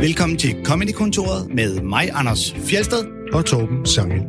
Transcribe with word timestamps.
Velkommen 0.00 0.38
til 0.38 0.64
Comedy-kontoret 0.64 1.54
med 1.54 1.82
mig, 1.82 2.10
Anders 2.12 2.54
Fjelsted. 2.54 3.04
og 3.32 3.44
Torben 3.44 3.86
Sangel. 3.86 4.22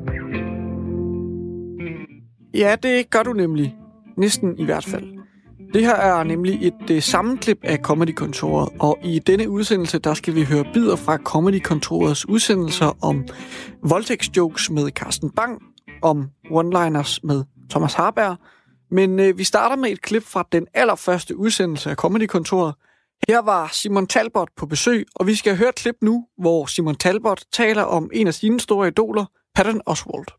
Ja, 2.53 2.75
det 2.83 3.09
gør 3.09 3.23
du 3.23 3.33
nemlig. 3.33 3.75
Næsten 4.17 4.59
i 4.59 4.65
hvert 4.65 4.85
fald. 4.85 5.03
Det 5.73 5.81
her 5.81 5.95
er 5.95 6.23
nemlig 6.23 6.67
et 6.67 6.91
uh, 6.91 6.99
sammenklip 6.99 7.57
af 7.63 7.77
Comedy-kontoret, 7.77 8.69
og 8.79 8.97
i 9.03 9.19
denne 9.19 9.49
udsendelse, 9.49 9.99
der 9.99 10.13
skal 10.13 10.35
vi 10.35 10.43
høre 10.43 10.65
bidder 10.73 10.95
fra 10.95 11.17
Comedy-kontorets 11.17 12.29
udsendelser 12.29 12.97
om 13.03 13.25
voldtægtsjokes 13.83 14.69
med 14.69 14.89
Carsten 14.89 15.29
Bang, 15.29 15.61
om 16.01 16.29
one-liners 16.45 17.19
med 17.23 17.43
Thomas 17.69 17.93
Harberg, 17.93 18.37
men 18.91 19.19
uh, 19.19 19.37
vi 19.37 19.43
starter 19.43 19.75
med 19.75 19.89
et 19.91 20.01
klip 20.01 20.23
fra 20.23 20.47
den 20.51 20.67
allerførste 20.73 21.37
udsendelse 21.37 21.89
af 21.89 21.95
Comedy-kontoret. 21.95 22.73
Her 23.31 23.41
var 23.41 23.69
Simon 23.73 24.07
Talbot 24.07 24.49
på 24.57 24.65
besøg, 24.65 25.05
og 25.15 25.27
vi 25.27 25.35
skal 25.35 25.57
høre 25.57 25.69
et 25.69 25.75
klip 25.75 25.95
nu, 26.01 26.25
hvor 26.37 26.65
Simon 26.65 26.95
Talbot 26.95 27.41
taler 27.53 27.81
om 27.81 28.09
en 28.13 28.27
af 28.27 28.33
sine 28.33 28.59
store 28.59 28.87
idoler, 28.87 29.25
Patton 29.55 29.81
Oswalt. 29.85 30.31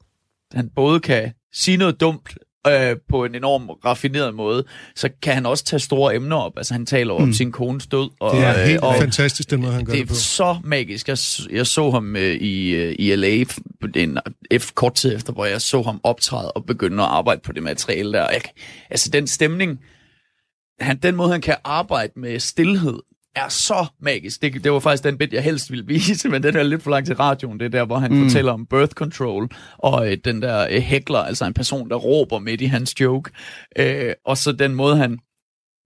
han 0.53 0.71
både 0.77 1.01
kan 1.01 1.33
sige 1.53 1.77
noget 1.77 2.01
dumt 2.01 2.37
øh, 2.67 2.97
på 3.11 3.25
en 3.25 3.35
enorm 3.35 3.71
raffineret 3.71 4.35
måde, 4.35 4.65
så 4.97 5.11
kan 5.23 5.35
han 5.35 5.47
også 5.47 5.65
tage 5.65 5.81
store 5.81 6.15
emner 6.15 6.37
op. 6.37 6.53
Altså 6.57 6.75
han 6.75 6.87
taler 6.87 7.15
om 7.15 7.23
mm. 7.23 7.33
sin 7.33 7.53
kones 7.53 7.87
død. 7.87 8.11
Og, 8.21 8.37
Det 8.37 8.45
er 8.45 8.67
helt 8.67 8.81
og 8.81 8.95
fantastisk, 8.95 9.51
den 9.51 9.61
måde, 9.61 9.73
han 9.73 9.85
gør 9.85 9.93
det, 9.93 10.01
det 10.01 10.09
på. 10.09 10.13
er 10.13 10.17
så 10.17 10.57
magisk. 10.65 11.09
Jeg, 11.09 11.19
jeg 11.51 11.67
så 11.67 11.91
ham 11.91 12.17
øh, 12.17 12.35
i, 12.35 12.71
øh, 12.71 12.97
i 12.99 13.17
LA 13.17 13.45
på 13.81 13.87
en, 13.95 14.19
ef, 14.51 14.71
kort 14.75 14.95
tid 14.95 15.17
efter, 15.17 15.33
hvor 15.33 15.45
jeg 15.45 15.61
så 15.61 15.83
ham 15.83 16.01
optræde 16.03 16.53
og 16.53 16.67
begynde 16.67 17.03
at 17.03 17.09
arbejde 17.09 17.41
på 17.41 17.53
det 17.53 17.63
materiale 17.63 18.13
der. 18.13 18.31
Jeg, 18.31 18.43
altså 18.91 19.11
den 19.11 19.27
stemning, 19.27 19.81
han, 20.83 20.99
den 20.99 21.17
måde 21.17 21.33
han 21.33 21.41
kan 21.41 21.57
arbejde 21.65 22.13
med 22.17 22.39
stillhed, 22.39 22.99
er 23.35 23.49
så 23.49 23.87
magisk. 24.01 24.43
Det, 24.43 24.65
det 24.65 24.73
var 24.73 24.81
faktisk 24.81 25.05
den 25.05 25.19
bit, 25.19 25.33
jeg 25.33 25.43
helst 25.43 25.71
ville 25.71 25.87
vise, 25.87 26.29
men 26.33 26.43
den 26.43 26.57
er 26.57 26.63
lidt 26.63 26.83
for 26.83 26.91
langt 26.91 27.07
til 27.07 27.17
radioen. 27.17 27.61
Det 27.61 27.67
er 27.67 27.71
der, 27.71 27.85
hvor 27.85 27.99
han 27.99 28.13
mm. 28.13 28.25
fortæller 28.25 28.53
om 28.53 28.67
birth 28.67 28.93
control, 28.93 29.49
og 29.79 30.11
øh, 30.11 30.17
den 30.25 30.43
der 30.43 30.67
øh, 30.71 30.83
hækler, 30.83 31.19
altså 31.19 31.45
en 31.45 31.55
person, 31.55 31.89
der 31.89 31.97
råber 31.97 32.39
midt 32.39 32.61
i 32.61 32.67
hans 32.67 33.01
joke. 33.01 33.31
Øh, 33.79 34.13
og 34.27 34.39
så 34.39 34.53
den 34.53 34.75
måde, 34.75 34.97
han... 34.97 35.19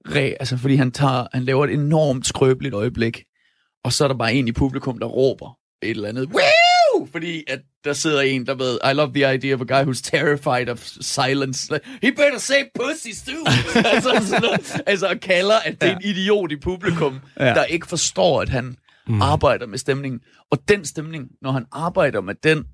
Re, 0.09 0.35
altså, 0.41 0.57
fordi 0.57 0.75
han, 0.75 0.93
tager, 0.93 1.27
han 1.33 1.45
laver 1.45 1.65
et 1.65 1.73
enormt 1.73 2.27
skrøbeligt 2.27 2.75
øjeblik, 2.75 3.25
og 3.85 3.93
så 3.93 4.05
er 4.05 4.09
der 4.09 4.15
bare 4.15 4.35
en 4.35 4.49
i 4.49 4.53
publikum, 4.53 4.99
der 4.99 5.07
råber 5.07 5.59
et 5.83 5.91
eller 5.91 6.09
andet. 6.09 6.29
Woo! 6.97 7.09
Fordi 7.13 7.45
at 7.49 7.61
der 7.85 7.93
sidder 7.93 8.21
en, 8.21 8.47
der 8.47 8.55
ved, 8.55 8.79
I 8.91 8.95
love 8.95 9.13
the 9.15 9.35
idea 9.35 9.55
of 9.55 9.61
a 9.61 9.65
guy 9.65 9.91
who's 9.91 10.03
terrified 10.03 10.69
of 10.69 10.87
silence. 11.01 11.73
Like, 11.73 11.87
He 12.03 12.11
better 12.11 12.39
say 12.39 12.63
pussies 12.75 13.23
too. 13.23 13.45
altså, 13.95 14.11
sådan 14.27 14.43
noget. 14.43 14.83
altså, 14.87 15.09
og 15.09 15.21
kalder, 15.21 15.57
at 15.65 15.81
det 15.81 15.89
er 15.89 15.97
en 15.97 16.03
idiot 16.05 16.53
i 16.53 16.57
publikum, 16.57 17.21
ja. 17.41 17.45
der 17.45 17.65
ikke 17.65 17.87
forstår, 17.87 18.43
at 18.43 18.49
han 18.49 18.77
mm. 19.09 19.23
arbejder 19.23 19.67
med 19.67 19.79
stemningen. 19.79 20.21
Og 20.51 20.69
den 20.69 20.85
stemning, 20.85 21.29
når 21.43 21.53
han 21.53 21.65
arbejder 21.73 22.21
med 22.21 22.35
den, 22.43 22.65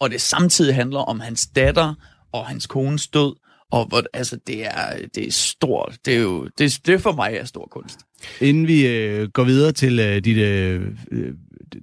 og 0.00 0.10
det 0.10 0.20
samtidig 0.20 0.74
handler 0.74 1.00
om 1.00 1.20
hans 1.20 1.46
datter 1.46 1.94
og 2.32 2.46
hans 2.46 2.66
kones 2.66 3.08
død, 3.08 3.36
og 3.72 3.86
hvor, 3.86 4.02
altså, 4.12 4.38
det 4.46 4.66
er, 4.66 5.06
det 5.14 5.26
er 5.26 5.32
stort. 5.32 5.98
Det 6.04 6.14
er 6.14 6.20
jo, 6.20 6.48
det, 6.58 6.80
det 6.86 7.00
for 7.00 7.12
mig 7.12 7.34
er 7.34 7.44
stor 7.44 7.68
kunst. 7.70 7.98
Inden 8.40 8.66
vi 8.66 8.86
øh, 8.86 9.28
går 9.28 9.44
videre 9.44 9.72
til 9.72 9.98
øh, 9.98 10.24
dit 10.24 10.36
øh, 10.36 10.82
øh, 11.12 11.34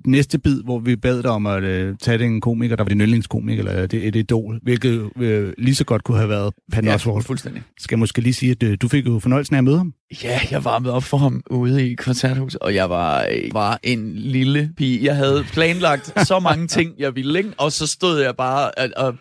næste 0.06 0.40
bid, 0.40 0.64
hvor 0.64 0.80
vi 0.80 0.96
bad 0.96 1.24
dig 1.24 1.32
om 1.32 1.46
at 1.46 1.64
øh, 1.64 1.96
tage 2.02 2.26
en 2.26 2.42
komiker, 2.42 2.76
der 2.76 2.84
var 2.84 2.90
din 2.90 3.02
yndlingskomiker, 3.02 3.64
eller 3.64 3.88
det, 3.88 4.08
et 4.08 4.16
idol, 4.16 4.60
hvilket 4.64 5.10
øh, 5.18 5.54
lige 5.58 5.76
så 5.76 5.84
godt 5.86 6.04
kunne 6.04 6.18
have 6.18 6.30
været 6.30 6.54
Patton 6.72 6.94
Oswalt. 6.94 7.26
fuldstændig. 7.26 7.64
Skal 7.80 7.96
jeg 7.96 8.00
måske 8.00 8.22
lige 8.22 8.34
sige, 8.34 8.52
at 8.52 8.64
øh, 8.64 8.78
du 8.82 8.88
fik 8.88 9.06
jo 9.06 9.20
fornøjelsen 9.20 9.56
af 9.56 9.58
at 9.58 9.64
møde 9.64 9.78
ham. 9.78 9.94
Ja, 10.24 10.40
jeg 10.52 10.66
varmede 10.66 10.94
op 10.94 11.04
for 11.04 11.18
ham 11.18 11.44
ude 11.50 11.92
i 11.92 11.96
koncerthuset, 11.96 12.62
og 12.62 12.76
jeg 12.76 12.90
var, 12.90 13.28
øh, 13.32 13.54
var 13.54 13.80
en 13.84 14.16
lille 14.16 14.72
pige. 14.78 15.06
Jeg 15.06 15.16
havde 15.16 15.46
planlagt 15.54 16.28
så 16.28 16.40
mange 16.40 16.68
ting, 16.78 16.94
jeg 16.98 17.16
ville, 17.16 17.40
ikke? 17.40 17.52
og 17.58 17.72
så 17.72 17.88
stod 17.88 18.20
jeg 18.22 18.36
bare, 18.36 18.72
og, 18.78 18.90
og 18.98 19.16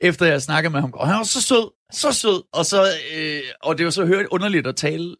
efter 0.00 0.26
jeg 0.26 0.42
snakkede 0.42 0.72
med 0.72 0.80
ham, 0.80 0.90
og 0.94 1.08
han 1.08 1.16
var 1.16 1.24
så 1.24 1.42
sød, 1.42 1.70
så 1.92 2.12
sød, 2.12 2.42
og, 2.52 2.66
så, 2.66 2.82
øh, 3.18 3.40
og 3.62 3.78
det 3.78 3.84
var 3.84 3.90
så 3.90 4.06
hørt 4.06 4.26
underligt 4.30 4.66
at 4.66 4.76
tale. 4.76 5.14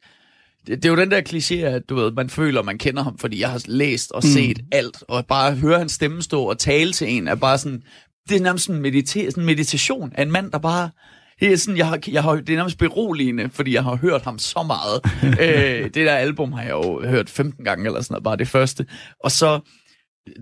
Det, 0.69 0.85
er 0.85 0.89
jo 0.89 0.97
den 0.97 1.11
der 1.11 1.21
kliché, 1.21 1.55
at 1.55 1.89
du 1.89 1.95
ved, 1.95 2.13
man 2.13 2.31
føler, 2.31 2.63
man 2.63 2.79
kender 2.79 3.03
ham, 3.03 3.19
fordi 3.19 3.41
jeg 3.41 3.51
har 3.51 3.63
læst 3.67 4.13
og 4.13 4.23
set 4.23 4.59
mm. 4.59 4.69
alt, 4.73 5.03
og 5.09 5.27
bare 5.27 5.55
høre 5.55 5.79
hans 5.79 5.93
stemme 5.93 6.23
stå 6.23 6.43
og 6.43 6.59
tale 6.59 6.93
til 6.93 7.09
en, 7.09 7.29
er 7.29 7.35
bare 7.35 7.59
sådan, 7.59 7.83
det 8.29 8.37
er 8.37 8.41
nærmest 8.41 8.65
sådan, 8.65 8.85
medita- 8.85 9.31
sådan 9.31 9.43
en 9.43 9.47
meditation 9.47 10.13
af 10.15 10.23
en 10.23 10.31
mand, 10.31 10.53
der 10.53 10.59
bare 10.59 10.91
det 11.41 11.53
er, 11.53 11.57
sådan, 11.57 11.77
jeg 11.77 11.87
har, 11.87 11.99
jeg 12.09 12.23
har, 12.23 12.35
det 12.35 12.49
er 12.49 12.57
nærmest 12.57 12.79
beroligende, 12.79 13.51
fordi 13.51 13.75
jeg 13.75 13.85
har 13.85 13.97
hørt 13.97 14.23
ham 14.23 14.39
så 14.39 14.63
meget. 14.63 15.01
øh, 15.43 15.85
det 15.85 15.95
der 15.95 16.15
album 16.15 16.53
har 16.53 16.63
jeg 16.63 16.71
jo 16.71 17.03
hørt 17.09 17.31
15 17.31 17.65
gange 17.65 17.87
eller 17.87 18.01
sådan 18.01 18.13
noget, 18.15 18.25
bare 18.25 18.37
det 18.37 18.49
første. 18.49 18.87
Og 19.25 19.33
så, 19.33 19.61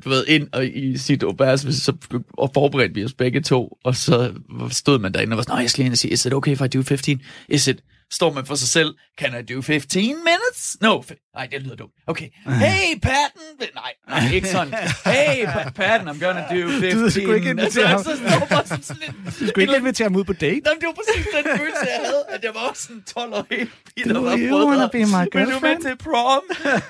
du 0.04 0.08
ved, 0.08 0.26
ind 0.26 0.48
og 0.52 0.66
i 0.66 0.96
sit 0.96 1.24
obers, 1.24 1.60
så 1.60 1.92
og 2.28 2.50
forberedte 2.54 2.94
vi 2.94 3.04
os 3.04 3.14
begge 3.14 3.40
to, 3.40 3.78
og 3.84 3.96
så 3.96 4.32
stod 4.70 4.98
man 4.98 5.14
derinde 5.14 5.34
og 5.34 5.36
var 5.36 5.42
sådan, 5.42 5.56
Nå, 5.56 5.60
jeg 5.60 5.70
skal 5.70 5.82
lige 5.82 5.86
ind 5.86 5.94
og 5.94 5.98
sige, 5.98 6.12
is 6.12 6.26
it 6.26 6.34
okay 6.34 6.52
if 6.52 6.60
I 6.60 6.68
do 6.68 6.82
15? 6.82 7.20
Is 7.48 7.68
it, 7.68 7.82
står 8.12 8.32
man 8.32 8.46
for 8.46 8.54
sig 8.54 8.68
selv, 8.68 8.94
can 9.18 9.44
I 9.44 9.54
do 9.54 9.62
15 9.62 10.00
minutes? 10.02 10.76
No, 10.80 11.02
nej, 11.34 11.46
det 11.52 11.62
lyder 11.62 11.76
dumt. 11.76 11.92
Okay, 12.06 12.28
hey, 12.46 12.98
Patton! 13.02 13.42
Nej, 13.74 13.92
nej, 14.08 14.32
ikke 14.34 14.48
sådan. 14.48 14.74
Hey, 15.14 15.44
Pa- 15.46 15.70
Patton, 15.70 16.08
I'm 16.08 16.24
gonna 16.24 16.40
do 16.40 16.68
15. 16.80 16.98
Du 17.02 17.10
skulle 17.10 17.36
ikke 17.36 17.50
invitere 17.50 17.86
ham. 17.86 18.04
så, 18.04 18.10
så 18.16 18.16
står 18.36 18.46
bare 18.46 18.66
sådan, 18.66 18.82
sådan 18.82 19.02
lidt, 19.06 19.40
Du 19.40 19.46
skulle 19.48 19.62
ikke 19.64 19.76
invitere 19.76 20.04
ham 20.04 20.16
ud 20.16 20.24
på 20.24 20.32
date. 20.32 20.60
Nå, 20.64 20.70
men 20.72 20.80
det 20.80 20.86
var 20.86 20.92
præcis 20.94 21.26
den 21.36 21.58
følelse, 21.58 21.80
jeg 21.82 22.00
havde, 22.04 22.24
at 22.28 22.44
jeg 22.44 22.50
var 22.54 22.60
også 22.60 22.82
sådan 22.82 23.02
12 23.14 23.32
år 23.34 23.46
helt 23.50 23.70
Do 24.14 24.36
you 24.36 24.68
wanna 24.68 24.86
be 24.92 24.98
my 24.98 25.04
Men 25.04 25.08
du 25.12 25.38
med 25.38 25.46
girlfriend? 25.46 25.82
til 25.82 25.96
prom. 25.96 26.42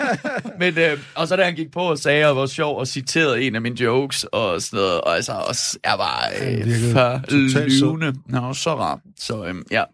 men, 0.60 0.78
øh, 0.78 0.98
og 1.14 1.28
så 1.28 1.36
da 1.36 1.44
han 1.44 1.54
gik 1.54 1.72
på 1.72 1.80
og 1.80 1.98
sagde, 1.98 2.18
at 2.18 2.26
jeg 2.26 2.36
var 2.36 2.46
sjov 2.46 2.78
og 2.78 2.86
citerede 2.86 3.42
en 3.42 3.54
af 3.54 3.60
mine 3.60 3.80
jokes 3.80 4.24
og 4.24 4.62
sådan 4.62 4.76
noget, 4.76 5.00
og 5.00 5.16
altså, 5.16 5.32
også, 5.32 5.78
jeg 5.84 5.94
var 5.98 6.30
øh, 6.40 6.46
virkede 6.56 6.92
for 6.92 7.20
totalt 7.28 7.52
sød. 7.72 7.80
lyvende. 7.80 8.14
Nå, 8.26 8.54
så 8.54 8.74
rar. 8.74 9.00
Så 9.20 9.44
øh, 9.44 9.54
ja. 9.70 9.84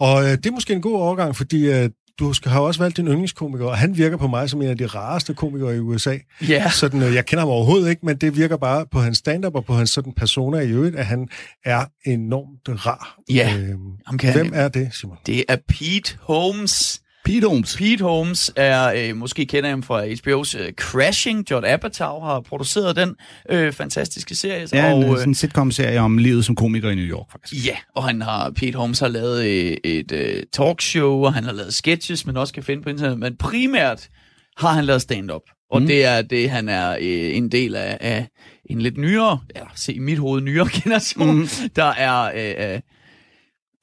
Og 0.00 0.22
øh, 0.24 0.30
det 0.30 0.46
er 0.46 0.50
måske 0.50 0.72
en 0.72 0.82
god 0.82 0.94
overgang, 0.94 1.36
fordi 1.36 1.70
øh, 1.70 1.90
du 2.18 2.32
skal, 2.32 2.50
har 2.50 2.60
også 2.60 2.80
valgt 2.80 2.96
din 2.96 3.06
yndlingskomiker, 3.06 3.66
og 3.66 3.76
han 3.78 3.96
virker 3.96 4.16
på 4.16 4.26
mig 4.28 4.50
som 4.50 4.62
en 4.62 4.68
af 4.68 4.78
de 4.78 4.86
rareste 4.86 5.34
komikere 5.34 5.76
i 5.76 5.78
USA. 5.78 6.16
Ja. 6.48 6.70
Sådan, 6.70 7.02
øh, 7.02 7.14
jeg 7.14 7.26
kender 7.26 7.40
ham 7.40 7.48
overhovedet 7.48 7.90
ikke, 7.90 8.06
men 8.06 8.16
det 8.16 8.36
virker 8.36 8.56
bare 8.56 8.86
på 8.92 9.00
hans 9.00 9.18
stand-up 9.18 9.54
og 9.54 9.64
på 9.64 9.74
hans 9.74 9.90
sådan 9.90 10.12
persona 10.12 10.58
i 10.58 10.70
øvrigt, 10.70 10.96
at 10.96 11.06
han 11.06 11.28
er 11.64 11.84
enormt 12.06 12.86
rar. 12.86 13.18
Ja, 13.30 13.54
Øhm, 13.58 13.78
ham 14.06 14.18
kan 14.18 14.32
hvem 14.32 14.52
er 14.54 14.68
det, 14.68 14.88
Simon? 14.92 15.16
Det 15.26 15.44
er 15.48 15.56
Pete 15.68 16.16
Holmes. 16.20 17.00
Pete 17.30 17.48
Holmes. 17.48 17.76
Pete 17.76 18.04
Holmes 18.04 18.52
er, 18.56 18.92
øh, 18.96 19.16
måske 19.16 19.46
kender 19.46 19.70
ham 19.70 19.82
fra 19.82 20.04
HBO's 20.04 20.58
øh, 20.58 20.72
Crashing. 20.72 21.50
Judd 21.50 21.66
Apatow 21.66 22.20
har 22.20 22.40
produceret 22.40 22.96
den 22.96 23.16
øh, 23.50 23.72
fantastiske 23.72 24.34
serie. 24.34 24.66
Ja, 24.72 24.92
en, 24.92 25.04
og, 25.04 25.10
øh, 25.10 25.16
sådan 25.16 25.28
en 25.28 25.34
sitcom-serie 25.34 26.00
om 26.00 26.18
livet 26.18 26.44
som 26.44 26.54
komiker 26.54 26.90
i 26.90 26.94
New 26.94 27.04
York, 27.04 27.26
faktisk. 27.32 27.66
Ja, 27.66 27.76
og 27.94 28.04
han 28.04 28.22
har, 28.22 28.50
Pete 28.50 28.78
Holmes 28.78 29.00
har 29.00 29.08
lavet 29.08 29.44
øh, 29.44 29.76
et 29.84 30.12
øh, 30.12 30.42
talkshow, 30.52 31.24
og 31.24 31.34
han 31.34 31.44
har 31.44 31.52
lavet 31.52 31.74
sketches, 31.74 32.26
men 32.26 32.36
også 32.36 32.54
kan 32.54 32.62
finde 32.62 32.82
på 32.82 32.90
internet. 32.90 33.18
Men 33.18 33.36
primært 33.36 34.08
har 34.56 34.72
han 34.72 34.84
lavet 34.84 35.02
stand-up. 35.02 35.42
Og 35.70 35.80
mm. 35.80 35.86
det 35.86 36.04
er 36.04 36.22
det, 36.22 36.50
han 36.50 36.68
er 36.68 36.90
øh, 36.90 37.36
en 37.36 37.48
del 37.48 37.76
af, 37.76 37.98
af 38.00 38.28
en 38.64 38.80
lidt 38.82 38.98
nyere, 38.98 39.40
ja, 39.56 39.62
se 39.74 39.94
i 39.94 39.98
mit 39.98 40.18
hoved, 40.18 40.42
nyere 40.42 40.68
generation, 40.82 41.36
mm. 41.36 41.48
der 41.76 41.92
er, 41.92 42.22
øh, 42.22 42.74
øh, 42.74 42.80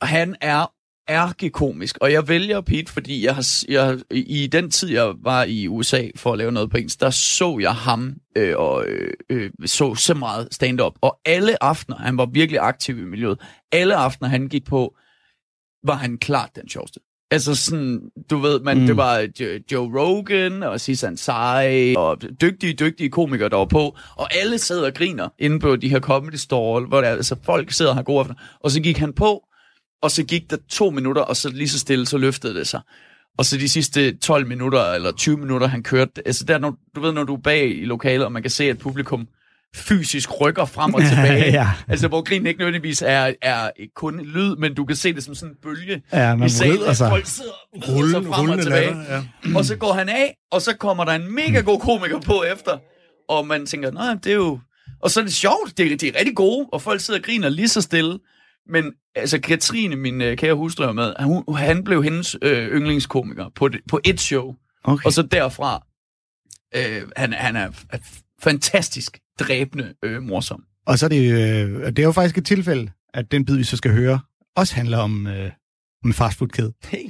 han 0.02 0.36
er 0.42 0.72
ærkekomisk, 1.10 1.98
og 2.02 2.12
jeg 2.12 2.28
vælger 2.28 2.62
Pete, 2.62 2.92
fordi 2.94 3.26
jeg 3.26 3.36
har, 3.36 3.46
jeg, 3.70 4.00
i 4.12 4.48
den 4.48 4.72
tid, 4.72 4.90
jeg 4.90 5.14
var 5.24 5.44
i 5.44 5.68
USA 5.68 6.08
for 6.16 6.32
at 6.32 6.38
lave 6.38 6.52
noget 6.52 6.70
på 6.70 6.78
engelsk, 6.78 7.00
der 7.00 7.10
så 7.10 7.58
jeg 7.62 7.76
ham 7.76 8.14
øh, 8.38 8.54
og 8.58 8.86
øh, 8.88 9.14
øh, 9.30 9.52
så 9.66 9.96
så 9.96 10.14
meget 10.14 10.48
stand-up. 10.52 10.94
Og 11.02 11.20
alle 11.26 11.64
aftener, 11.64 11.98
han 11.98 12.18
var 12.18 12.26
virkelig 12.26 12.60
aktiv 12.62 12.98
i 12.98 13.02
miljøet, 13.04 13.42
alle 13.72 13.96
aftener, 13.96 14.30
han 14.30 14.48
gik 14.48 14.66
på, 14.66 14.96
var 15.84 15.96
han 15.96 16.18
klart 16.18 16.50
den 16.56 16.70
sjoveste. 16.70 17.00
Altså 17.32 17.56
sådan, 17.56 18.02
du 18.30 18.38
ved, 18.38 18.60
man, 18.60 18.80
mm. 18.80 18.86
det 18.86 18.98
var 18.98 19.28
Jo- 19.40 19.60
Joe 19.72 20.00
Rogan 20.00 20.64
og 20.64 20.82
Sisan 20.82 21.18
Sai 21.18 21.96
og 21.96 22.22
dygtige, 22.42 22.74
dygtige 22.74 23.10
komikere, 23.10 23.50
der 23.50 23.58
var 23.58 23.66
på, 23.66 23.98
og 24.16 24.36
alle 24.36 24.58
sidder 24.58 24.86
og 24.86 24.94
griner 24.94 25.30
inde 25.40 25.60
på 25.60 25.76
de 25.76 25.90
her 25.90 26.00
comedy 26.00 26.36
store, 26.36 26.82
hvor 26.82 27.02
der, 27.02 27.10
altså, 27.10 27.36
folk 27.44 27.72
sidder 27.72 27.92
og 27.92 27.96
har 27.96 28.04
gode 28.04 28.20
aftener. 28.20 28.40
Og 28.60 28.72
så 28.72 28.82
gik 28.82 28.98
han 28.98 29.14
på, 29.14 29.44
og 30.02 30.12
så 30.12 30.24
gik 30.24 30.50
der 30.50 30.58
to 30.70 30.90
minutter, 30.90 31.22
og 31.22 31.36
så 31.38 31.50
lige 31.50 31.70
så 31.70 31.80
stille, 31.80 32.06
så 32.08 32.18
løftede 32.18 32.54
det 32.56 32.68
sig. 32.68 32.82
Og 33.38 33.46
så 33.46 33.58
de 33.58 33.70
sidste 33.70 34.18
12 34.18 34.48
minutter, 34.48 34.92
eller 34.92 35.12
20 35.12 35.38
minutter, 35.38 35.68
han 35.68 35.84
kørte, 35.84 36.12
altså 36.26 36.44
der, 36.46 36.58
når, 36.58 36.76
du 36.96 37.02
ved, 37.02 37.12
når 37.12 37.24
du 37.24 37.34
er 37.36 37.42
bag 37.42 37.82
i 37.82 37.86
lokalet, 37.86 38.26
og 38.26 38.32
man 38.32 38.42
kan 38.42 38.52
se, 38.52 38.64
at 38.64 38.78
publikum 38.78 39.28
fysisk 39.76 40.42
rykker 40.42 40.66
frem 40.66 40.94
og 40.94 41.02
tilbage. 41.10 41.52
Ja. 41.52 41.68
Altså, 41.88 42.08
hvor 42.08 42.22
grinen 42.22 42.48
ikke 42.48 42.58
nødvendigvis 42.60 43.02
er, 43.06 43.34
er 43.42 43.70
kun 43.96 44.20
lyd, 44.26 44.56
men 44.56 44.74
du 44.74 44.86
kan 44.86 44.96
se 44.96 45.14
det 45.14 45.24
som 45.24 45.36
sådan 45.36 45.52
en 45.52 45.58
bølge 45.64 46.02
Ja, 46.14 46.36
man 46.36 46.48
i 46.48 46.50
salen, 46.50 46.82
at 46.88 46.98
folk 46.98 47.26
sidder 47.26 47.52
Rulle, 47.88 48.12
sig 48.12 48.24
frem 48.24 48.50
og 48.50 48.62
tilbage. 48.62 48.86
latter, 48.86 49.24
ja. 49.46 49.58
Og 49.58 49.66
så 49.66 49.76
går 49.76 49.94
han 49.94 50.10
af, 50.10 50.38
og 50.52 50.62
så 50.62 50.76
kommer 50.76 51.06
der 51.06 51.12
en 51.12 51.36
mega 51.36 51.60
god 51.60 51.80
komiker 51.80 52.20
på 52.20 52.44
efter, 52.44 52.78
og 53.30 53.48
man 53.48 53.66
tænker, 53.66 53.92
nej, 53.92 54.14
det 54.24 54.32
er 54.32 54.36
jo... 54.36 54.60
Og 55.02 55.12
så 55.12 55.20
er 55.20 55.24
det 55.24 55.34
sjovt, 55.34 55.78
det 55.78 55.92
er, 55.92 55.98
de 55.98 56.08
er 56.08 56.20
rigtig 56.20 56.36
gode, 56.36 56.68
og 56.74 56.82
folk 56.82 57.02
sidder 57.02 57.20
og 57.20 57.24
griner 57.24 57.50
lige 57.50 57.68
så 57.68 57.82
stille. 57.82 58.20
Men 58.70 58.94
altså, 59.16 59.40
Katrine, 59.40 59.96
min 59.96 60.22
øh, 60.22 60.38
kære 60.38 60.54
hustru, 60.54 60.94
med, 60.94 61.14
han, 61.20 61.44
han 61.58 61.84
blev 61.84 62.04
hendes 62.04 62.36
øh, 62.42 62.68
yndlingskomiker 62.68 63.46
på, 63.56 63.68
det, 63.68 63.82
på 63.90 64.00
et 64.04 64.20
show. 64.20 64.56
Okay. 64.84 65.06
Og 65.06 65.14
så 65.14 65.22
derfra 65.22 65.88
Øh, 66.76 67.02
han, 67.16 67.34
han 67.34 67.56
er, 67.56 67.70
fantastisk 68.42 69.20
dræbende 69.40 69.94
øh, 70.04 70.22
morsom. 70.24 70.64
Og 70.86 71.00
så 71.00 71.06
er 71.06 71.10
det, 71.10 71.32
øh, 71.32 71.86
det 71.86 72.00
er 72.00 72.04
jo 72.04 72.12
faktisk 72.12 72.38
et 72.38 72.46
tilfælde, 72.46 72.92
at 73.14 73.32
den 73.32 73.46
bid, 73.46 73.56
vi 73.56 73.64
så 73.64 73.78
skal 73.78 73.92
høre, 73.92 74.20
også 74.56 74.76
handler 74.76 74.98
om, 74.98 75.28
øh, 75.28 75.52
om 76.04 76.10
en 76.10 76.14
fastfoodkæde. 76.14 76.74
Hey. 76.84 76.98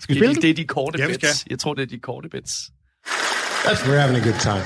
Skal 0.00 0.14
vi 0.14 0.20
spille 0.20 0.34
det, 0.34 0.42
det 0.42 0.50
er 0.50 0.54
de 0.54 0.64
korte 0.64 0.98
Ja, 0.98 1.06
bits. 1.06 1.46
Jeg 1.50 1.58
tror, 1.58 1.74
det 1.74 1.82
er 1.82 1.86
de 1.86 1.98
korte 1.98 2.28
bits. 2.28 2.52
That's 3.64 3.82
we're 3.86 4.00
having 4.00 4.16
a 4.16 4.24
good 4.24 4.40
time. 4.40 4.64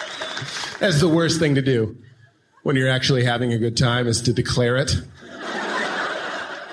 That's 0.82 0.98
the 0.98 1.08
worst 1.16 1.40
thing 1.40 1.56
to 1.56 1.62
do 1.62 1.94
when 2.62 2.76
you're 2.76 2.90
actually 2.90 3.24
having 3.24 3.52
a 3.52 3.58
good 3.58 3.76
time 3.76 4.06
is 4.06 4.22
to 4.22 4.32
declare 4.32 4.76
it. 4.76 4.94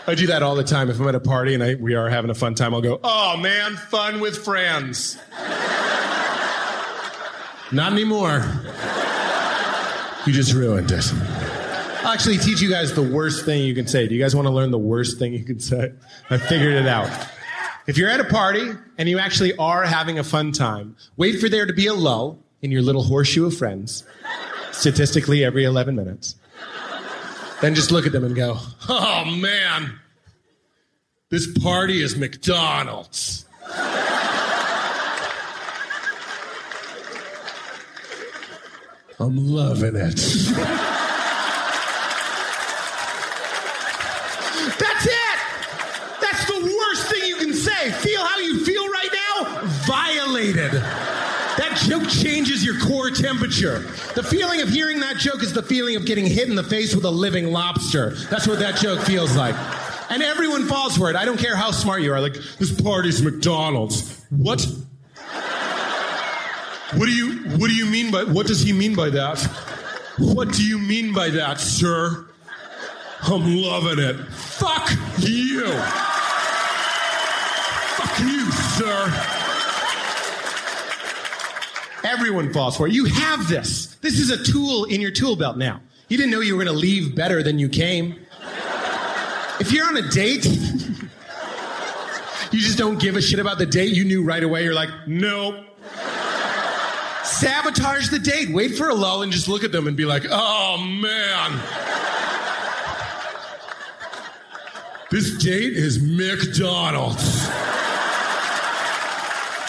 I 0.09 0.15
do 0.15 0.27
that 0.27 0.41
all 0.41 0.55
the 0.55 0.63
time. 0.63 0.89
If 0.89 0.99
I'm 0.99 1.07
at 1.07 1.15
a 1.15 1.19
party 1.19 1.53
and 1.53 1.61
I, 1.61 1.75
we 1.75 1.95
are 1.95 2.09
having 2.09 2.31
a 2.31 2.35
fun 2.35 2.55
time, 2.55 2.73
I'll 2.73 2.81
go, 2.81 2.99
"Oh 3.03 3.35
man, 3.37 3.75
fun 3.75 4.21
with 4.21 4.37
friends." 4.37 5.17
Not 7.71 7.91
anymore. 7.91 8.45
You 10.25 10.31
just 10.31 10.53
ruined 10.53 10.91
it. 10.91 11.11
I'll 12.03 12.13
actually 12.13 12.37
teach 12.37 12.61
you 12.61 12.69
guys 12.69 12.93
the 12.93 13.01
worst 13.01 13.43
thing 13.43 13.63
you 13.63 13.75
can 13.75 13.87
say. 13.87 14.07
Do 14.07 14.15
you 14.15 14.21
guys 14.21 14.33
want 14.33 14.47
to 14.47 14.53
learn 14.53 14.71
the 14.71 14.77
worst 14.77 15.19
thing 15.19 15.33
you 15.33 15.43
can 15.43 15.59
say? 15.59 15.91
I 16.29 16.37
figured 16.37 16.73
it 16.73 16.87
out. 16.87 17.09
If 17.85 17.97
you're 17.97 18.09
at 18.09 18.21
a 18.21 18.25
party 18.25 18.71
and 18.97 19.09
you 19.09 19.19
actually 19.19 19.55
are 19.57 19.83
having 19.83 20.19
a 20.19 20.23
fun 20.23 20.53
time, 20.53 20.95
wait 21.17 21.39
for 21.41 21.49
there 21.49 21.65
to 21.65 21.73
be 21.73 21.87
a 21.87 21.93
lull 21.93 22.39
in 22.61 22.71
your 22.71 22.81
little 22.81 23.03
horseshoe 23.03 23.45
of 23.45 23.57
friends, 23.57 24.05
statistically 24.77 25.43
every 25.43 25.63
11 25.63 25.95
minutes. 25.95 26.35
Then 27.61 27.73
just 27.73 27.91
look 27.91 28.05
at 28.05 28.11
them 28.11 28.23
and 28.23 28.35
go, 28.35 28.57
oh 28.87 29.25
man, 29.25 29.99
this 31.29 31.47
party 31.59 32.01
is 32.01 32.15
McDonald's. 32.15 33.45
I'm 39.19 39.35
loving 39.35 39.95
it. 39.95 40.86
Temperature. 53.11 53.79
The 54.15 54.23
feeling 54.23 54.61
of 54.61 54.69
hearing 54.69 54.99
that 55.01 55.17
joke 55.17 55.43
is 55.43 55.53
the 55.53 55.63
feeling 55.63 55.95
of 55.95 56.05
getting 56.05 56.25
hit 56.25 56.49
in 56.49 56.55
the 56.55 56.63
face 56.63 56.95
with 56.95 57.05
a 57.05 57.11
living 57.11 57.51
lobster. 57.51 58.15
That's 58.29 58.47
what 58.47 58.59
that 58.59 58.75
joke 58.77 58.99
feels 59.01 59.35
like. 59.35 59.55
And 60.09 60.23
everyone 60.23 60.65
falls 60.65 60.95
for 60.95 61.09
it. 61.09 61.15
I 61.15 61.25
don't 61.25 61.39
care 61.39 61.55
how 61.55 61.71
smart 61.71 62.01
you 62.01 62.13
are. 62.13 62.21
Like, 62.21 62.35
this 62.59 62.79
party's 62.81 63.21
McDonald's. 63.21 64.23
What? 64.29 64.65
What 66.93 67.05
do 67.05 67.11
you 67.11 67.39
what 67.57 67.67
do 67.67 67.75
you 67.75 67.85
mean 67.85 68.11
by 68.11 68.23
what 68.23 68.47
does 68.47 68.61
he 68.61 68.71
mean 68.71 68.95
by 68.95 69.09
that? 69.09 69.41
What 70.17 70.53
do 70.53 70.65
you 70.65 70.79
mean 70.79 71.13
by 71.13 71.29
that, 71.31 71.59
sir? 71.59 72.29
I'm 73.23 73.57
loving 73.57 73.99
it. 73.99 74.15
Fuck 74.31 74.91
you. 75.19 75.67
Fuck 77.97 78.19
you, 78.19 78.51
sir. 78.51 79.36
Everyone 82.07 82.53
falls 82.53 82.77
for 82.77 82.87
it. 82.87 82.93
You 82.93 83.05
have 83.05 83.49
this. 83.49 83.97
This 83.97 84.17
is 84.17 84.29
a 84.29 84.41
tool 84.41 84.85
in 84.85 85.01
your 85.01 85.11
tool 85.11 85.35
belt 85.35 85.57
now. 85.57 85.81
You 86.07 86.15
didn't 86.15 86.31
know 86.31 86.39
you 86.39 86.55
were 86.55 86.63
going 86.63 86.73
to 86.73 86.79
leave 86.79 87.15
better 87.15 87.43
than 87.43 87.59
you 87.59 87.67
came. 87.67 88.17
If 89.59 89.73
you're 89.73 89.85
on 89.85 89.97
a 89.97 90.09
date, 90.09 90.45
you 90.45 92.59
just 92.59 92.77
don't 92.77 92.97
give 92.97 93.17
a 93.17 93.21
shit 93.21 93.39
about 93.39 93.57
the 93.57 93.65
date. 93.65 93.93
You 93.93 94.05
knew 94.05 94.23
right 94.23 94.41
away. 94.41 94.63
You're 94.63 94.73
like, 94.73 94.89
nope. 95.05 95.55
Sabotage 97.23 98.09
the 98.09 98.19
date. 98.19 98.53
Wait 98.53 98.77
for 98.77 98.87
a 98.87 98.93
lull 98.93 99.21
and 99.21 99.31
just 99.31 99.49
look 99.49 99.65
at 99.65 99.73
them 99.73 99.85
and 99.85 99.97
be 99.97 100.05
like, 100.05 100.23
oh 100.29 100.77
man. 100.77 101.61
This 105.11 105.37
date 105.43 105.73
is 105.73 106.01
McDonald's. 106.01 107.49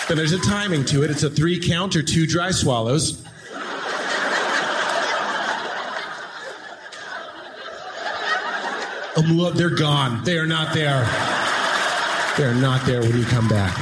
Then 0.09 0.17
there's 0.17 0.33
a 0.33 0.39
timing 0.39 0.85
to 0.87 1.03
it. 1.05 1.11
It's 1.11 1.23
a 1.23 1.31
three 1.31 1.61
count 1.61 1.95
or 1.95 2.03
two 2.03 2.27
dry 2.27 2.51
swallows. 2.51 3.23
Um, 9.17 9.37
look, 9.37 9.55
they're 9.55 9.75
gone. 9.75 10.23
They 10.25 10.39
are 10.39 10.47
not 10.47 10.73
there. 10.75 11.05
They 12.37 12.45
are 12.45 12.55
not 12.55 12.87
there 12.87 13.01
when 13.01 13.17
you 13.19 13.25
come 13.25 13.49
back. 13.49 13.75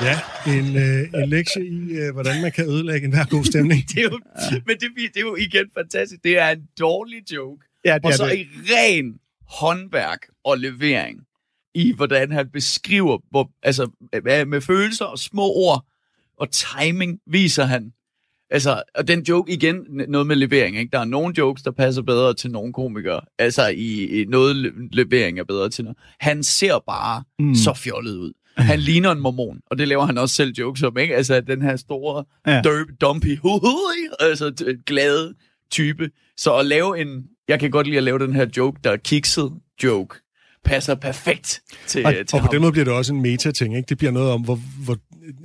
Ja, 0.00 0.20
en, 0.46 0.76
øh, 0.76 1.22
en 1.22 1.28
lektie 1.28 1.66
i, 1.66 1.92
øh, 1.92 2.12
hvordan 2.12 2.42
man 2.42 2.52
kan 2.52 2.64
ødelægge 2.70 3.04
en 3.04 3.12
hver 3.12 3.24
god 3.24 3.44
stemning. 3.44 3.82
Det 3.88 3.98
er 3.98 4.02
jo, 4.02 4.20
men 4.66 4.76
det, 4.80 4.88
det 4.96 5.16
er 5.16 5.20
jo 5.20 5.36
igen 5.36 5.66
fantastisk. 5.74 6.24
Det 6.24 6.38
er 6.38 6.48
en 6.48 6.62
dårlig 6.80 7.32
joke. 7.32 7.64
Ja, 7.84 7.94
det 7.94 8.04
og 8.04 8.10
er 8.10 8.16
så 8.16 8.26
det. 8.26 8.38
i 8.38 8.46
ren 8.72 9.14
håndværk 9.48 10.26
og 10.44 10.58
levering 10.58 11.20
i, 11.74 11.92
hvordan 11.96 12.32
han 12.32 12.48
beskriver, 12.52 13.18
hvor, 13.30 13.50
altså 13.62 13.90
med 14.24 14.44
med 14.44 14.60
følelser 14.60 15.04
og 15.04 15.18
små 15.18 15.42
ord 15.42 15.86
og 16.38 16.50
timing 16.50 17.18
viser 17.26 17.64
han. 17.64 17.92
Altså, 18.50 18.82
og 18.94 19.08
den 19.08 19.22
joke 19.22 19.52
igen, 19.52 19.86
noget 20.08 20.26
med 20.26 20.36
levering, 20.36 20.76
ikke? 20.78 20.90
Der 20.92 20.98
er 20.98 21.04
nogle 21.04 21.34
jokes, 21.38 21.62
der 21.62 21.70
passer 21.70 22.02
bedre 22.02 22.34
til 22.34 22.50
nogle 22.50 22.72
komikere. 22.72 23.20
Altså, 23.38 23.66
i, 23.68 24.20
i 24.20 24.24
noget 24.24 24.56
le- 24.56 24.72
levering 24.92 25.38
er 25.38 25.44
bedre 25.44 25.68
til 25.68 25.84
noget. 25.84 25.98
Han 26.20 26.42
ser 26.42 26.78
bare 26.86 27.24
mm. 27.38 27.54
så 27.54 27.74
fjollet 27.74 28.16
ud. 28.16 28.32
Han 28.56 28.78
ligner 28.80 29.10
en 29.12 29.20
mormon, 29.20 29.60
og 29.66 29.78
det 29.78 29.88
laver 29.88 30.06
han 30.06 30.18
også 30.18 30.34
selv 30.34 30.52
jokes 30.58 30.82
om, 30.82 30.98
ikke? 30.98 31.16
Altså, 31.16 31.40
den 31.40 31.62
her 31.62 31.76
store, 31.76 32.24
Ja. 32.46 32.60
derp, 32.64 32.86
dumpy, 33.00 33.38
altså 34.20 34.74
glade 34.86 35.34
type. 35.70 36.10
Så 36.36 36.56
at 36.56 36.66
lave 36.66 37.00
en, 37.00 37.24
jeg 37.48 37.60
kan 37.60 37.70
godt 37.70 37.86
lide 37.86 37.96
at 37.96 38.02
lave 38.02 38.18
den 38.18 38.32
her 38.32 38.46
joke, 38.56 38.80
der 38.84 38.90
er 38.90 38.96
kikset 38.96 39.52
joke, 39.84 40.14
passer 40.64 40.94
perfekt 40.94 41.60
til, 41.86 42.06
Og- 42.06 42.12
til 42.12 42.20
Og 42.22 42.26
på 42.30 42.38
ham. 42.38 42.48
den 42.50 42.60
måde 42.60 42.72
bliver 42.72 42.84
det 42.84 42.94
også 42.94 43.12
en 43.14 43.22
meta-ting, 43.22 43.76
ikke? 43.76 43.86
Det 43.88 43.98
bliver 43.98 44.10
noget 44.10 44.30
om, 44.32 44.40
hvor, 44.40 44.60
hvor 44.84 44.96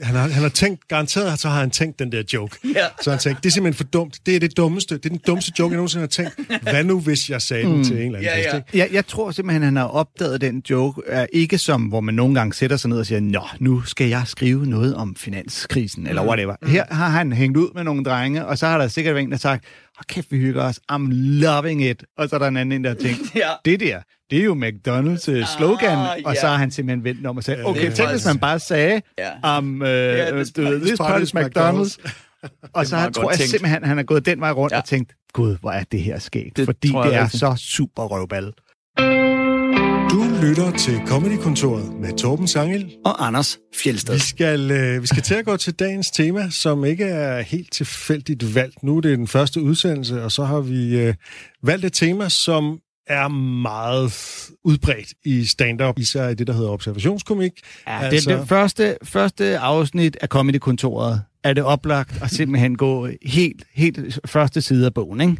han, 0.01 0.15
har, 0.15 0.27
han 0.27 0.41
har 0.41 0.49
tænkt, 0.49 0.87
garanteret 0.87 1.39
så 1.39 1.49
har 1.49 1.59
han 1.59 1.69
tænkt 1.71 1.99
den 1.99 2.11
der 2.11 2.23
joke. 2.33 2.57
Ja. 2.75 2.85
Så 3.01 3.09
han 3.09 3.19
tænkt, 3.19 3.43
det 3.43 3.49
er 3.49 3.53
simpelthen 3.53 3.77
for 3.85 3.91
dumt. 3.91 4.19
Det 4.25 4.35
er 4.35 4.39
det 4.39 4.57
dummeste. 4.57 4.95
Det 4.97 5.05
er 5.05 5.09
den 5.09 5.19
dummeste 5.27 5.51
joke, 5.59 5.71
jeg 5.71 5.75
nogensinde 5.77 6.01
har 6.03 6.07
tænkt. 6.07 6.61
Hvad 6.61 6.83
nu, 6.83 6.99
hvis 6.99 7.29
jeg 7.29 7.41
sagde 7.41 7.63
den 7.63 7.83
til 7.83 7.95
en 7.95 8.01
eller 8.01 8.19
anden 8.19 8.23
Ja, 8.31 8.37
fest, 8.37 8.47
ja. 8.53 8.55
ikke? 8.57 8.77
Jeg, 8.77 8.89
jeg 8.91 9.07
tror 9.07 9.31
simpelthen, 9.31 9.63
han 9.63 9.75
har 9.75 9.83
opdaget 9.85 10.41
den 10.41 10.63
joke, 10.69 11.01
er 11.07 11.25
ikke 11.33 11.57
som, 11.57 11.81
hvor 11.81 12.01
man 12.01 12.13
nogle 12.15 12.35
gange 12.35 12.53
sætter 12.53 12.77
sig 12.77 12.89
ned 12.89 12.97
og 12.97 13.05
siger, 13.05 13.19
Nå, 13.19 13.41
nu 13.59 13.81
skal 13.81 14.07
jeg 14.07 14.23
skrive 14.25 14.65
noget 14.65 14.95
om 14.95 15.15
finanskrisen, 15.15 16.07
eller 16.07 16.25
whatever. 16.27 16.55
Her 16.67 16.83
har 16.91 17.09
han 17.09 17.33
hængt 17.33 17.57
ud 17.57 17.69
med 17.75 17.83
nogle 17.83 18.03
drenge, 18.03 18.45
og 18.45 18.57
så 18.57 18.67
har 18.67 18.77
der 18.77 18.87
sikkert 18.87 19.15
været 19.15 19.23
en, 19.25 19.31
der 19.31 19.37
sagt, 19.37 19.65
Hold 19.97 20.05
kæft, 20.07 20.31
vi 20.31 20.37
hygger 20.37 20.63
os, 20.63 20.79
I'm 20.91 21.07
loving 21.43 21.83
it. 21.85 22.03
Og 22.17 22.29
så 22.29 22.35
er 22.35 22.39
der 22.39 22.47
en 22.47 22.57
anden, 22.57 22.71
en, 22.71 22.83
der 22.83 22.89
har 22.89 22.95
tænkt, 22.97 23.35
Ja. 23.35 23.49
det 23.65 23.79
der, 23.79 24.01
det 24.31 24.39
er 24.39 24.43
jo 24.43 24.53
McDonald's 24.55 25.31
øh, 25.31 25.45
slogan, 25.57 25.97
Ah, 25.97 26.17
og 26.25 26.35
så 26.35 26.47
har 26.47 26.57
han 26.57 26.71
simpelthen 26.71 27.03
vendt 27.03 27.27
om 27.27 27.37
og 27.37 27.43
sagt, 27.43 27.57
det 27.57 27.65
okay, 27.65 27.85
er 27.91 27.95
tænk 27.95 28.09
hvis 28.09 28.25
man 28.25 28.39
bare 28.39 28.59
sagde, 28.59 29.01
Ja. 29.17 29.57
um, 29.57 29.81
uh, 29.81 29.87
Ja, 29.87 30.17
yeah, 30.17 30.33
this 30.35 30.51
this, 30.51 30.81
this 30.87 30.97
part 30.97 31.21
is 31.21 31.35
McDonald's. 31.35 31.97
og 32.73 32.85
så 32.87 32.95
han, 32.95 33.13
tror 33.13 33.29
jeg 33.31 33.37
tænkt. 33.37 33.49
simpelthen, 33.51 33.83
han 33.83 33.99
er 33.99 34.03
gået 34.03 34.25
den 34.25 34.39
vej 34.41 34.51
rundt 34.51 34.73
Ja. 34.73 34.77
og 34.77 34.85
tænkt, 34.85 35.13
gud, 35.33 35.57
hvor 35.61 35.71
er 35.71 35.83
det 35.91 36.01
her 36.01 36.19
skægt, 36.19 36.57
Det 36.57 36.65
fordi 36.65 36.87
det 36.87 36.95
er 36.95 37.21
rigtigt. 37.23 37.39
så 37.39 37.55
super 37.57 38.03
røvball. 38.03 38.53
Lytter 40.43 40.71
til 40.71 41.01
Comedy-kontoret 41.07 41.93
med 41.93 42.17
Torben 42.17 42.47
Sangel. 42.47 42.95
Og 43.05 43.27
Anders 43.27 43.59
Fjelsted. 43.75 44.13
Vi 44.13 44.19
skal, 44.19 44.71
øh, 44.71 45.01
vi 45.01 45.07
skal 45.07 45.23
til 45.23 45.35
at 45.35 45.45
gå 45.45 45.57
til 45.57 45.73
dagens 45.73 46.11
tema, 46.11 46.49
som 46.49 46.85
ikke 46.85 47.03
er 47.03 47.41
helt 47.41 47.71
tilfældigt 47.71 48.55
valgt. 48.55 48.83
Nu 48.83 48.97
er 48.97 49.01
det 49.01 49.17
den 49.17 49.27
første 49.27 49.61
udsendelse, 49.61 50.23
og 50.23 50.31
så 50.31 50.43
har 50.43 50.59
vi 50.59 50.99
øh, 50.99 51.13
valgt 51.63 51.85
et 51.85 51.93
tema, 51.93 52.29
som 52.29 52.79
er 53.07 53.27
meget 53.27 54.11
udbredt 54.63 55.13
i 55.25 55.45
stand-up, 55.45 55.99
især 55.99 56.27
i 56.27 56.35
det, 56.35 56.47
der 56.47 56.53
hedder 56.53 56.69
observationskomik. 56.69 57.51
Ja, 57.87 57.99
altså... 57.99 58.29
det, 58.29 58.39
det 58.39 58.47
første, 58.47 58.97
første 59.03 59.59
afsnit 59.59 60.17
af 60.21 60.27
Comedy-kontoret 60.27 61.21
er 61.43 61.53
det 61.53 61.63
oplagt 61.63 62.23
at 62.23 62.29
simpelthen 62.29 62.75
gå 62.75 63.07
helt, 63.25 63.63
helt 63.73 64.19
første 64.25 64.61
side 64.61 64.85
af 64.85 64.93
bogen, 64.93 65.21
ikke? 65.21 65.37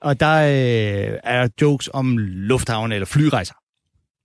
Og 0.00 0.20
der 0.20 0.36
øh, 0.36 1.18
er 1.24 1.48
jokes 1.60 1.90
om 1.92 2.18
lufthavn 2.18 2.92
eller 2.92 3.06
flyrejser. 3.06 3.54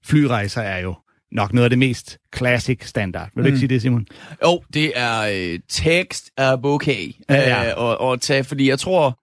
Flyrejser 0.06 0.62
er 0.62 0.80
jo 0.80 0.96
nok 1.32 1.54
noget 1.54 1.64
af 1.64 1.70
det 1.70 1.80
mest 1.80 2.18
classic 2.36 2.88
standard. 2.88 3.30
Vil 3.36 3.44
du 3.44 3.48
mm. 3.48 3.48
ikke 3.48 3.60
sige 3.60 3.70
det, 3.70 3.82
Simon? 3.82 4.08
Jo, 4.44 4.64
det 4.74 4.92
er 4.96 5.22
øh, 5.54 5.60
tekst 5.70 6.32
er 6.38 6.58
okay. 6.64 7.12
Ja, 7.30 7.36
ja. 7.36 7.70
Øh, 7.70 7.74
og, 7.78 8.02
og 8.02 8.22
tage, 8.22 8.44
fordi 8.44 8.70
jeg 8.70 8.80
tror... 8.80 9.20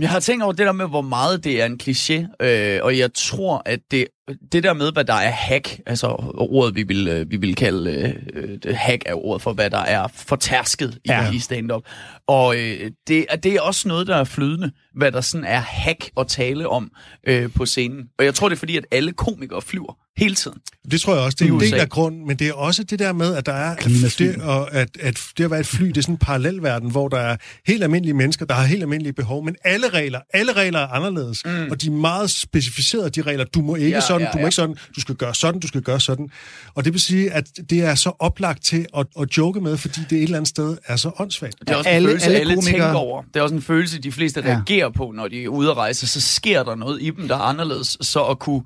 Jeg 0.00 0.10
har 0.10 0.20
tænkt 0.20 0.42
over 0.42 0.52
det 0.52 0.66
der 0.66 0.72
med, 0.72 0.88
hvor 0.88 1.00
meget 1.00 1.44
det 1.44 1.62
er 1.62 1.66
en 1.66 1.80
kliché, 1.82 2.46
øh, 2.46 2.80
og 2.82 2.98
jeg 2.98 3.14
tror, 3.14 3.62
at 3.66 3.80
det 3.90 4.06
det 4.52 4.62
der 4.62 4.72
med, 4.72 4.92
hvad 4.92 5.04
der 5.04 5.14
er 5.14 5.30
hack, 5.30 5.80
altså 5.86 6.06
ordet, 6.34 6.74
vi 6.74 6.82
vil, 6.82 7.08
øh, 7.08 7.30
vi 7.30 7.36
vil 7.36 7.54
kalde 7.54 8.14
øh, 8.34 8.58
det 8.62 8.76
hack 8.76 9.02
er 9.06 9.14
ordet 9.14 9.42
for, 9.42 9.52
hvad 9.52 9.70
der 9.70 9.78
er 9.78 10.06
fortærsket 10.14 10.94
i, 11.04 11.08
Ja. 11.08 11.30
i 11.32 11.38
stand-up. 11.38 11.82
Og 12.26 12.56
øh, 12.56 12.90
det, 13.08 13.26
er- 13.30 13.36
det 13.36 13.52
er 13.54 13.60
også 13.60 13.88
noget, 13.88 14.06
der 14.06 14.16
er 14.16 14.24
flydende, 14.24 14.70
hvad 14.94 15.12
der 15.12 15.20
sådan 15.20 15.44
er 15.46 15.60
hack 15.60 16.10
at 16.20 16.26
tale 16.28 16.68
om 16.68 16.90
øh, 17.26 17.50
på 17.52 17.66
scenen. 17.66 18.04
Og 18.18 18.24
jeg 18.24 18.34
tror, 18.34 18.48
det 18.48 18.56
er 18.56 18.58
fordi, 18.58 18.76
at 18.76 18.84
alle 18.90 19.12
komikere 19.12 19.62
flyver 19.62 19.96
hele 20.16 20.34
tiden. 20.34 20.58
Det 20.90 21.00
tror 21.00 21.14
jeg 21.14 21.22
også, 21.22 21.36
det 21.40 21.48
er 21.48 21.52
en 21.52 21.60
del 21.60 21.74
af 21.74 21.88
grunden, 21.88 22.26
men 22.26 22.36
det 22.36 22.48
er 22.48 22.52
også 22.52 22.84
det 22.84 22.98
der 22.98 23.12
med, 23.12 23.34
at 23.34 23.46
der 23.46 23.52
er 23.52 23.76
det, 24.18 24.36
og 24.42 24.74
at, 24.74 24.88
at 25.00 25.20
det 25.38 25.44
at 25.44 25.50
være 25.50 25.60
et 25.60 25.66
fly, 25.66 25.86
det 25.86 25.96
er 25.96 26.00
sådan 26.02 26.14
en 26.14 26.18
parallelverden, 26.18 26.90
hvor 26.90 27.08
der 27.08 27.18
er 27.18 27.36
helt 27.66 27.82
almindelige 27.82 28.14
mennesker, 28.14 28.46
der 28.46 28.54
har 28.54 28.64
helt 28.64 28.82
almindelige 28.82 29.12
behov, 29.12 29.44
men 29.44 29.56
alle 29.64 29.88
regler, 29.88 30.20
alle 30.34 30.52
regler 30.52 30.78
er 30.78 30.86
anderledes, 30.86 31.42
mm. 31.44 31.70
og 31.70 31.82
de 31.82 31.86
er 31.86 31.90
meget 31.90 32.30
specificerede, 32.30 33.10
de 33.10 33.22
regler. 33.22 33.44
Du 33.44 33.60
må 33.60 33.74
ikke 33.76 33.88
Ja, 33.90 34.00
sådan, 34.14 34.26
ja, 34.26 34.32
du 34.32 34.38
må 34.38 34.46
ikke 34.46 34.54
sådan, 34.56 34.76
du 34.96 35.00
skal 35.00 35.14
gøre 35.14 35.34
sådan, 35.34 35.60
du 35.60 35.66
skal 35.68 35.82
gøre 35.82 36.00
sådan. 36.00 36.28
Og 36.74 36.84
det 36.84 36.92
vil 36.92 37.00
sige, 37.00 37.30
at 37.32 37.44
det 37.70 37.84
er 37.84 37.94
så 37.94 38.12
oplagt 38.18 38.64
til 38.64 38.86
at, 38.96 39.06
at 39.20 39.36
joke 39.38 39.60
med, 39.60 39.76
fordi 39.76 40.00
det 40.10 40.16
et 40.18 40.22
eller 40.22 40.36
andet 40.36 40.48
sted 40.48 40.76
er 40.86 40.96
så 40.96 41.10
åndssvagt. 41.18 41.60
Det 41.60 41.70
er 41.70 41.76
også 41.76 41.90
alle- 41.90 42.08
en 42.08 42.10
følelse, 42.10 42.26
alle 42.26 42.38
alle, 42.38 42.50
alle 42.50 42.62
komikere- 42.62 42.72
tænker 42.72 42.98
over. 42.98 43.22
Det 43.22 43.36
er 43.36 43.42
også 43.42 43.54
en 43.54 43.62
følelse, 43.62 43.98
de 44.02 44.12
fleste 44.12 44.40
Ja. 44.40 44.46
reagerer 44.54 44.88
på, 44.90 45.12
når 45.16 45.28
de 45.28 45.44
er 45.44 45.48
ude 45.48 45.70
at 45.70 45.76
rejse. 45.76 46.06
Så 46.06 46.20
sker 46.20 46.62
der 46.62 46.74
noget 46.74 47.02
i 47.02 47.10
dem, 47.10 47.28
der 47.28 47.34
er 47.36 47.40
anderledes. 47.40 47.96
Så 48.00 48.22
at 48.24 48.38
kunne 48.38 48.62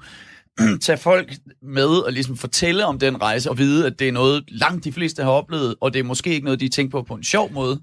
tage 0.82 0.98
folk 0.98 1.32
med 1.62 1.86
og 1.86 2.12
ligesom 2.12 2.36
fortælle 2.36 2.86
om 2.86 2.98
den 2.98 3.22
rejse, 3.22 3.50
og 3.50 3.58
vide, 3.58 3.86
at 3.86 3.98
det 3.98 4.08
er 4.08 4.12
noget, 4.12 4.44
langt 4.48 4.84
de 4.84 4.92
fleste 4.92 5.22
har 5.22 5.30
oplevet, 5.30 5.74
og 5.80 5.92
det 5.94 5.98
er 5.98 6.04
måske 6.04 6.30
ikke 6.30 6.44
noget, 6.44 6.60
de 6.60 6.68
tænker 6.68 6.90
på 6.90 7.02
på 7.08 7.14
en 7.14 7.24
sjov 7.24 7.52
måde. 7.52 7.80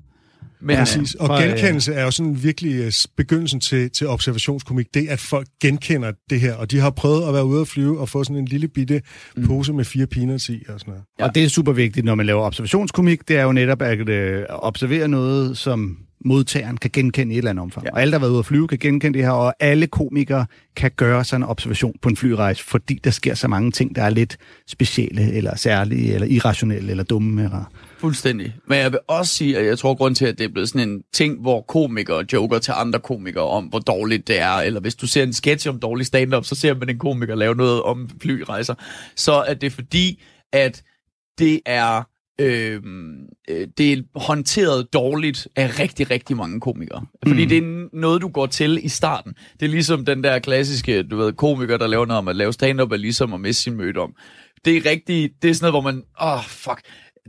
Men, 0.63 0.77
Præcis. 0.77 1.15
Og 1.15 1.27
For, 1.27 1.41
genkendelse 1.41 1.93
er 1.93 2.03
jo 2.03 2.11
sådan 2.11 2.43
virkelig 2.43 2.75
øh, 2.75 2.91
begyndelsen 3.17 3.59
til, 3.59 3.89
til 3.91 4.07
observationskomik. 4.07 4.93
Det, 4.93 5.07
at 5.07 5.19
folk 5.19 5.47
genkender 5.61 6.11
det 6.29 6.39
her, 6.39 6.55
og 6.55 6.71
de 6.71 6.79
har 6.79 6.89
prøvet 6.89 7.27
at 7.27 7.33
være 7.33 7.45
ude 7.45 7.61
at 7.61 7.67
flyve 7.67 7.99
og 7.99 8.09
få 8.09 8.23
sådan 8.23 8.35
en 8.35 8.45
lille 8.45 8.67
bitte 8.67 9.01
pose 9.45 9.73
med 9.73 9.85
fire 9.85 10.07
peanuts 10.07 10.49
i 10.49 10.63
og 10.69 10.79
sådan 10.79 10.91
noget. 10.91 11.03
Ja. 11.19 11.25
Og 11.25 11.35
det 11.35 11.43
er 11.43 11.47
super 11.49 11.71
vigtigt, 11.71 12.05
når 12.05 12.15
man 12.15 12.25
laver 12.25 12.41
observationskomik, 12.41 13.27
det 13.27 13.37
er 13.37 13.43
jo 13.43 13.51
netop 13.51 13.81
at 13.81 14.09
øh, 14.09 14.45
observere 14.49 15.07
noget, 15.07 15.57
som 15.57 15.97
modtageren 16.25 16.77
kan 16.77 16.89
genkende 16.93 17.33
i 17.33 17.35
et 17.35 17.37
eller 17.37 17.49
andet 17.49 17.63
omfang. 17.63 17.85
Ja. 17.85 17.91
Og 17.91 18.01
alle, 18.01 18.11
der 18.11 18.17
har 18.17 18.23
været 18.23 18.31
ude 18.31 18.39
at 18.39 18.45
flyve, 18.45 18.67
kan 18.67 18.77
genkende 18.77 19.17
det 19.17 19.25
her, 19.25 19.31
og 19.31 19.53
alle 19.59 19.87
komikere 19.87 20.45
kan 20.75 20.91
gøre 20.95 21.23
sådan 21.23 21.43
en 21.43 21.49
observation 21.49 21.95
på 22.01 22.09
en 22.09 22.17
flyrejse, 22.17 22.63
fordi 22.63 22.99
der 23.03 23.11
sker 23.11 23.35
så 23.35 23.47
mange 23.47 23.71
ting, 23.71 23.95
der 23.95 24.03
er 24.03 24.09
lidt 24.09 24.37
specielle, 24.67 25.33
eller 25.33 25.55
særlige, 25.55 26.13
eller 26.13 26.27
irrationelle, 26.27 26.91
eller 26.91 27.03
dumme. 27.03 27.43
Eller... 27.43 27.71
Fuldstændig. 27.99 28.55
Men 28.67 28.77
jeg 28.77 28.91
vil 28.91 28.99
også 29.07 29.35
sige, 29.35 29.57
at 29.57 29.65
jeg 29.65 29.79
tror, 29.79 29.95
grund 29.95 30.15
til, 30.15 30.25
at 30.25 30.37
det 30.37 30.43
er 30.43 30.49
blevet 30.49 30.69
sådan 30.69 30.89
en 30.89 31.01
ting, 31.13 31.41
hvor 31.41 31.61
komikere 31.61 32.25
joker 32.33 32.59
til 32.59 32.73
andre 32.75 32.99
komikere 32.99 33.47
om, 33.47 33.63
hvor 33.63 33.79
dårligt 33.79 34.27
det 34.27 34.39
er, 34.39 34.53
eller 34.53 34.79
hvis 34.79 34.95
du 34.95 35.07
ser 35.07 35.23
en 35.23 35.33
sketch 35.33 35.69
om 35.69 35.79
dårlig 35.79 36.05
stand-up, 36.05 36.45
så 36.45 36.55
ser 36.55 36.75
man 36.75 36.89
en 36.89 36.99
komiker 36.99 37.35
lave 37.35 37.55
noget 37.55 37.81
om 37.81 38.09
flyrejser, 38.21 38.73
så 39.15 39.33
er 39.33 39.53
det 39.53 39.73
fordi, 39.73 40.21
at 40.53 40.83
det 41.39 41.59
er 41.65 42.12
øh, 42.41 42.81
øh, 43.49 43.67
det 43.77 43.93
er 43.93 44.19
håndteret 44.19 44.93
dårligt 44.93 45.47
af 45.55 45.79
rigtig, 45.79 46.11
rigtig 46.11 46.37
mange 46.37 46.59
komikere. 46.59 47.05
Fordi 47.27 47.43
mm. 47.43 47.49
det 47.49 47.57
er 47.57 47.87
noget, 47.93 48.21
du 48.21 48.27
går 48.27 48.45
til 48.45 48.79
i 48.85 48.87
starten. 48.87 49.33
Det 49.59 49.65
er 49.65 49.69
ligesom 49.69 50.05
den 50.05 50.23
der 50.23 50.39
klassiske, 50.39 51.03
du 51.03 51.17
ved, 51.17 51.33
komiker, 51.33 51.77
der 51.77 51.87
laver 51.87 52.05
noget 52.05 52.17
om 52.17 52.27
at 52.27 52.35
lave 52.35 52.53
stand-up, 52.53 52.91
er 52.91 52.97
ligesom 52.97 53.33
at 53.33 53.41
miste 53.41 53.63
sin 53.63 53.77
møde 53.77 53.99
om. 53.99 54.15
Det 54.65 54.77
er 54.77 54.89
rigtig, 54.89 55.31
det 55.41 55.49
er 55.49 55.53
sådan 55.53 55.71
noget, 55.71 55.83
hvor 55.83 55.91
man, 55.91 56.03
åh, 56.21 56.37
oh, 56.37 56.43
fuck, 56.45 56.81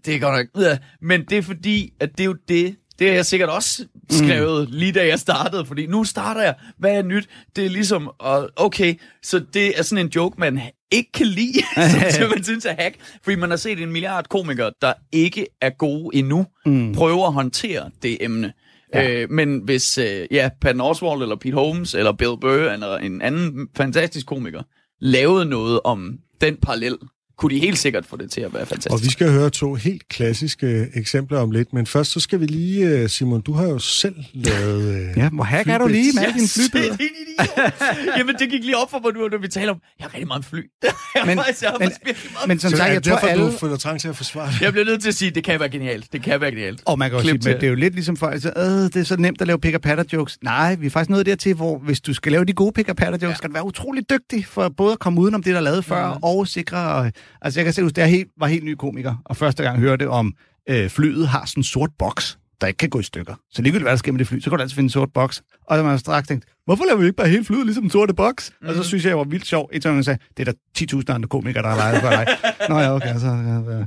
det 0.04 0.14
er 0.14 0.18
godt 0.18 0.36
nok, 0.54 0.64
ja. 0.64 0.78
men 1.02 1.24
det 1.24 1.38
er 1.38 1.42
fordi, 1.42 1.92
at 2.00 2.10
det 2.10 2.20
er 2.20 2.24
jo 2.24 2.36
det, 2.48 2.76
det 2.98 3.06
har 3.06 3.14
jeg 3.14 3.26
sikkert 3.26 3.48
også 3.48 3.86
skrevet 4.10 4.68
mm. 4.68 4.76
lige 4.76 4.92
da 4.92 5.06
jeg 5.06 5.18
startede, 5.18 5.66
fordi 5.66 5.86
nu 5.86 6.04
starter 6.04 6.42
jeg, 6.42 6.54
hvad 6.78 6.96
er 6.96 7.02
nyt? 7.02 7.28
Det 7.56 7.66
er 7.66 7.70
ligesom, 7.70 8.10
og 8.18 8.50
okay, 8.56 8.94
så 9.22 9.44
det 9.54 9.78
er 9.78 9.82
sådan 9.82 10.06
en 10.06 10.12
joke, 10.16 10.40
man 10.40 10.60
ikke 10.94 11.12
kan 11.12 11.26
lide, 11.26 11.62
som, 12.14 12.30
man 12.30 12.44
synes 12.44 12.64
er 12.64 12.74
hack, 12.78 12.94
fordi 13.22 13.36
man 13.36 13.50
har 13.50 13.56
set 13.56 13.82
en 13.82 13.92
milliard 13.92 14.28
komikere, 14.28 14.72
der 14.82 14.92
ikke 15.12 15.46
er 15.60 15.70
gode 15.70 16.16
endnu, 16.16 16.46
mm. 16.66 16.94
prøve 16.94 17.26
at 17.26 17.32
håndtere 17.32 17.90
det 18.02 18.18
emne. 18.20 18.52
Ja. 18.94 19.22
Øh, 19.22 19.30
men 19.30 19.58
hvis 19.58 19.98
øh, 19.98 20.26
ja, 20.30 20.50
Patton 20.60 20.80
Oswalt 20.80 21.22
eller 21.22 21.36
Pete 21.36 21.54
Holmes 21.54 21.94
eller 21.94 22.12
Bill 22.12 22.36
Burr 22.40 22.72
eller 22.72 22.96
en 22.96 23.22
anden 23.22 23.68
fantastisk 23.76 24.26
komiker 24.26 24.62
lavede 25.00 25.44
noget 25.44 25.80
om 25.84 26.18
den 26.40 26.56
parallel, 26.56 26.96
kunne 27.38 27.54
de 27.54 27.60
helt 27.60 27.78
sikkert 27.78 28.06
få 28.06 28.16
det 28.16 28.30
til 28.30 28.40
at 28.40 28.54
være 28.54 28.66
fantastisk. 28.66 28.92
Og 28.92 29.00
vi 29.02 29.10
skal 29.10 29.30
høre 29.30 29.50
to 29.50 29.74
helt 29.74 30.08
klassiske 30.08 30.88
eksempler 30.94 31.38
om 31.38 31.50
lidt, 31.50 31.72
men 31.72 31.86
først 31.86 32.10
så 32.12 32.20
skal 32.20 32.40
vi 32.40 32.46
lige, 32.46 32.88
øh, 32.88 33.08
Simon, 33.08 33.40
du 33.40 33.52
har 33.52 33.64
jo 33.64 33.78
selv 33.78 34.14
lavet... 34.34 34.94
øh, 34.94 35.18
Ja, 35.22 35.28
hvor 35.28 35.44
hack 35.44 35.68
er 35.68 35.78
du 35.78 35.86
lige 35.86 36.12
med 36.14 36.22
alle 36.22 36.34
dine 36.34 36.48
flybilleder? 36.48 36.96
Er. 37.38 38.16
Jamen, 38.18 38.34
det 38.38 38.50
gik 38.50 38.64
lige 38.64 38.76
op 38.76 38.90
for 38.90 38.98
mig 39.04 39.12
nu, 39.14 39.28
når 39.28 39.38
vi 39.38 39.48
taler 39.48 39.72
om, 39.72 39.78
jeg 39.98 40.04
har 40.04 40.14
rigtig 40.14 40.26
meget 40.26 40.44
fly. 40.44 40.58
Jeg 40.84 40.92
Men- 41.26 41.38
har 41.38 41.44
faktisk- 41.44 41.62
jeg 41.62 41.70
har 41.70 41.78
men- 41.78 41.88
meget 42.04 42.48
Men 42.48 42.58
som 42.58 42.70
sagt, 42.70 42.80
er 42.88 42.92
jeg 42.92 43.02
tror 43.02 43.12
derfor, 43.14 43.26
alle... 43.26 43.44
du 43.46 43.50
føler 43.50 43.76
trang 43.76 44.00
til 44.00 44.08
at 44.08 44.16
forsvare 44.16 44.50
det? 44.52 44.60
Jeg 44.60 44.72
bliver 44.72 44.84
nødt 44.84 45.02
til 45.02 45.08
at 45.08 45.14
sige, 45.14 45.28
at 45.28 45.34
det 45.34 45.44
kan 45.44 45.60
være 45.60 45.68
genialt. 45.68 46.12
Det 46.12 46.22
kan 46.22 46.40
være 46.40 46.50
genialt. 46.50 46.82
Og 46.86 46.98
man 46.98 47.10
kan 47.10 47.16
også 47.16 47.28
sige, 47.28 47.38
til. 47.38 47.54
det 47.54 47.62
er 47.62 47.68
jo 47.68 47.74
lidt 47.74 47.94
ligesom 47.94 48.16
folk, 48.16 48.42
så, 48.42 48.52
øh, 48.56 48.62
det 48.64 48.96
er 48.96 49.02
så 49.04 49.16
nemt 49.16 49.40
at 49.40 49.46
lave 49.46 49.58
pick 49.58 49.80
patter 49.82 50.04
jokes. 50.12 50.38
Nej, 50.42 50.74
vi 50.74 50.86
er 50.86 50.90
faktisk 50.90 51.10
nået 51.10 51.26
dertil, 51.26 51.54
hvor 51.54 51.78
hvis 51.78 52.00
du 52.00 52.14
skal 52.14 52.32
lave 52.32 52.44
de 52.44 52.52
gode 52.52 52.72
pick 52.72 52.86
patter 52.96 53.06
jokes, 53.12 53.22
ja. 53.22 53.34
skal 53.34 53.48
du 53.48 53.52
være 53.52 53.64
utrolig 53.66 54.10
dygtig 54.10 54.46
for 54.46 54.68
både 54.68 54.92
at 54.92 54.98
komme 54.98 55.20
udenom 55.20 55.42
det, 55.42 55.52
der 55.52 55.58
er 55.58 55.62
lavet 55.64 55.84
før, 55.84 56.14
mm. 56.14 56.18
og 56.22 56.48
sikre... 56.48 57.10
Altså 57.42 57.60
jeg 57.60 57.64
kan 57.64 57.72
se, 57.72 57.82
at 57.82 57.98
jeg 57.98 58.08
helt, 58.08 58.28
var 58.38 58.46
helt 58.46 58.64
ny 58.64 58.74
komiker, 58.74 59.14
og 59.24 59.36
første 59.36 59.62
gang 59.62 59.78
hørte 59.78 60.08
om, 60.08 60.34
øh, 60.68 60.90
flyet 60.90 61.28
har 61.28 61.44
sådan 61.46 61.60
en 61.60 61.64
sort 61.64 61.90
boks, 61.98 62.38
der 62.60 62.66
ikke 62.66 62.78
kan 62.78 62.90
gå 62.90 63.00
i 63.00 63.02
stykker. 63.02 63.34
Så 63.52 63.62
ligegyldigt 63.62 63.84
hvad 63.84 63.92
der 63.92 63.96
sker 63.96 64.12
med 64.12 64.18
det 64.18 64.26
fly, 64.28 64.40
så 64.40 64.50
kan 64.50 64.58
du 64.58 64.62
altid 64.62 64.74
finde 64.74 64.86
en 64.86 64.90
sort 64.90 65.12
boks. 65.14 65.42
Og 65.66 65.76
så 65.76 65.82
har 65.82 65.90
man 65.90 65.98
straks 65.98 66.28
tænkt, 66.28 66.44
hvorfor 66.64 66.84
laver 66.84 67.00
vi 67.00 67.06
ikke 67.06 67.16
bare 67.16 67.28
hele 67.28 67.44
flyet 67.44 67.64
ligesom 67.64 67.84
en 67.84 67.90
sorte 67.90 68.14
boks? 68.14 68.52
Mm. 68.62 68.68
Og 68.68 68.74
så 68.74 68.82
synes 68.82 69.04
jeg, 69.04 69.08
jeg 69.08 69.18
var 69.18 69.24
vildt 69.24 69.46
sjov. 69.46 69.70
Et 69.72 69.82
gang 69.82 70.04
sagde, 70.04 70.18
det 70.36 70.48
er 70.48 70.52
der 70.52 70.98
10.000 71.08 71.14
andre 71.14 71.28
komikere, 71.28 71.62
der 71.62 71.68
har 71.68 71.76
lejet 71.76 72.00
for 72.02 72.10
dig. 72.10 72.26
Nå 72.68 72.78
ja, 72.78 72.94
okay. 72.94 73.18
Så, 73.18 73.26
ja, 73.26 73.78
ja. 73.78 73.84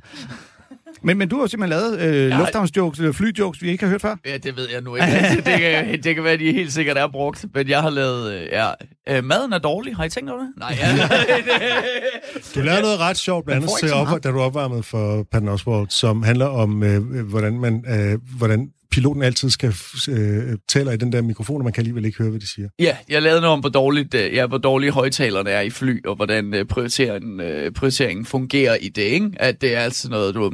Men, 1.02 1.18
men 1.18 1.30
du 1.30 1.40
har 1.40 1.48
simpelthen 1.48 1.80
lavet 1.82 2.00
øh, 2.00 2.30
Ja. 2.30 2.38
lufthavnsjokes, 2.38 3.00
eller 3.00 3.12
flyjokes, 3.12 3.62
vi 3.62 3.70
ikke 3.70 3.84
har 3.84 3.90
hørt 3.92 4.02
før. 4.02 4.16
Ja, 4.26 4.38
det 4.38 4.58
ved 4.58 4.68
jeg 4.74 4.82
nu 4.82 4.96
ikke. 4.96 5.08
det, 5.36 5.44
kan, 5.60 5.94
det 6.04 6.16
kan 6.16 6.24
være, 6.24 6.34
at 6.34 6.40
de 6.40 6.52
helt 6.52 6.74
sikkert 6.74 6.98
er 6.98 7.08
brugt. 7.08 7.46
Men 7.54 7.70
jeg 7.70 7.82
har 7.82 7.90
lavet... 7.90 8.34
øh, 8.34 8.48
Ja, 8.52 8.68
øh, 9.10 9.24
maden 9.24 9.54
er 9.54 9.58
dårlig. 9.58 9.96
Har 9.96 10.04
I 10.04 10.10
tænkt 10.10 10.30
over 10.30 10.40
det? 10.40 10.50
Nej, 10.58 10.78
ja. 10.80 11.08
Du 12.56 12.60
lavede 12.62 12.82
noget 12.82 13.00
ret 13.00 13.18
sjovt, 13.18 13.46
blandt 13.46 13.70
andet 13.84 13.94
op, 13.94 14.24
da 14.24 14.30
du 14.32 14.40
opvarmede 14.40 14.84
for 14.84 15.26
Patton 15.32 15.50
Oswalt, 15.50 15.94
som 15.94 16.24
handler 16.24 16.46
om, 16.46 16.84
øh, 16.84 17.24
hvordan, 17.30 17.60
man, 17.60 17.86
øh, 17.90 18.20
hvordan 18.38 18.70
piloten 18.92 19.24
altid 19.24 19.50
skal 19.50 19.74
øh, 20.10 20.58
tale 20.70 20.94
i 20.94 20.98
den 20.98 21.12
der 21.12 21.22
mikrofon, 21.22 21.62
og 21.62 21.64
man 21.64 21.74
kan 21.74 21.82
alligevel 21.82 22.06
ikke 22.06 22.18
høre, 22.18 22.30
hvad 22.30 22.40
de 22.40 22.48
siger. 22.48 22.70
Ja, 22.80 22.98
jeg 23.10 23.22
lavede 23.22 23.42
noget 23.42 23.54
om, 23.54 23.60
hvor, 23.60 23.70
dårligt, 23.70 24.14
øh, 24.14 24.34
ja, 24.34 24.48
hvor 24.48 24.58
dårlige 24.58 24.92
højtalerne 24.92 25.50
er 25.50 25.62
i 25.62 25.70
fly, 25.70 26.06
og 26.06 26.16
hvordan 26.16 26.54
øh, 26.54 26.66
prioriteringen, 26.66 27.40
øh, 27.40 27.72
prioriteringen 27.72 28.26
fungerer 28.26 28.76
i 28.76 28.90
det, 28.90 29.02
ikke? 29.02 29.32
At 29.40 29.62
det 29.62 29.76
er 29.76 29.80
altid 29.80 30.10
noget, 30.10 30.36
du 30.36 30.42
ved, 30.42 30.52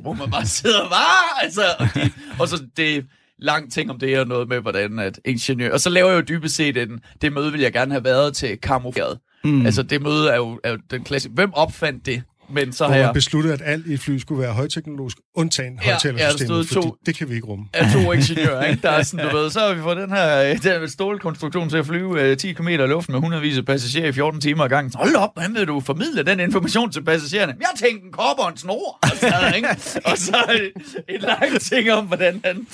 hvor 0.00 0.12
man 0.12 0.30
bare 0.30 0.46
sidder 0.46 0.80
og 0.80 0.90
bare, 0.90 1.44
altså, 1.44 1.62
og, 1.78 1.86
de, 1.94 2.10
og 2.40 2.48
så 2.48 2.64
det 2.76 3.06
lang 3.38 3.72
ting 3.72 3.90
om 3.90 3.98
det, 3.98 4.18
og 4.18 4.26
noget 4.26 4.48
med, 4.48 4.60
hvordan 4.60 4.98
at 4.98 5.20
ingeniør... 5.24 5.72
Og 5.72 5.80
så 5.80 5.90
laver 5.90 6.08
jeg 6.10 6.16
jo 6.16 6.22
dybest 6.28 6.54
set 6.54 6.76
en, 6.76 7.00
det 7.22 7.32
møde, 7.32 7.52
vil 7.52 7.60
jeg 7.60 7.72
gerne 7.72 7.92
have 7.92 8.04
været 8.04 8.36
til 8.36 8.56
kamufleret. 8.56 9.18
Mm. 9.44 9.66
Altså, 9.66 9.82
det 9.82 10.02
møde 10.02 10.30
er 10.30 10.36
jo, 10.36 10.60
er 10.64 10.70
jo 10.70 10.78
den 10.90 11.04
klassiske... 11.04 11.34
Hvem 11.34 11.50
opfandt 11.52 12.06
det? 12.06 12.22
Men 12.50 12.72
så 12.72 12.86
har 12.86 12.94
jeg... 12.94 13.10
besluttede, 13.14 13.54
at 13.54 13.62
alt 13.64 13.86
i 13.86 13.92
et 13.92 14.00
fly 14.00 14.16
skulle 14.18 14.42
være 14.42 14.52
højteknologisk, 14.52 15.16
undtagen 15.34 15.78
Ja, 15.84 15.90
højtalersystemet, 15.90 16.50
ja, 16.50 16.54
fordi 16.76 16.86
to- 16.88 16.96
det 17.06 17.14
kan 17.16 17.28
vi 17.28 17.34
ikke 17.34 17.46
rumme. 17.46 17.64
af 17.72 17.92
to 17.92 18.12
ingeniører, 18.12 18.64
ikke? 18.64 18.82
Der 18.82 18.90
er 18.90 19.02
sådan, 19.02 19.26
du 19.28 19.36
ved, 19.38 19.50
så 19.50 19.60
har 19.60 19.74
vi 19.74 19.80
fået 19.80 19.96
den 19.96 20.10
her 20.10 20.50
øh, 20.50 20.62
den 20.80 20.88
stålkonstruktion 20.88 21.68
til 21.70 21.76
at 21.76 21.86
flyve 21.86 22.22
øh, 22.22 22.36
10 22.36 22.52
km 22.52 22.68
i 22.68 22.76
luften 22.76 23.12
med 23.12 23.20
hundredvis 23.20 23.58
af 23.58 23.64
passagerer 23.64 24.08
i 24.08 24.12
14 24.12 24.40
timer 24.40 24.64
ad 24.64 24.68
gangen. 24.68 24.92
Hold 24.94 25.14
op, 25.16 25.30
hvordan 25.34 25.54
vil 25.54 25.66
du 25.66 25.80
formidle 25.80 26.22
den 26.22 26.40
information 26.40 26.92
til 26.92 27.04
passagererne? 27.04 27.54
Jeg 27.60 27.68
tænkte 27.88 28.06
en 28.06 28.12
kopper 28.12 28.44
og 28.44 28.50
en 28.50 28.56
snor, 28.56 28.98
og 29.02 29.08
så, 29.20 29.52
ikke? 29.56 29.68
og 30.04 30.18
så 30.18 30.36
en, 30.54 30.82
en 31.14 31.20
lang 31.20 31.60
ting 31.60 31.92
om, 31.92 32.04
hvordan 32.06 32.40
han... 32.44 32.66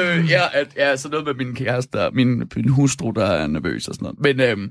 Øh, 0.00 0.30
ja, 0.30 0.42
at, 0.52 0.66
ja, 0.76 0.96
så 0.96 1.08
noget 1.08 1.26
med 1.26 1.34
min 1.34 1.54
kæreste 1.54 1.98
min, 2.12 2.42
min 2.56 2.68
hustru, 2.68 3.10
der 3.10 3.26
er 3.26 3.46
nervøs 3.46 3.88
og 3.88 3.94
sådan 3.94 4.14
noget. 4.22 4.36
Men, 4.36 4.60
øh, 4.60 4.68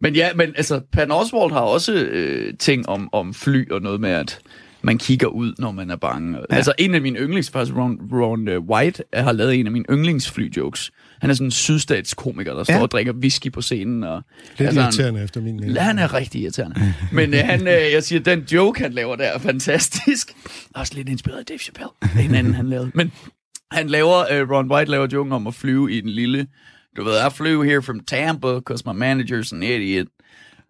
men 0.00 0.14
ja, 0.14 0.28
men 0.34 0.52
altså, 0.56 0.80
Patton 0.92 1.10
Oswalt 1.12 1.52
har 1.52 1.60
også 1.60 1.92
øh, 1.94 2.54
ting 2.58 2.88
om, 2.88 3.08
om 3.12 3.34
fly 3.34 3.70
og 3.70 3.82
noget 3.82 4.00
med, 4.00 4.10
at 4.10 4.38
man 4.82 4.98
kigger 4.98 5.26
ud, 5.26 5.54
når 5.58 5.70
man 5.72 5.90
er 5.90 5.96
bange. 5.96 6.38
Ja. 6.38 6.56
Altså, 6.56 6.72
en 6.78 6.94
af 6.94 7.00
mine 7.00 7.18
yndlings, 7.18 7.50
faktisk 7.50 7.76
Ron, 7.76 7.98
Ron 8.12 8.48
uh, 8.48 8.64
White, 8.68 9.02
har 9.14 9.32
lavet 9.32 9.54
en 9.54 9.66
af 9.66 9.72
mine 9.72 9.84
yndlingsfly-jokes. 9.90 10.90
Han 11.20 11.30
er 11.30 11.34
sådan 11.34 11.46
en 11.46 11.50
sydstatskomiker, 11.50 12.54
der 12.54 12.64
står 12.64 12.74
Ja. 12.74 12.82
og 12.82 12.90
drikker 12.90 13.12
whisky 13.12 13.52
på 13.52 13.60
scenen. 13.62 14.04
Og, 14.04 14.22
Lidt 14.58 14.66
altså, 14.66 14.80
han- 14.80 14.86
irriterende 14.88 15.22
efter 15.24 15.40
min 15.40 15.56
mening. 15.56 15.72
Ja, 15.74 15.80
han 15.82 15.98
er 15.98 16.14
rigtig 16.14 16.40
irriterende. 16.42 16.94
Men 17.12 17.34
øh, 17.34 17.40
han, 17.44 17.60
øh, 17.68 17.92
jeg 17.92 18.02
siger, 18.02 18.20
den 18.20 18.40
joke, 18.52 18.80
han 18.82 18.92
laver 18.92 19.16
der, 19.16 19.24
er 19.24 19.38
fantastisk. 19.38 20.32
Også 20.74 20.94
lidt 20.94 21.08
inspireret 21.08 21.38
af 21.38 21.44
Dave 21.46 21.58
Chappelle. 21.58 21.88
Det 22.02 22.10
er 22.24 22.28
en 22.28 22.34
anden, 22.34 22.54
han 22.54 22.66
lavede. 22.68 22.90
Men 22.94 23.12
han 23.70 23.88
laver, 23.88 24.32
øh, 24.32 24.50
Ron 24.50 24.72
White 24.72 24.90
laver 24.90 25.06
joken 25.12 25.32
om 25.32 25.46
at 25.46 25.54
flyve 25.54 25.92
i 25.92 26.00
den 26.00 26.10
lille, 26.10 26.46
I 26.96 27.28
flew 27.28 27.62
here 27.62 27.82
from 27.82 28.00
Tampa, 28.00 28.56
because 28.56 28.84
my 28.84 28.92
manager's 28.92 29.52
an 29.52 29.62
idiot. 29.62 30.08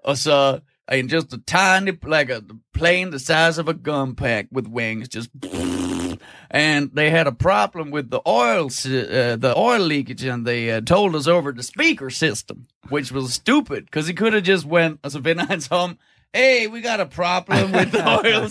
Så, 0.06 0.60
in 0.90 1.08
just 1.08 1.32
a 1.32 1.38
tiny, 1.38 1.92
like 2.04 2.30
a 2.30 2.42
plane 2.72 3.10
the 3.10 3.18
size 3.18 3.58
of 3.58 3.68
a 3.68 3.74
gun 3.74 4.14
pack 4.14 4.48
with 4.50 4.66
wings, 4.66 5.08
just... 5.08 5.30
and 6.50 6.90
they 6.94 7.10
had 7.10 7.26
a 7.26 7.32
problem 7.32 7.90
with 7.90 8.10
the 8.10 8.20
oil 8.26 8.66
uh, 8.66 9.36
the 9.36 9.54
oil 9.56 9.80
leakage, 9.80 10.24
and 10.24 10.46
they 10.46 10.70
uh, 10.70 10.80
told 10.80 11.14
us 11.14 11.26
over 11.26 11.52
the 11.52 11.62
speaker 11.62 12.10
system, 12.10 12.66
which 12.88 13.12
was 13.12 13.32
stupid 13.34 13.84
because 13.84 14.06
he 14.06 14.14
could 14.14 14.32
have 14.32 14.44
just 14.44 14.64
went 14.64 15.00
as 15.04 15.14
a 15.14 15.20
vender 15.20 15.44
hans 15.44 15.66
home. 15.70 15.98
Hey, 16.32 16.66
we 16.66 16.82
got 16.82 17.00
a 17.00 17.06
problem 17.06 17.72
with 17.72 17.90
the 17.90 18.06
oil. 18.24 18.48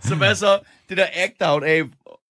Som 0.00 0.22
er 0.22 0.34
så 0.34 0.60
det 0.88 0.96
der 0.96 1.06
act-out 1.14 1.64
af... 1.64 1.82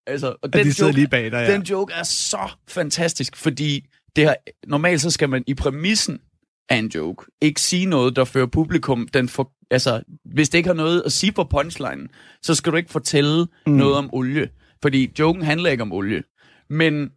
Altså, 0.06 0.36
og 0.42 0.52
de 0.52 0.72
sidder 0.72 0.92
lige 0.92 1.08
bag 1.08 1.32
dig, 1.32 1.46
ja. 1.48 1.52
Den 1.52 1.62
joke 1.62 1.92
er 1.92 2.02
så 2.02 2.50
fantastisk, 2.68 3.36
fordi 3.36 3.86
det 4.16 4.24
her, 4.24 4.34
normalt 4.66 5.00
så 5.00 5.10
skal 5.10 5.28
man 5.28 5.44
i 5.46 5.54
præmissen 5.54 6.20
af 6.68 6.76
en 6.76 6.88
joke 6.88 7.26
ikke 7.40 7.60
sige 7.60 7.86
noget, 7.86 8.16
der 8.16 8.24
fører 8.24 8.46
publikum 8.46 9.08
den 9.08 9.28
for, 9.28 9.52
altså, 9.70 10.02
hvis 10.24 10.48
det 10.48 10.58
ikke 10.58 10.68
har 10.68 10.74
noget 10.74 11.02
at 11.06 11.12
sige 11.12 11.32
på 11.32 11.44
punchline, 11.44 12.08
så 12.42 12.54
skal 12.54 12.72
du 12.72 12.76
ikke 12.76 12.90
fortælle 12.90 13.46
mm. 13.66 13.72
noget 13.72 13.94
om 13.94 14.10
olie, 14.12 14.48
fordi 14.82 15.12
joken 15.18 15.42
handler 15.42 15.70
ikke 15.70 15.82
om 15.82 15.92
olie. 15.92 16.22
Men 16.70 17.10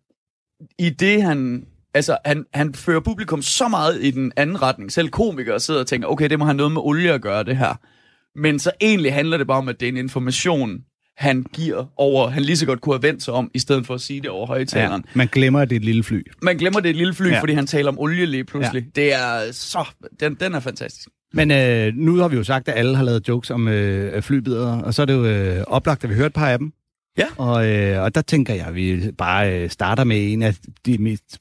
i 0.80 0.90
det 0.90 1.24
han 1.24 1.68
altså, 1.94 2.18
han, 2.26 2.46
han 2.54 2.74
fører 2.74 3.00
publikum 3.00 3.42
så 3.42 3.68
meget 3.68 4.04
i 4.04 4.12
den 4.12 4.32
anden 4.36 4.62
retning. 4.62 4.92
Selv 4.92 5.10
komikere 5.10 5.60
sidder 5.60 5.80
og 5.80 5.88
tænker, 5.88 6.08
okay, 6.08 6.30
det 6.30 6.40
må 6.40 6.46
have 6.46 6.58
noget 6.58 6.72
med 6.72 6.82
olie 6.82 7.14
at 7.14 7.22
gøre, 7.22 7.44
det 7.44 7.58
her. 7.58 7.76
Men 8.40 8.60
så 8.60 8.72
egentlig 8.82 9.14
handler 9.14 9.38
det 9.38 9.48
bare 9.48 9.58
om, 9.58 9.70
at 9.70 9.80
det 9.80 9.86
er 9.86 9.92
en 9.92 9.98
information, 9.98 10.80
han 11.18 11.46
giver 11.54 11.86
over, 11.98 12.30
han 12.30 12.44
lige 12.44 12.58
så 12.58 12.66
godt 12.66 12.82
kunne 12.82 12.96
have 12.96 13.04
vendt 13.04 13.24
sig 13.24 13.34
om, 13.34 13.52
i 13.54 13.60
stedet 13.60 13.86
for 13.86 13.94
at 13.94 14.02
sige 14.02 14.22
det 14.22 14.30
over 14.30 14.48
højtaleren. 14.48 15.04
Ja, 15.08 15.12
man 15.18 15.28
glemmer, 15.32 15.60
at 15.60 15.70
det 15.70 15.76
er 15.76 15.80
et 15.80 15.86
lille 15.86 16.04
fly. 16.04 16.22
Man 16.42 16.58
glemmer, 16.58 16.80
det 16.80 16.86
er 16.86 16.90
et 16.90 16.96
lille 16.96 17.14
fly, 17.14 17.30
Ja. 17.30 17.40
fordi 17.42 17.54
han 17.54 17.68
taler 17.68 17.90
om 17.90 18.00
olie 18.00 18.26
lige 18.26 18.44
pludselig. 18.44 18.84
Ja. 18.98 19.02
Det 19.02 19.14
er 19.14 19.52
så... 19.52 19.88
Den, 20.20 20.36
den 20.40 20.56
er 20.56 20.60
fantastisk. 20.60 21.08
Men 21.34 21.52
øh, 21.52 21.94
nu 21.96 22.16
har 22.16 22.28
vi 22.28 22.36
jo 22.36 22.44
sagt, 22.44 22.68
at 22.70 22.78
alle 22.78 22.96
har 22.96 23.04
lavet 23.04 23.28
jokes 23.28 23.50
om 23.52 23.68
øh, 23.68 24.22
flybidder, 24.22 24.82
og 24.82 24.94
så 24.94 25.02
er 25.02 25.06
det 25.06 25.14
jo 25.14 25.26
øh, 25.26 25.64
oplagt, 25.68 26.04
at 26.04 26.10
vi 26.10 26.16
hørt 26.16 26.26
et 26.28 26.34
par 26.34 26.50
af 26.50 26.58
dem. 26.60 26.72
Ja. 27.18 27.26
Og, 27.38 27.68
øh, 27.70 28.04
og 28.04 28.16
der 28.16 28.22
tænker 28.22 28.54
jeg, 28.54 28.66
at 28.68 28.76
vi 28.76 29.12
bare 29.18 29.54
øh, 29.64 29.70
starter 29.70 30.04
med 30.04 30.34
en 30.34 30.42
af 30.42 30.56
de 30.86 30.98
mest, 30.98 31.38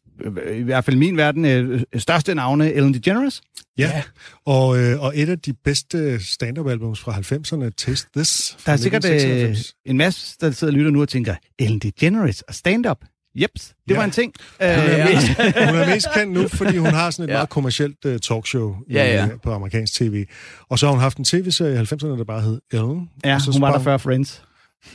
i 0.55 0.63
hvert 0.63 0.85
fald 0.85 0.97
min 0.97 1.17
verden, 1.17 1.45
øh, 1.45 1.83
største 1.97 2.35
navne, 2.35 2.73
Ellen 2.73 2.95
DeGeneres. 2.95 3.41
Ja, 3.79 4.03
og, 4.47 4.79
øh, 4.79 5.01
og 5.03 5.13
et 5.19 5.29
af 5.29 5.39
de 5.39 5.53
bedste 5.65 6.25
stand-up-albums 6.25 7.01
fra 7.01 7.13
90'erne, 7.13 7.71
Taste 7.77 8.09
This. 8.17 8.57
Der 8.67 8.73
er 8.73 8.77
sikkert 8.77 9.05
øh, 9.05 9.11
1996. 9.11 9.75
en 9.85 9.97
masse, 9.97 10.37
der 10.41 10.51
sidder 10.51 10.73
og 10.73 10.77
lytter 10.79 10.91
nu 10.91 11.01
og 11.01 11.09
tænker, 11.09 11.35
Ellen 11.59 11.79
DeGeneres 11.79 12.43
og 12.43 12.55
stand-up. 12.55 12.99
Jeps, 13.43 13.63
det 13.89 13.95
Ja. 13.95 13.97
var 13.97 14.05
en 14.05 14.11
ting. 14.11 14.33
Hun 14.61 14.67
er, 14.69 15.09
Øh, 15.09 15.15
mest, 15.15 15.29
hun 15.71 15.79
er 15.79 15.95
mest 15.95 16.07
kendt 16.15 16.33
nu, 16.33 16.49
fordi 16.49 16.77
hun 16.77 16.87
har 16.91 17.11
sådan 17.11 17.25
et 17.25 17.29
Ja. 17.29 17.33
ja. 17.33 17.39
meget 17.39 17.49
kommercielt 17.49 18.05
uh, 18.05 18.17
talkshow 18.17 18.77
Ja, 18.91 19.05
ja. 19.15 19.25
øh, 19.25 19.31
på 19.43 19.53
amerikansk 19.53 19.95
tv. 19.95 20.25
Og 20.69 20.79
så 20.79 20.87
har 20.87 20.91
hun 20.93 21.01
haft 21.01 21.19
en 21.19 21.25
tv-serie 21.25 21.75
i 21.75 21.79
90'erne, 21.79 22.07
der 22.07 22.25
bare 22.25 22.41
hed 22.41 22.61
Ellen. 22.73 23.11
ja, 23.25 23.39
hun 23.53 23.61
var 23.63 23.73
der 23.73 23.79
før 23.85 23.97
Friends. 23.97 24.43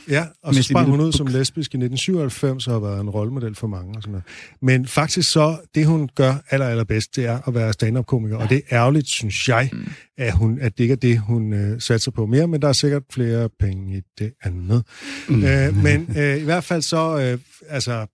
Ja, 0.08 0.24
og 0.42 0.54
så 0.54 0.62
sprang 0.62 0.90
hun 0.90 1.00
ud 1.00 1.12
som 1.12 1.26
lesbisk 1.26 1.74
i 1.74 1.76
1997 1.76 2.66
og 2.66 2.72
har 2.72 2.80
været 2.80 3.00
en 3.00 3.10
rollemodel 3.10 3.54
for 3.54 3.66
mange 3.66 3.96
og 3.96 4.02
sådan 4.02 4.10
noget. 4.12 4.24
Men 4.62 4.86
faktisk 4.86 5.30
så, 5.32 5.56
det 5.74 5.86
hun 5.86 6.08
gør 6.14 6.34
aller, 6.50 6.66
allerbedst, 6.68 7.16
det 7.16 7.26
er 7.26 7.48
at 7.48 7.54
være 7.54 7.72
stand-up-komiker. 7.72 8.36
Og 8.36 8.50
det 8.50 8.56
er 8.68 8.76
ærgerligt, 8.78 9.08
synes 9.08 9.48
jeg, 9.48 9.68
Mm. 9.72 9.84
at, 10.18 10.32
hun, 10.32 10.58
at 10.60 10.78
det 10.78 10.84
ikke 10.84 10.92
er 10.92 10.96
det, 10.96 11.18
hun 11.18 11.52
øh, 11.52 11.80
satser 11.80 12.10
på 12.10 12.26
mere, 12.26 12.46
men 12.46 12.62
der 12.62 12.68
er 12.68 12.72
sikkert 12.72 13.02
flere 13.12 13.48
penge 13.60 13.96
i 13.96 14.00
det 14.18 14.32
andet. 14.42 14.84
Mm. 15.28 15.44
Øh, 15.44 15.76
men 15.76 16.14
øh, 16.18 16.36
i 16.36 16.44
hvert 16.44 16.64
fald 16.64 16.82
så, 16.82 17.18
øh, 17.20 17.38
altså... 17.68 18.06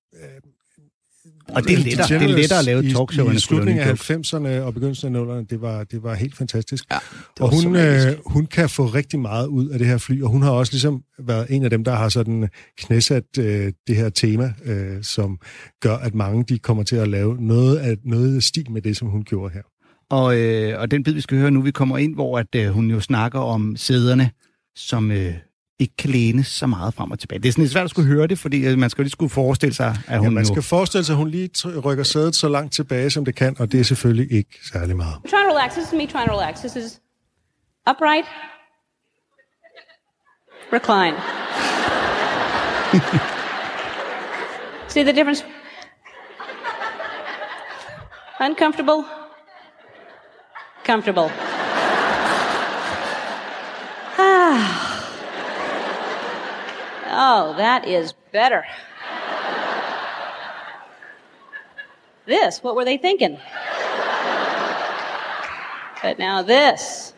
Og 1.55 1.65
det 1.65 1.73
er 1.73 1.79
lettere, 1.79 2.19
det 2.21 2.31
er 2.31 2.37
lettere 2.37 2.59
at 2.59 2.65
lave 2.65 2.85
et 2.85 2.95
talkshow, 2.97 3.25
i, 3.25 3.29
end 3.29 3.37
at 3.37 3.43
slutningen 3.43 3.83
af 3.85 3.89
jokes. 3.89 4.35
90'erne 4.35 4.49
og 4.49 4.75
begyndelsen 4.75 5.17
af 5.17 5.21
00'erne, 5.21 5.47
det 5.51 5.61
var, 5.61 5.85
det 5.85 6.03
var 6.03 6.15
helt 6.15 6.37
fantastisk. 6.37 6.85
Ja, 6.91 6.99
og 7.41 7.63
hun, 7.63 7.77
øh, 7.77 8.17
hun 8.27 8.47
kan 8.47 8.69
få 8.69 8.87
rigtig 8.87 9.21
meget 9.21 9.47
ud 9.47 9.69
af 9.69 9.79
det 9.79 9.89
her 9.89 9.99
fly, 9.99 10.23
og 10.23 10.31
hun 10.31 10.43
har 10.43 10.51
også 10.51 10.73
ligesom 10.73 11.03
været 11.19 11.47
en 11.51 11.65
af 11.65 11.71
dem, 11.71 11.85
der 11.85 11.95
har 11.95 12.09
sådan 12.09 12.49
knæsat 12.79 13.25
øh, 13.39 13.73
det 13.87 13.97
her 13.97 14.09
tema, 14.09 14.53
øh, 14.65 15.03
som 15.03 15.39
gør, 15.81 15.97
at 15.97 16.15
mange 16.15 16.45
de 16.49 16.59
kommer 16.59 16.83
til 16.83 16.97
at 16.97 17.09
lave 17.09 17.37
noget 17.41 17.77
af 17.77 17.97
noget 18.05 18.45
stil 18.45 18.71
med 18.71 18.83
det, 18.83 18.97
som 18.97 19.09
hun 19.09 19.25
gjorde 19.25 19.55
her. 19.55 19.63
Og, 20.11 20.39
øh, 20.39 20.81
og 20.81 20.91
den 20.91 21.03
bid, 21.03 21.13
vi 21.13 21.21
skal 21.21 21.39
høre 21.39 21.51
nu, 21.51 21.63
vi 21.63 21.71
kommer 21.71 21.99
ind, 21.99 22.15
hvor 22.15 22.39
at, 22.39 22.55
øh, 22.57 22.69
hun 22.69 22.91
jo 22.91 23.01
snakker 23.01 23.39
om 23.39 23.77
sæderne, 23.77 24.31
som 24.77 25.11
øh, 25.11 25.35
ikke 25.79 25.97
kan 25.97 26.11
læne 26.11 26.45
så 26.45 26.67
meget 26.67 26.95
frem 26.95 27.11
og 27.11 27.19
tilbage. 27.19 27.39
Det 27.39 27.49
er 27.49 27.53
sådan 27.53 27.63
lidt 27.63 27.73
svært 27.73 27.85
at 27.85 27.91
skulle 27.91 28.09
høre 28.09 28.27
det, 28.27 28.39
fordi 28.39 28.67
øh, 28.67 28.79
man 28.79 28.91
skal 28.91 29.03
jo 29.03 29.05
lige 29.05 29.11
skulle 29.11 29.31
forestille 29.31 29.75
sig, 29.75 29.97
at 30.07 30.19
hun 30.19 30.27
Ja, 30.27 30.31
man 30.31 30.47
skal 30.47 30.63
forestille 30.63 31.05
sig, 31.05 31.13
at 31.13 31.17
hun 31.17 31.29
lige 31.29 31.51
rykker 31.81 32.05
sædet 32.05 32.35
så 32.37 32.49
langt 32.49 32.73
tilbage, 32.75 33.11
som 33.11 33.25
det 33.25 33.35
kan, 33.35 33.57
og 33.59 33.73
det 33.73 33.81
er 33.81 33.85
selvfølgelig 33.85 34.33
ikke 34.33 34.59
særlig 34.73 34.97
meget. 34.97 35.15
I'm 35.15 35.31
trying 35.31 35.51
to 35.51 35.57
relax. 35.57 35.73
This 35.73 35.87
is 35.87 35.93
me 35.93 36.07
trying 36.07 36.29
to 36.29 36.35
relax. 36.41 36.59
This 36.59 36.77
is 36.77 37.01
upright, 37.91 38.27
recline. 40.73 41.17
See 44.89 45.03
the 45.03 45.13
difference? 45.13 45.45
Uncomfortable, 48.41 49.05
comfortable. 50.87 51.31
Ah. 54.21 54.88
Oh, 57.21 57.53
that 57.57 57.85
is 57.85 58.15
better. 58.31 58.65
This, 62.27 62.63
what 62.63 62.77
were 62.77 62.85
they 62.85 62.97
thinking? 62.97 63.41
But 66.01 66.21
now 66.21 66.43
this. 66.43 67.13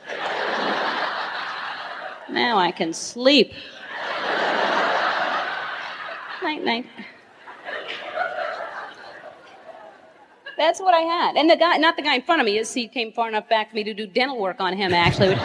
Now 2.30 2.56
I 2.56 2.72
can 2.74 2.94
sleep. 2.94 3.52
Night, 6.42 6.64
night. 6.64 6.86
That's 10.56 10.80
what 10.80 10.94
I 10.94 11.00
had. 11.00 11.36
And 11.36 11.50
the 11.50 11.56
guy, 11.56 11.76
not 11.76 11.96
the 11.96 12.02
guy 12.02 12.14
in 12.14 12.22
front 12.22 12.40
of 12.40 12.46
me, 12.46 12.56
his 12.56 12.70
seat 12.70 12.92
came 12.92 13.12
far 13.12 13.28
enough 13.28 13.50
back 13.50 13.68
for 13.68 13.76
me 13.76 13.84
to 13.84 13.92
do 13.92 14.06
dental 14.06 14.40
work 14.40 14.60
on 14.60 14.74
him, 14.74 14.94
actually. 14.94 15.36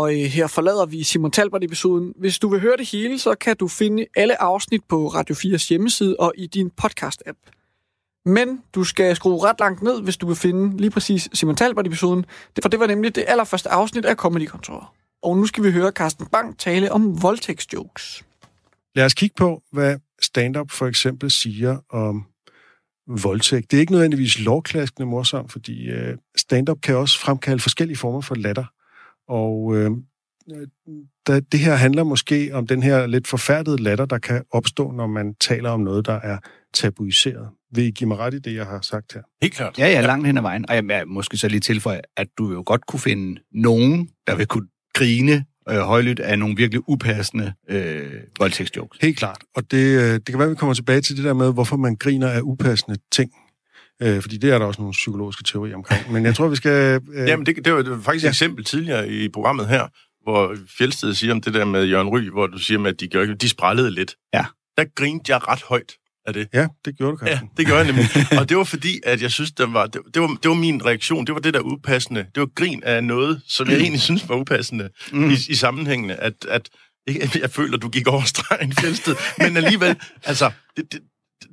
Og 0.00 0.14
øh, 0.14 0.26
her 0.26 0.46
forlader 0.46 0.86
vi 0.86 1.02
Simon 1.02 1.30
Talbert-episoden. 1.30 2.12
Hvis 2.18 2.38
du 2.38 2.48
vil 2.48 2.60
høre 2.60 2.76
det 2.76 2.86
hele, 2.92 3.18
så 3.18 3.34
kan 3.34 3.56
du 3.56 3.68
finde 3.68 4.06
alle 4.16 4.42
afsnit 4.42 4.84
på 4.88 5.08
Radio 5.08 5.34
4's 5.34 5.68
hjemmeside 5.68 6.16
og 6.18 6.32
i 6.36 6.46
din 6.46 6.70
podcast-app. 6.82 7.38
Men 8.26 8.60
du 8.74 8.84
skal 8.84 9.16
skrue 9.16 9.48
ret 9.48 9.60
langt 9.60 9.82
ned, 9.82 10.02
hvis 10.02 10.16
du 10.16 10.26
vil 10.26 10.36
finde 10.36 10.76
lige 10.76 10.90
præcis 10.90 11.28
Simon 11.32 11.56
Talbert-episoden, 11.56 12.24
Det- 12.56 12.64
for 12.64 12.68
det 12.68 12.80
var 12.80 12.86
nemlig 12.86 13.14
det 13.14 13.24
allerførste 13.28 13.68
afsnit 13.70 14.04
af 14.04 14.16
Comedy-kontoret. 14.16 14.86
Og 15.22 15.36
nu 15.36 15.46
skal 15.46 15.64
vi 15.64 15.70
høre 15.70 15.90
Carsten 15.90 16.26
Bang 16.26 16.58
tale 16.58 16.92
om 16.92 17.22
voldtægtsjokes. 17.22 18.22
Lad 18.94 19.04
os 19.04 19.14
kigge 19.14 19.34
på, 19.38 19.62
hvad 19.72 19.96
stand-up 20.22 20.70
for 20.70 20.86
eksempel 20.86 21.30
siger 21.30 21.78
om 21.90 22.24
voldtægt. 23.22 23.70
Det 23.70 23.76
er 23.76 23.80
ikke 23.80 23.92
nødvendigvis 23.92 24.38
lovklaskende 24.40 25.06
morsomt, 25.06 25.52
fordi 25.52 25.88
øh, 25.88 26.16
stand-up 26.36 26.80
kan 26.80 26.96
også 26.96 27.18
fremkalde 27.20 27.60
forskellige 27.62 27.98
former 27.98 28.20
for 28.20 28.34
latter. 28.34 28.64
Og 29.30 29.76
øh, 29.76 29.90
da, 31.26 31.40
det 31.40 31.60
her 31.60 31.74
handler 31.74 32.04
måske 32.04 32.50
om 32.52 32.66
den 32.66 32.82
her 32.82 33.06
lidt 33.06 33.28
forfærdede 33.28 33.82
latter, 33.82 34.04
der 34.04 34.18
kan 34.18 34.42
opstå, 34.50 34.90
når 34.90 35.06
man 35.06 35.34
taler 35.34 35.70
om 35.70 35.80
noget, 35.80 36.06
der 36.06 36.20
er 36.20 36.38
tabuiseret. 36.74 37.48
Vil 37.74 37.84
I 37.84 37.90
give 37.90 38.08
mig 38.08 38.18
ret 38.18 38.34
i 38.34 38.38
det, 38.38 38.54
jeg 38.54 38.66
har 38.66 38.80
sagt 38.80 39.12
her? 39.14 39.20
Helt 39.42 39.54
klart. 39.54 39.78
Ja, 39.78 39.88
ja, 39.88 40.00
langt 40.00 40.26
hen 40.26 40.36
ad 40.36 40.42
vejen. 40.42 40.64
Og 40.68 40.74
jeg 40.74 40.84
vil 40.84 40.94
måske 41.06 41.36
så 41.36 41.48
lige 41.48 41.60
tilføje, 41.60 42.00
at 42.16 42.26
du 42.38 42.52
jo 42.52 42.62
godt 42.66 42.86
kunne 42.86 43.00
finde 43.00 43.40
nogen, 43.52 44.08
der 44.26 44.36
vil 44.36 44.46
kunne 44.46 44.68
grine 44.94 45.44
øh, 45.70 45.78
højlydt 45.78 46.20
af 46.20 46.38
nogle 46.38 46.56
virkelig 46.56 46.88
upassende 46.88 47.52
øh, 47.68 48.10
voldtægtsjokes. 48.38 48.98
Helt 49.02 49.18
klart. 49.18 49.44
Og 49.56 49.70
det, 49.70 49.98
øh, 50.00 50.12
det 50.12 50.26
kan 50.26 50.38
være, 50.38 50.46
at 50.46 50.50
vi 50.50 50.56
kommer 50.56 50.74
tilbage 50.74 51.00
til 51.00 51.16
det 51.16 51.24
der 51.24 51.34
med, 51.34 51.52
hvorfor 51.52 51.76
man 51.76 51.96
griner 51.96 52.28
af 52.28 52.40
upassende 52.42 52.98
ting. 53.12 53.32
Øh, 54.02 54.22
fordi 54.22 54.36
det 54.36 54.50
er 54.50 54.58
der 54.58 54.66
også 54.66 54.80
nogle 54.80 54.92
psykologiske 54.92 55.42
teorier 55.44 55.74
omkring. 55.74 56.12
Men 56.12 56.24
jeg 56.24 56.34
tror, 56.34 56.48
vi 56.48 56.56
skal... 56.56 57.00
Øh, 57.14 57.28
Jamen, 57.28 57.46
det, 57.46 57.64
det 57.64 57.74
var 57.74 58.00
faktisk 58.02 58.22
et 58.24 58.26
Ja. 58.26 58.28
eksempel 58.30 58.64
tidligere 58.64 59.08
i 59.08 59.28
programmet 59.28 59.68
her, 59.68 59.86
hvor 60.22 60.56
Fjeldsted 60.78 61.14
siger 61.14 61.32
om 61.32 61.40
det 61.40 61.54
der 61.54 61.64
med 61.64 61.84
Jørgen 61.84 62.08
Ry, 62.08 62.20
hvor 62.30 62.46
du 62.46 62.58
siger, 62.58 62.84
at 62.86 63.00
de, 63.00 63.06
gjorde, 63.08 63.34
de 63.34 63.48
sprællede 63.48 63.90
lidt. 63.90 64.14
Ja. 64.34 64.44
Der 64.76 64.84
grinte 64.96 65.32
jeg 65.32 65.48
ret 65.48 65.62
højt 65.62 65.92
af 66.26 66.32
det. 66.34 66.48
Ja, 66.54 66.66
det 66.84 66.96
gjorde 66.98 67.16
du, 67.16 67.24
Ja, 67.26 67.30
Carsten. 67.30 67.48
det 67.56 67.66
gjorde 67.66 67.80
jeg 67.80 67.86
nemlig. 67.86 68.06
Og 68.40 68.48
det 68.48 68.56
var 68.56 68.64
fordi, 68.64 69.00
at 69.04 69.22
jeg 69.22 69.30
synes, 69.30 69.52
det 69.52 69.72
var, 69.72 69.86
det, 69.86 70.00
det, 70.14 70.22
var, 70.22 70.28
det 70.42 70.48
var 70.48 70.54
min 70.54 70.84
reaktion. 70.86 71.26
Det 71.26 71.34
var 71.34 71.40
det 71.40 71.54
der 71.54 71.60
upassende. 71.60 72.20
Det 72.34 72.40
var 72.40 72.48
grin 72.54 72.82
af 72.82 73.04
noget, 73.04 73.40
som 73.48 73.68
jeg 73.70 73.80
egentlig 73.82 74.00
synes 74.00 74.28
var 74.28 74.36
upassende 74.36 74.88
mm. 75.12 75.30
i, 75.30 75.34
i 75.48 75.54
sammenhængende. 75.54 76.14
At, 76.14 76.32
at 76.48 76.68
ikke, 77.06 77.30
jeg 77.42 77.50
føler, 77.50 77.78
du 77.78 77.88
gik 77.88 78.06
over 78.08 78.22
stregen, 78.22 78.72
Fjeldsted. 78.72 79.16
Men 79.38 79.56
alligevel, 79.56 79.96
altså, 80.24 80.50
det, 80.76 80.92
det, 80.92 81.00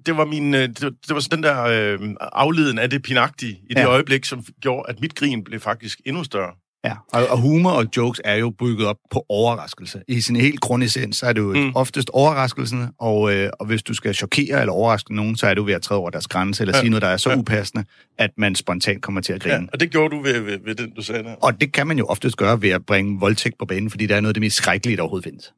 det 0.05 0.17
var 0.17 0.25
min, 0.25 0.53
øh, 0.53 0.61
det, 0.61 0.81
var- 0.83 0.89
det 0.89 1.13
var 1.13 1.19
sådan 1.19 1.37
den 1.37 1.43
der 1.43 1.63
øh, 1.63 1.99
afleden 2.21 2.79
af 2.79 2.89
det 2.89 3.03
pinagtige 3.03 3.51
i 3.69 3.73
det 3.73 3.79
Ja. 3.81 3.85
øjeblik, 3.85 4.25
som 4.25 4.43
gjorde, 4.61 4.89
at 4.89 5.01
mit 5.01 5.15
grin 5.15 5.43
blev 5.43 5.59
faktisk 5.59 6.01
endnu 6.05 6.23
større. 6.23 6.51
Ja, 6.85 6.93
og, 7.13 7.27
og 7.27 7.37
humor 7.41 7.71
og 7.71 7.85
jokes 7.97 8.21
er 8.25 8.35
jo 8.35 8.49
bygget 8.49 8.87
op 8.87 8.95
på 9.11 9.25
overraskelse. 9.29 10.01
I 10.07 10.21
sin 10.21 10.35
helt 10.35 10.59
grundessens, 10.59 11.17
så 11.17 11.25
er 11.25 11.33
det 11.33 11.41
jo 11.41 11.53
mm. 11.53 11.71
oftest 11.75 12.09
overraskelsen, 12.09 12.87
og, 12.99 13.33
øh, 13.35 13.49
og 13.59 13.65
hvis 13.65 13.83
du 13.83 13.93
skal 13.93 14.13
chokere 14.15 14.59
eller 14.59 14.73
overraske 14.73 15.15
nogen, 15.15 15.35
så 15.35 15.47
er 15.47 15.53
du 15.53 15.63
ved 15.63 15.73
at 15.73 15.81
træde 15.81 15.99
over 15.99 16.09
deres 16.09 16.27
grænse, 16.27 16.63
eller 16.63 16.75
ja. 16.77 16.81
sige 16.81 16.89
noget, 16.89 17.01
der 17.01 17.07
er 17.07 17.17
så 17.17 17.29
ja. 17.29 17.37
upassende, 17.37 17.85
at 18.17 18.29
man 18.37 18.55
spontant 18.55 19.01
kommer 19.01 19.21
til 19.21 19.33
at 19.33 19.41
grine. 19.41 19.55
Ja, 19.55 19.61
og 19.73 19.79
det 19.79 19.91
gjorde 19.91 20.15
du 20.15 20.21
ved, 20.21 20.39
ved, 20.39 20.59
ved 20.65 20.75
den, 20.75 20.91
du 20.95 21.01
sagde 21.01 21.23
der. 21.23 21.35
Og 21.35 21.61
det 21.61 21.73
kan 21.73 21.87
man 21.87 21.97
jo 21.97 22.05
oftest 22.05 22.37
gøre 22.37 22.61
ved 22.61 22.69
at 22.69 22.85
bringe 22.85 23.19
voldtægt 23.19 23.55
på 23.59 23.65
banen, 23.65 23.89
fordi 23.89 24.05
det 24.05 24.15
er 24.15 24.21
noget 24.21 24.29
af 24.29 24.33
det 24.33 24.41
mest 24.41 24.55
skrækkelige, 24.55 24.97
der 24.97 25.03
overhovedet 25.03 25.23
findes. 25.29 25.53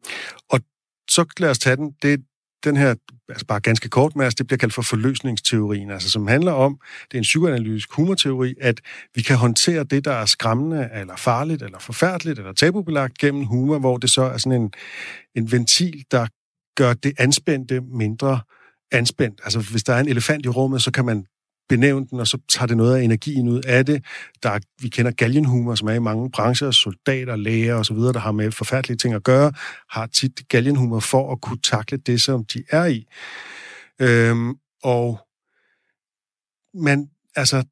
Og 0.50 0.60
så 1.10 1.26
lad 1.40 1.50
os 1.50 1.60
tage 1.60 1.76
den. 1.76 1.92
Det, 2.02 2.22
den 2.64 2.78
her, 2.78 2.96
altså 3.30 3.46
bare 3.46 3.60
ganske 3.60 3.90
kort 3.90 4.16
med, 4.16 4.26
altså 4.26 4.36
det 4.38 4.48
bliver 4.48 4.58
kaldt 4.58 4.74
for 4.74 4.82
forløsningsteorien, 4.82 5.92
altså 5.92 6.10
som 6.10 6.28
handler 6.28 6.52
om, 6.52 6.80
det 7.12 7.14
er 7.14 7.18
en 7.18 7.24
psykoanalytisk 7.24 7.94
humorteori, 7.94 8.56
at 8.62 8.82
vi 9.16 9.22
kan 9.22 9.38
håndtere 9.38 9.84
det, 9.84 10.06
der 10.06 10.12
er 10.12 10.26
skræmmende, 10.26 10.90
eller 10.94 11.16
farligt, 11.16 11.62
eller 11.62 11.80
forfærdeligt, 11.80 12.40
eller 12.40 12.54
tabubelagt 12.54 13.18
gennem 13.18 13.46
humor, 13.46 13.80
hvor 13.80 13.98
det 13.98 14.10
så 14.10 14.22
er 14.22 14.38
sådan 14.38 14.62
en, 14.62 14.72
en 15.36 15.52
ventil, 15.52 16.04
der 16.12 16.28
gør 16.76 16.94
det 16.94 17.14
anspændte 17.18 17.82
mindre 17.82 18.40
anspændt. 18.92 19.42
Altså 19.44 19.60
hvis 19.60 19.84
der 19.84 19.94
er 19.94 20.00
en 20.00 20.10
elefant 20.10 20.46
i 20.46 20.50
rummet, 20.50 20.82
så 20.82 20.92
kan 20.92 21.06
man 21.06 21.26
benævne 21.70 22.08
den, 22.08 22.20
og 22.20 22.28
så 22.28 22.38
tager 22.50 22.68
det 22.68 22.78
noget 22.78 22.98
af 22.98 23.04
energien 23.04 23.48
ud 23.48 23.62
af 23.62 23.86
det. 23.86 24.06
Der 24.44 24.50
er, 24.50 24.60
vi 24.82 24.90
kender 24.90 25.12
galgenhumor, 25.12 25.76
som 25.76 25.88
er 25.88 25.94
i 25.94 26.00
mange 26.00 26.32
brancher, 26.32 26.72
soldater, 26.72 27.36
læger 27.36 27.76
osv., 27.76 27.98
der 27.98 28.20
har 28.20 28.32
med 28.32 28.52
forfærdelige 28.52 28.98
ting 28.98 29.14
at 29.14 29.24
gøre, 29.24 29.52
har 29.90 30.08
tit 30.08 30.42
galgenhumor 30.50 31.00
for 31.00 31.32
at 31.32 31.42
kunne 31.42 31.60
takle 31.64 31.98
det, 31.98 32.22
som 32.22 32.46
de 32.46 32.64
er 32.70 32.86
i. 32.86 33.06
Øhm, 34.02 34.56
og 34.84 35.20
man, 36.74 37.10
altså, 37.36 37.64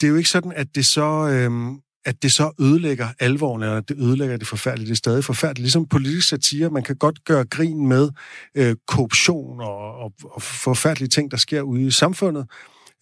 det 0.00 0.06
er 0.06 0.08
jo 0.10 0.16
ikke 0.16 0.30
sådan, 0.30 0.52
at 0.52 0.74
det 0.74 0.86
så 0.86 1.28
øhm, 1.28 1.80
at 2.04 2.22
det 2.22 2.32
så 2.32 2.50
ødelægger 2.60 3.08
alvoren, 3.20 3.62
eller 3.62 3.80
det 3.80 3.96
ødelægger 3.98 4.36
det 4.36 4.46
forfærdelige. 4.46 4.86
Det 4.86 4.92
er 4.92 4.96
stadig 4.96 5.24
forfærdeligt. 5.24 5.62
Ligesom 5.62 5.86
politisk 5.86 6.28
satire, 6.28 6.70
man 6.70 6.82
kan 6.82 6.96
godt 6.96 7.24
gøre 7.24 7.44
grin 7.44 7.88
med 7.88 8.10
øh, 8.54 8.76
korruption 8.86 9.60
og, 9.60 9.94
og, 9.94 10.12
og 10.24 10.42
forfærdelige 10.42 11.08
ting, 11.08 11.30
der 11.30 11.36
sker 11.36 11.60
ude 11.60 11.86
i 11.86 11.90
samfundet, 11.90 12.46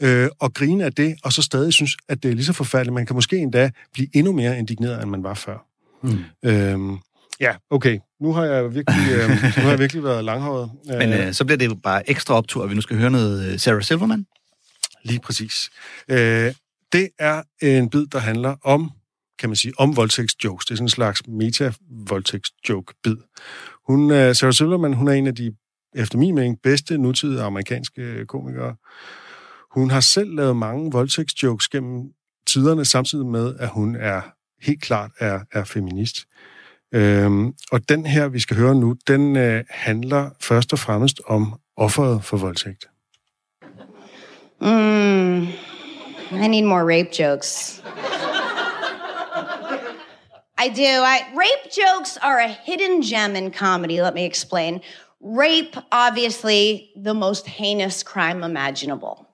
øh, 0.02 0.28
og 0.38 0.54
grine 0.54 0.84
af 0.84 0.92
det, 0.92 1.16
og 1.24 1.32
så 1.32 1.42
stadig 1.42 1.72
synes, 1.72 1.96
at 2.08 2.22
det 2.22 2.30
er 2.30 2.34
lige 2.34 2.44
så 2.44 2.52
forfærdeligt. 2.52 2.94
Man 2.94 3.06
kan 3.06 3.16
måske 3.16 3.36
endda 3.36 3.70
blive 3.92 4.08
endnu 4.14 4.32
mere 4.32 4.58
indigneret, 4.58 5.02
end 5.02 5.10
man 5.10 5.22
var 5.22 5.34
før. 5.34 5.66
Mm. 6.02 6.18
Øhm, 6.44 6.98
ja, 7.40 7.52
okay. 7.70 7.98
Nu 8.20 8.32
har 8.32 8.44
jeg 8.44 8.74
virkelig, 8.74 9.12
øh, 9.12 9.28
nu 9.30 9.62
har 9.62 9.70
jeg 9.70 9.78
virkelig 9.78 10.04
været 10.04 10.24
langhåret. 10.24 10.70
Men 10.86 11.12
øh, 11.12 11.32
så 11.32 11.44
bliver 11.44 11.58
det 11.58 11.66
jo 11.66 11.74
bare 11.74 12.10
ekstra 12.10 12.34
optur, 12.34 12.64
at 12.64 12.70
vi 12.70 12.74
nu 12.74 12.80
skal 12.80 12.96
høre 12.96 13.10
noget 13.10 13.52
øh, 13.52 13.58
Sarah 13.58 13.82
Silverman. 13.82 14.26
Lige 15.04 15.20
præcis. 15.20 15.70
Øh, 16.08 16.52
det 16.92 17.08
er 17.18 17.42
en 17.62 17.90
bid, 17.90 18.06
der 18.06 18.18
handler 18.18 18.56
om, 18.64 18.90
kan 19.38 19.48
man 19.48 19.56
sige, 19.56 19.72
om 19.78 19.96
voldtægtsjokes. 19.96 20.66
Det 20.66 20.70
er 20.70 20.76
sådan 20.76 20.84
en 20.84 20.88
slags 20.88 21.22
meta-voldtægtsjoke-bid. 21.28 23.16
Hun, 23.86 24.02
uh, 24.02 24.16
Sarah 24.16 24.52
Silverman, 24.52 24.92
hun 24.92 25.08
er 25.08 25.12
en 25.12 25.26
af 25.26 25.34
de, 25.34 25.52
efter 25.94 26.18
min 26.18 26.34
mening, 26.34 26.58
bedste 26.62 26.98
nutidige 26.98 27.42
amerikanske 27.42 28.02
øh, 28.02 28.26
komikere. 28.26 28.76
Hun 29.74 29.90
har 29.90 30.00
selv 30.00 30.34
lavet 30.34 30.56
mange 30.56 30.92
voldtægtsjokes 30.92 31.68
gennem 31.68 32.02
tiderne, 32.46 32.84
samtidig 32.84 33.26
med, 33.26 33.56
at 33.58 33.68
hun 33.68 33.96
er 33.96 34.20
helt 34.62 34.82
klart 34.82 35.10
er, 35.18 35.40
er 35.52 35.64
feminist. 35.64 36.26
Øhm, 36.94 37.54
og 37.72 37.88
den 37.88 38.06
her, 38.06 38.28
vi 38.28 38.40
skal 38.40 38.56
høre 38.56 38.74
nu, 38.74 38.96
den 39.06 39.36
øh, 39.36 39.64
handler 39.70 40.30
først 40.40 40.72
og 40.72 40.78
fremmest 40.78 41.20
om 41.26 41.60
offeret 41.76 42.24
for 42.24 42.36
voldtægt. 42.36 42.86
Mm. 44.60 45.46
I 46.30 46.46
need 46.46 46.62
more 46.62 46.84
rape 46.84 47.12
jokes. 47.12 47.80
I 50.60 50.68
do. 50.68 50.84
I, 50.84 51.26
rape 51.34 51.72
jokes 51.72 52.18
are 52.18 52.38
a 52.38 52.48
hidden 52.48 53.02
gem 53.02 53.34
in 53.34 53.50
comedy. 53.50 54.02
Let 54.02 54.14
me 54.14 54.26
explain. 54.26 54.82
Rape, 55.20 55.74
obviously, 55.90 56.92
the 56.96 57.14
most 57.14 57.46
heinous 57.46 58.02
crime 58.02 58.42
imaginable. 58.42 59.26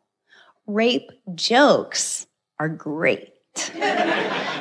Rape 0.66 1.10
jokes 1.34 2.26
are 2.58 2.68
great. 2.68 3.32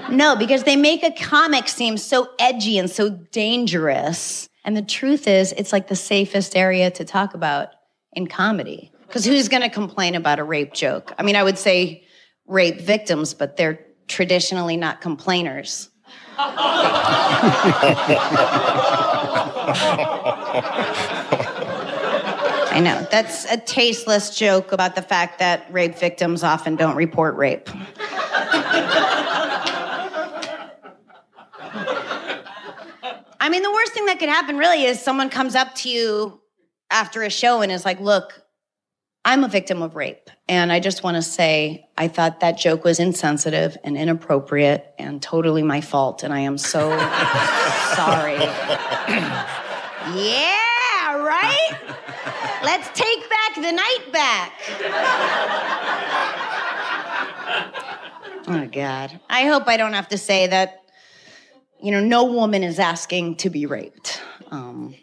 no, 0.10 0.36
because 0.38 0.64
they 0.64 0.76
make 0.76 1.04
a 1.04 1.12
comic 1.12 1.68
seem 1.68 1.98
so 1.98 2.30
edgy 2.40 2.78
and 2.78 2.90
so 2.90 3.10
dangerous. 3.10 4.50
And 4.64 4.76
the 4.76 4.82
truth 4.82 5.28
is, 5.28 5.54
it's 5.54 5.72
like 5.72 5.88
the 5.88 5.96
safest 5.96 6.56
area 6.56 6.90
to 6.92 7.06
talk 7.06 7.34
about 7.34 7.70
in 8.14 8.28
comedy. 8.28 8.92
Because 9.08 9.26
who's 9.26 9.50
going 9.50 9.64
to 9.64 9.70
complain 9.70 10.16
about 10.16 10.40
a 10.40 10.44
rape 10.44 10.74
joke? 10.74 11.14
I 11.18 11.24
mean, 11.24 11.36
I 11.36 11.44
would 11.44 11.58
say 11.58 12.05
rape 12.48 12.82
victims, 12.82 13.34
but 13.34 13.58
they're 13.58 13.80
traditionally 14.08 14.78
not 14.78 15.02
complainers. 15.02 15.90
I 22.76 22.82
know. 22.84 23.08
That's 23.10 23.46
a 23.46 23.58
tasteless 23.58 24.38
joke 24.38 24.72
about 24.72 24.96
the 24.96 25.02
fact 25.02 25.40
that 25.40 25.66
rape 25.72 25.98
victims 25.98 26.44
often 26.44 26.76
don't 26.76 26.96
report 26.96 27.36
rape. 27.36 27.70
I 33.40 33.50
mean, 33.50 33.64
the 33.64 33.72
worst 33.72 33.94
thing 33.94 34.06
that 34.08 34.20
could 34.20 34.30
happen 34.30 34.58
really 34.58 34.84
is 34.84 35.00
someone 35.00 35.30
comes 35.30 35.56
up 35.56 35.76
to 35.76 35.90
you 35.90 36.42
after 36.90 37.24
a 37.24 37.30
show 37.30 37.62
and 37.62 37.72
is 37.72 37.86
like, 37.86 38.00
look, 38.00 38.42
I'm 39.28 39.44
a 39.44 39.48
victim 39.48 39.82
of 39.82 39.96
rape. 39.96 40.30
And 40.48 40.72
I 40.72 40.80
just 40.80 41.04
want 41.04 41.16
to 41.16 41.24
say, 41.24 41.90
I 41.98 42.08
thought 42.08 42.42
that 42.42 42.60
joke 42.60 42.84
was 42.84 43.00
insensitive 43.00 43.76
and 43.84 43.98
inappropriate 43.98 44.94
and 45.00 45.20
totally 45.20 45.64
my 45.64 45.82
fault. 45.82 46.22
And 46.22 46.32
I 46.32 46.42
am 46.42 46.60
so 46.60 46.90
sorry. 47.96 48.38
yeah, 50.14 51.18
right? 51.18 51.72
Let's 52.64 52.88
take 52.94 53.28
back 53.28 53.56
the 53.56 53.72
night 53.72 54.12
back. 54.14 54.54
oh, 58.48 58.70
God. 58.72 59.20
I 59.28 59.46
hope 59.48 59.68
I 59.68 59.78
don't 59.78 59.94
have 59.94 60.10
to 60.10 60.20
say 60.20 60.46
that, 60.46 60.84
you 61.82 61.92
know, 61.92 62.00
no 62.00 62.26
woman 62.26 62.64
is 62.64 62.78
asking 62.78 63.38
to 63.38 63.50
be 63.50 63.66
raped. 63.66 64.22
Um, 64.52 64.94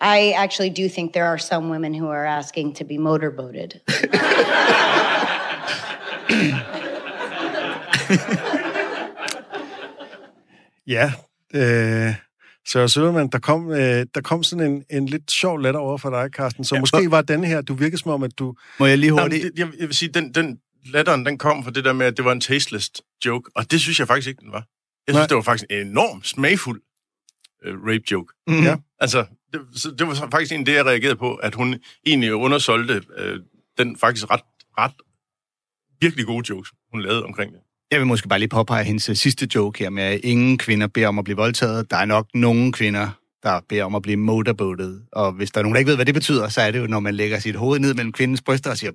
I 0.00 0.32
actually 0.36 0.70
do 0.70 0.88
think 0.88 1.12
there 1.12 1.26
are 1.26 1.38
some 1.38 1.70
women 1.70 1.94
who 1.94 2.08
are 2.08 2.26
asking 2.26 2.76
to 2.76 2.84
be 2.84 2.98
motorboated. 2.98 3.70
ja, 10.86 11.12
øh, 11.54 12.14
så 12.66 12.88
Søderman, 12.88 13.28
der 13.28 13.38
kom, 13.38 13.70
øh, 13.70 14.06
der 14.14 14.20
kom 14.24 14.42
sådan 14.42 14.72
en, 14.72 14.84
en 14.90 15.06
lidt 15.06 15.30
sjov 15.30 15.58
latter 15.58 15.80
over 15.80 15.98
for 15.98 16.10
dig, 16.10 16.30
Carsten. 16.32 16.64
Så 16.64 16.74
ja, 16.74 16.80
måske 16.80 17.04
for... 17.04 17.10
var 17.10 17.22
denne 17.22 17.46
her, 17.46 17.60
du 17.60 17.74
virkede 17.74 18.02
som 18.02 18.10
om, 18.10 18.22
at 18.22 18.38
du... 18.38 18.54
Må 18.78 18.86
jeg 18.86 18.98
lige 18.98 19.12
hurtigt... 19.12 19.42
Jamen, 19.58 19.72
jeg, 19.74 19.80
jeg 19.80 19.88
vil 19.88 19.96
sige, 19.96 20.08
den, 20.08 20.34
den 20.34 20.60
latteren, 20.84 21.26
den 21.26 21.38
kom 21.38 21.64
fra 21.64 21.70
det 21.70 21.84
der 21.84 21.92
med, 21.92 22.06
at 22.06 22.16
det 22.16 22.24
var 22.24 22.32
en 22.32 22.40
tasteless 22.40 22.90
joke, 23.24 23.50
og 23.54 23.70
det 23.70 23.80
synes 23.80 23.98
jeg 23.98 24.06
faktisk 24.06 24.28
ikke, 24.28 24.40
den 24.40 24.52
var. 24.52 24.66
Jeg 25.06 25.14
synes, 25.14 25.20
Nej. 25.20 25.26
det 25.26 25.36
var 25.36 25.42
faktisk 25.42 25.64
en 25.70 25.86
enormt 25.86 26.26
smagfuld 26.26 26.82
uh, 27.66 27.72
rape 27.88 28.04
joke. 28.10 28.34
Mm. 28.46 28.62
Ja. 28.62 28.76
Altså, 29.00 29.24
det, 29.58 29.80
så 29.80 29.90
det 29.98 30.06
var 30.06 30.14
faktisk 30.14 30.52
en 30.52 30.66
det, 30.66 30.74
jeg 30.74 30.86
reagerede 30.86 31.16
på, 31.16 31.34
at 31.34 31.54
hun 31.54 31.74
egentlig 32.06 32.34
undersolgte 32.34 33.02
øh, 33.18 33.40
den 33.78 33.96
faktisk 33.96 34.30
ret, 34.30 34.40
ret 34.78 34.92
virkelig 36.00 36.26
gode 36.26 36.46
jokes, 36.50 36.72
hun 36.92 37.02
lavede 37.02 37.24
omkring 37.24 37.52
det. 37.52 37.60
Jeg 37.90 37.98
vil 37.98 38.06
måske 38.06 38.28
bare 38.28 38.38
lige 38.38 38.48
påpege 38.48 38.84
hendes 38.84 39.08
øh, 39.08 39.16
sidste 39.16 39.48
joke 39.54 39.78
her 39.78 39.90
med, 39.90 40.02
at 40.02 40.20
ingen 40.24 40.58
kvinder 40.58 40.86
beder 40.86 41.08
om 41.08 41.18
at 41.18 41.24
blive 41.24 41.36
voldtaget. 41.36 41.90
Der 41.90 41.96
er 41.96 42.04
nok 42.04 42.26
nogen 42.34 42.72
kvinder, 42.72 43.08
der 43.42 43.60
beder 43.68 43.84
om 43.84 43.94
at 43.94 44.02
blive 44.02 44.16
motorboatet. 44.16 45.02
Og 45.12 45.32
hvis 45.32 45.50
der 45.50 45.58
er 45.58 45.62
nogen, 45.62 45.74
der 45.74 45.78
ikke 45.78 45.88
ved, 45.88 45.96
hvad 45.96 46.06
det 46.06 46.14
betyder, 46.14 46.48
så 46.48 46.60
er 46.60 46.70
det 46.70 46.78
jo, 46.78 46.86
når 46.86 47.00
man 47.00 47.14
lægger 47.14 47.38
sit 47.38 47.56
hoved 47.56 47.78
ned 47.78 47.94
mellem 47.94 48.12
kvindens 48.12 48.42
bryster 48.42 48.70
og 48.70 48.76
siger... 48.76 48.92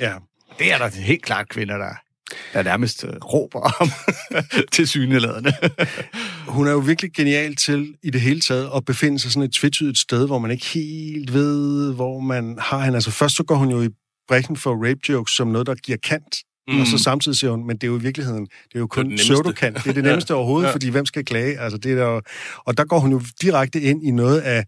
Ja, 0.00 0.14
det 0.58 0.72
er 0.72 0.78
der 0.78 1.00
helt 1.00 1.22
klart 1.22 1.48
kvinder, 1.48 1.76
der 1.76 1.94
der 2.52 2.62
nærmest 2.62 3.04
øh, 3.04 3.10
råber 3.10 3.60
om 3.80 3.90
til 4.72 4.88
syneladende. 4.88 5.52
Hun 6.56 6.66
er 6.66 6.72
jo 6.72 6.78
virkelig 6.78 7.12
genial 7.12 7.56
til 7.56 7.94
i 8.02 8.10
det 8.10 8.20
hele 8.20 8.40
taget 8.40 8.70
at 8.76 8.84
befinde 8.84 9.18
sig 9.18 9.32
sådan 9.32 9.42
et 9.42 9.52
tvetydigt 9.52 9.98
sted, 9.98 10.26
hvor 10.26 10.38
man 10.38 10.50
ikke 10.50 10.66
helt 10.66 11.32
ved, 11.32 11.94
hvor 11.94 12.20
man 12.20 12.58
har 12.60 12.84
hende. 12.84 12.96
Altså 12.96 13.10
først 13.10 13.36
så 13.36 13.42
går 13.42 13.54
hun 13.54 13.70
jo 13.70 13.82
i 13.82 13.88
brækken 14.28 14.56
for 14.56 14.88
rape 14.88 15.00
jokes 15.08 15.32
som 15.32 15.48
noget, 15.48 15.66
der 15.66 15.74
giver 15.74 15.98
kant 16.04 16.34
Mm. 16.68 16.80
Og 16.80 16.86
så 16.86 16.98
samtidig 16.98 17.38
siger 17.38 17.50
hun, 17.50 17.66
men 17.66 17.76
det 17.76 17.84
er 17.84 17.88
jo 17.88 17.98
i 17.98 18.02
virkeligheden, 18.02 18.42
det 18.42 18.74
er 18.74 18.78
jo 18.78 18.86
kun 18.86 19.16
pseudokant. 19.16 19.76
Det 19.76 19.86
er 19.86 19.92
det 19.92 20.04
nemmeste 20.08 20.32
ja. 20.32 20.36
overhovedet, 20.36 20.68
ja. 20.68 20.74
fordi 20.74 20.88
hvem 20.88 21.06
skal 21.06 21.24
klage? 21.24 21.60
Altså, 21.60 21.78
det 21.78 21.92
er 21.92 21.96
der, 21.96 22.20
og 22.64 22.76
der 22.76 22.84
går 22.84 22.98
hun 22.98 23.12
jo 23.12 23.20
direkte 23.42 23.80
ind 23.80 24.06
i 24.06 24.10
noget 24.10 24.40
af, 24.40 24.64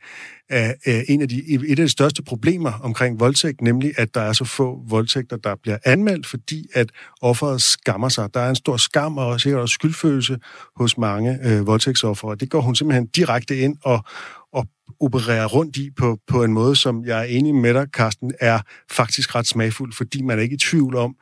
af, 0.51 0.77
af 0.85 1.05
en 1.09 1.23
af 1.23 1.29
de, 1.29 1.43
et 1.49 1.71
af 1.71 1.77
de 1.77 1.89
største 1.89 2.23
problemer 2.23 2.73
omkring 2.73 3.21
voldtægt, 3.21 3.61
nemlig 3.61 3.93
at 3.97 4.15
der 4.15 4.21
er 4.21 4.33
så 4.33 4.45
få 4.45 4.83
voldtægter, 4.89 5.37
der 5.37 5.55
bliver 5.63 5.79
anmeldt, 5.85 6.27
fordi 6.27 6.67
at 6.75 6.91
offeret 7.21 7.63
skammer 7.63 8.09
sig. 8.09 8.35
Der 8.35 8.41
er 8.41 8.51
en 8.51 8.57
stor 8.57 8.77
skam 8.77 9.19
og 9.19 9.41
sikkert 9.41 9.61
også 9.61 9.73
skyldfølelse 9.73 10.39
hos 10.77 10.99
mange 10.99 11.39
øh, 11.45 11.67
voldtægtsoffer, 11.67 12.29
og 12.29 12.41
det 12.41 12.51
går 12.51 12.61
hun 12.61 12.75
simpelthen 12.75 13.07
direkte 13.07 13.59
ind 13.59 13.77
og, 13.85 14.05
og 14.53 14.67
opererer 15.01 15.47
rundt 15.47 15.77
i 15.77 15.91
på, 15.91 16.19
på 16.29 16.45
en 16.45 16.53
måde, 16.53 16.77
som 16.77 17.05
jeg 17.05 17.19
er 17.19 17.25
enig 17.25 17.55
med 17.55 17.75
dig, 17.75 17.87
Carsten, 17.93 18.33
er 18.41 18.61
faktisk 18.91 19.35
ret 19.35 19.47
smagfuld, 19.47 19.93
fordi 19.93 20.23
man 20.23 20.39
er 20.39 20.43
ikke 20.43 20.55
i 20.55 20.59
tvivl 20.59 20.97
om, 20.97 21.15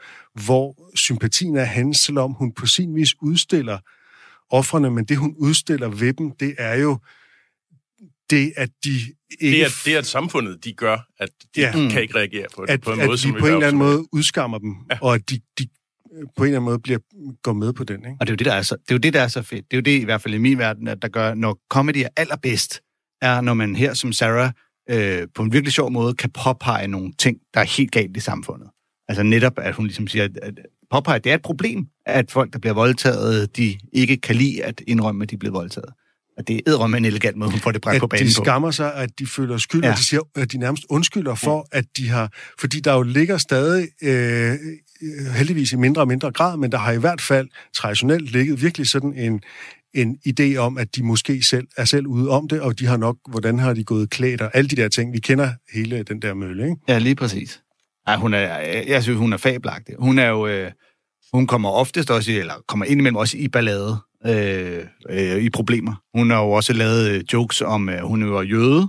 hvor 0.44 0.90
sympatien 0.94 1.56
er 1.56 1.64
hans, 1.64 1.98
selvom 1.98 2.32
hun 2.32 2.52
på 2.52 2.66
sin 2.66 2.94
vis 2.94 3.14
udstiller 3.22 3.78
offrene, 4.50 4.90
men 4.90 5.04
det 5.04 5.16
hun 5.16 5.34
udstiller 5.38 5.88
ved 5.88 6.12
dem, 6.12 6.30
det 6.40 6.54
er 6.58 6.74
jo 6.74 6.98
det, 8.30 8.52
at 8.56 8.70
de 8.84 8.90
ikke... 9.40 9.56
Det 9.56 9.64
er, 9.64 9.68
det 9.84 9.94
er, 9.94 9.98
at 9.98 10.06
samfundet, 10.06 10.64
de 10.64 10.72
gør, 10.72 10.98
at 11.18 11.28
de 11.56 11.60
Ja. 11.60 11.72
kan 11.72 12.02
ikke 12.02 12.14
reagere 12.14 12.46
på 12.54 12.62
det 12.66 12.70
at, 12.72 12.80
på 12.80 12.92
en 12.92 13.00
at 13.00 13.06
måde, 13.06 13.18
vi 13.18 13.22
som 13.22 13.32
på 13.32 13.46
en 13.46 13.52
eller 13.52 13.66
anden 13.66 13.78
måde 13.78 14.04
udskammer 14.12 14.58
dem, 14.58 14.74
ja. 14.90 14.98
Og 15.02 15.14
at 15.14 15.30
de, 15.30 15.40
de 15.58 15.68
på 16.36 16.44
en 16.44 16.48
eller 16.48 16.58
anden 16.58 16.64
måde 16.64 16.78
bliver, 16.78 16.98
går 17.42 17.52
med 17.52 17.72
på 17.72 17.84
den. 17.84 17.96
Ikke? 17.96 18.16
Og 18.20 18.26
det 18.26 18.30
er 18.30 18.32
jo 18.32 18.36
det, 18.36 18.46
der 18.46 18.52
er 18.52 18.62
så, 18.62 18.74
det 18.76 18.90
er 18.90 18.94
jo 18.94 18.98
det, 18.98 19.14
der 19.14 19.20
er 19.22 19.28
så 19.28 19.42
fedt. 19.42 19.64
Det 19.70 19.76
er 19.76 19.78
jo 19.78 19.82
det, 19.82 20.00
i 20.00 20.04
hvert 20.04 20.22
fald 20.22 20.34
i 20.34 20.38
min 20.38 20.58
verden, 20.58 20.88
at 20.88 21.02
der 21.02 21.08
gør, 21.08 21.34
når 21.34 21.58
comedy 21.70 21.96
er 21.96 22.08
allerbedst, 22.16 22.80
er, 23.22 23.40
når 23.40 23.54
man 23.54 23.76
her 23.76 23.94
som 23.94 24.12
Sarah 24.12 24.50
øh, 24.90 25.28
på 25.34 25.42
en 25.42 25.52
virkelig 25.52 25.72
sjov 25.72 25.90
måde 25.92 26.14
kan 26.14 26.30
påpege 26.30 26.88
nogle 26.88 27.12
ting, 27.18 27.38
der 27.54 27.60
er 27.60 27.64
helt 27.64 27.92
galt 27.92 28.16
i 28.16 28.20
samfundet. 28.20 28.68
Altså 29.08 29.22
netop, 29.22 29.52
at 29.58 29.74
hun 29.74 29.86
ligesom 29.86 30.06
siger, 30.06 30.24
at, 30.24 30.38
at 30.42 30.54
påpege, 30.90 31.16
at 31.16 31.24
det 31.24 31.30
er 31.30 31.34
et 31.34 31.42
problem, 31.42 31.86
at 32.06 32.30
folk, 32.30 32.52
der 32.52 32.58
bliver 32.58 32.74
voldtaget, 32.74 33.56
de 33.56 33.78
ikke 33.92 34.16
kan 34.16 34.36
lide 34.36 34.64
at 34.64 34.82
indrømme, 34.86 35.22
at 35.22 35.30
de 35.30 35.34
er 35.34 35.38
blevet 35.38 35.54
voldtaget. 35.54 35.90
Og 36.38 36.48
det 36.48 36.56
er 36.56 36.60
edderrømme 36.66 36.96
en 36.96 37.04
elegant 37.04 37.36
måde, 37.36 37.50
hun 37.50 37.60
får 37.60 37.72
det 37.72 37.80
bragt 37.80 37.98
på 37.98 38.04
At 38.04 38.10
banen 38.10 38.26
de 38.26 38.34
på. 38.36 38.44
skammer 38.44 38.70
sig, 38.70 38.94
at 38.94 39.10
de 39.18 39.26
føler 39.26 39.58
skyld, 39.58 39.80
ja. 39.82 39.86
Ja. 39.86 39.92
og 39.92 39.98
de 39.98 40.04
siger, 40.04 40.20
at 40.36 40.52
de 40.52 40.58
nærmest 40.58 40.84
undskylder 40.88 41.34
for, 41.34 41.68
at 41.72 41.84
de 41.96 42.08
har... 42.08 42.32
Fordi 42.58 42.80
der 42.80 42.94
jo 42.94 43.02
ligger 43.02 43.38
stadig, 43.38 43.88
øh, 44.02 44.54
heldigvis 45.36 45.72
i 45.72 45.76
mindre 45.76 46.02
og 46.02 46.08
mindre 46.08 46.32
grad, 46.32 46.56
men 46.56 46.72
der 46.72 46.78
har 46.78 46.92
i 46.92 46.98
hvert 46.98 47.20
fald 47.20 47.48
traditionelt 47.74 48.30
ligget 48.32 48.62
virkelig 48.62 48.88
sådan 48.88 49.14
en, 49.14 49.40
en 49.94 50.18
idé 50.28 50.56
om, 50.56 50.78
at 50.78 50.96
de 50.96 51.02
måske 51.02 51.42
selv 51.42 51.66
er 51.76 51.84
selv 51.84 52.06
ude 52.06 52.30
om 52.30 52.48
det, 52.48 52.60
og 52.60 52.78
de 52.78 52.86
har 52.86 52.96
nok, 52.96 53.16
hvordan 53.28 53.58
har 53.58 53.74
de 53.74 53.84
gået 53.84 54.10
klædt, 54.10 54.40
og 54.40 54.50
alle 54.54 54.68
de 54.68 54.76
der 54.76 54.88
ting. 54.88 55.12
Vi 55.12 55.18
kender 55.18 55.50
hele 55.74 56.02
den 56.02 56.22
der 56.22 56.34
mølle, 56.34 56.64
ikke? 56.64 56.76
Ja, 56.88 56.98
lige 56.98 57.14
præcis. 57.14 57.60
Ej, 58.06 58.16
hun 58.16 58.34
er, 58.34 58.58
jeg, 58.88 59.02
synes, 59.02 59.18
hun 59.18 59.32
er 59.32 59.36
fabelagtig. 59.36 59.94
Hun 59.98 60.18
er 60.18 60.28
jo... 60.28 60.46
Øh, 60.46 60.70
hun 61.32 61.46
kommer 61.46 61.70
oftest 61.70 62.10
også, 62.10 62.32
eller 62.32 62.54
kommer 62.68 62.86
indimellem 62.86 63.16
også 63.16 63.36
i 63.36 63.48
ballade, 63.48 63.96
øh, 64.26 64.84
øh, 65.10 65.42
i 65.42 65.50
problemer. 65.50 65.94
Hun 66.14 66.30
har 66.30 66.42
jo 66.42 66.50
også 66.50 66.72
lavet 66.72 67.10
øh, 67.10 67.24
jokes 67.32 67.62
om, 67.62 67.88
at 67.88 68.02
hun 68.02 68.32
var 68.32 68.42
jøde, 68.42 68.88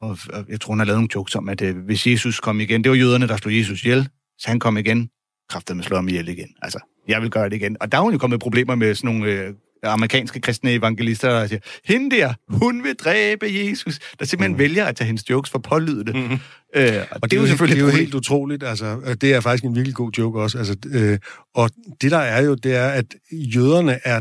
og, 0.00 0.18
jeg 0.48 0.60
tror, 0.60 0.72
hun 0.72 0.78
har 0.78 0.86
lavet 0.86 0.98
nogle 0.98 1.08
jokes 1.14 1.34
om, 1.34 1.48
at 1.48 1.62
øh, 1.62 1.76
hvis 1.76 2.06
Jesus 2.06 2.40
kom 2.40 2.60
igen, 2.60 2.84
det 2.84 2.90
var 2.90 2.96
jøderne, 2.96 3.28
der 3.28 3.36
slog 3.36 3.56
Jesus 3.56 3.84
ihjel, 3.84 4.08
så 4.38 4.48
han 4.48 4.58
kom 4.58 4.76
igen, 4.76 5.10
kræfter 5.48 5.74
med 5.74 5.84
slå 5.84 5.96
ham 5.96 6.08
ihjel 6.08 6.28
igen. 6.28 6.48
Altså, 6.62 6.78
jeg 7.08 7.22
vil 7.22 7.30
gøre 7.30 7.48
det 7.48 7.56
igen. 7.56 7.76
Og 7.80 7.92
der 7.92 7.98
er 7.98 8.02
hun 8.02 8.12
jo 8.12 8.18
kommet 8.18 8.40
problemer 8.40 8.74
med 8.74 8.94
sådan 8.94 9.14
nogle 9.14 9.32
øh, 9.32 9.54
amerikanske 9.82 10.40
kristne 10.40 10.72
evangelister, 10.72 11.28
der 11.30 11.46
siger, 11.46 11.60
hende 11.84 12.16
der, 12.16 12.34
hun 12.48 12.84
vil 12.84 12.94
dræbe 12.94 13.46
Jesus, 13.46 13.98
der 14.18 14.24
simpelthen 14.24 14.52
mm. 14.52 14.58
vælger 14.58 14.84
at 14.84 14.96
tage 14.96 15.06
hendes 15.06 15.30
jokes 15.30 15.50
for 15.50 15.58
pålydende. 15.58 16.12
Mm. 16.12 16.38
Øh, 16.76 16.92
og, 17.10 17.18
og 17.22 17.30
det 17.30 17.36
er 17.36 17.40
jo 17.40 17.46
selvfølgelig 17.46 17.76
det 17.76 17.88
er 17.88 17.92
jo 17.92 17.98
helt 17.98 18.14
utroligt. 18.14 18.62
Altså, 18.62 19.16
det 19.20 19.34
er 19.34 19.40
faktisk 19.40 19.64
en 19.64 19.74
virkelig 19.74 19.94
god 19.94 20.10
joke 20.18 20.40
også. 20.40 20.58
Altså, 20.58 20.76
øh, 20.92 21.18
og 21.54 21.70
det 22.00 22.10
der 22.10 22.18
er 22.18 22.42
jo, 22.42 22.54
det 22.54 22.74
er, 22.74 22.88
at 22.88 23.14
jøderne 23.32 23.98
er 24.04 24.20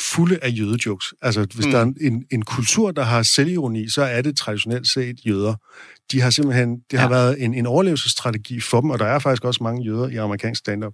fulde 0.00 0.38
af 0.42 0.48
jødejokes. 0.58 1.06
Altså, 1.22 1.46
hvis 1.54 1.66
mm. 1.66 1.72
der 1.72 1.78
er 1.78 1.92
en, 2.00 2.24
en 2.32 2.42
kultur, 2.42 2.90
der 2.90 3.02
har 3.02 3.22
selvironi, 3.22 3.88
så 3.88 4.02
er 4.02 4.22
det 4.22 4.36
traditionelt 4.36 4.88
set 4.88 5.16
jøder. 5.26 5.54
De 6.12 6.20
har 6.20 6.30
simpelthen, 6.30 6.76
det 6.90 6.98
har 6.98 7.06
Ja. 7.06 7.14
været 7.14 7.44
en, 7.44 7.54
en 7.54 7.66
overlevelsesstrategi 7.66 8.60
for 8.60 8.80
dem, 8.80 8.90
og 8.90 8.98
der 8.98 9.04
er 9.06 9.18
faktisk 9.18 9.44
også 9.44 9.62
mange 9.62 9.84
jøder 9.84 10.08
i 10.08 10.16
amerikansk 10.16 10.58
stand-up. 10.58 10.92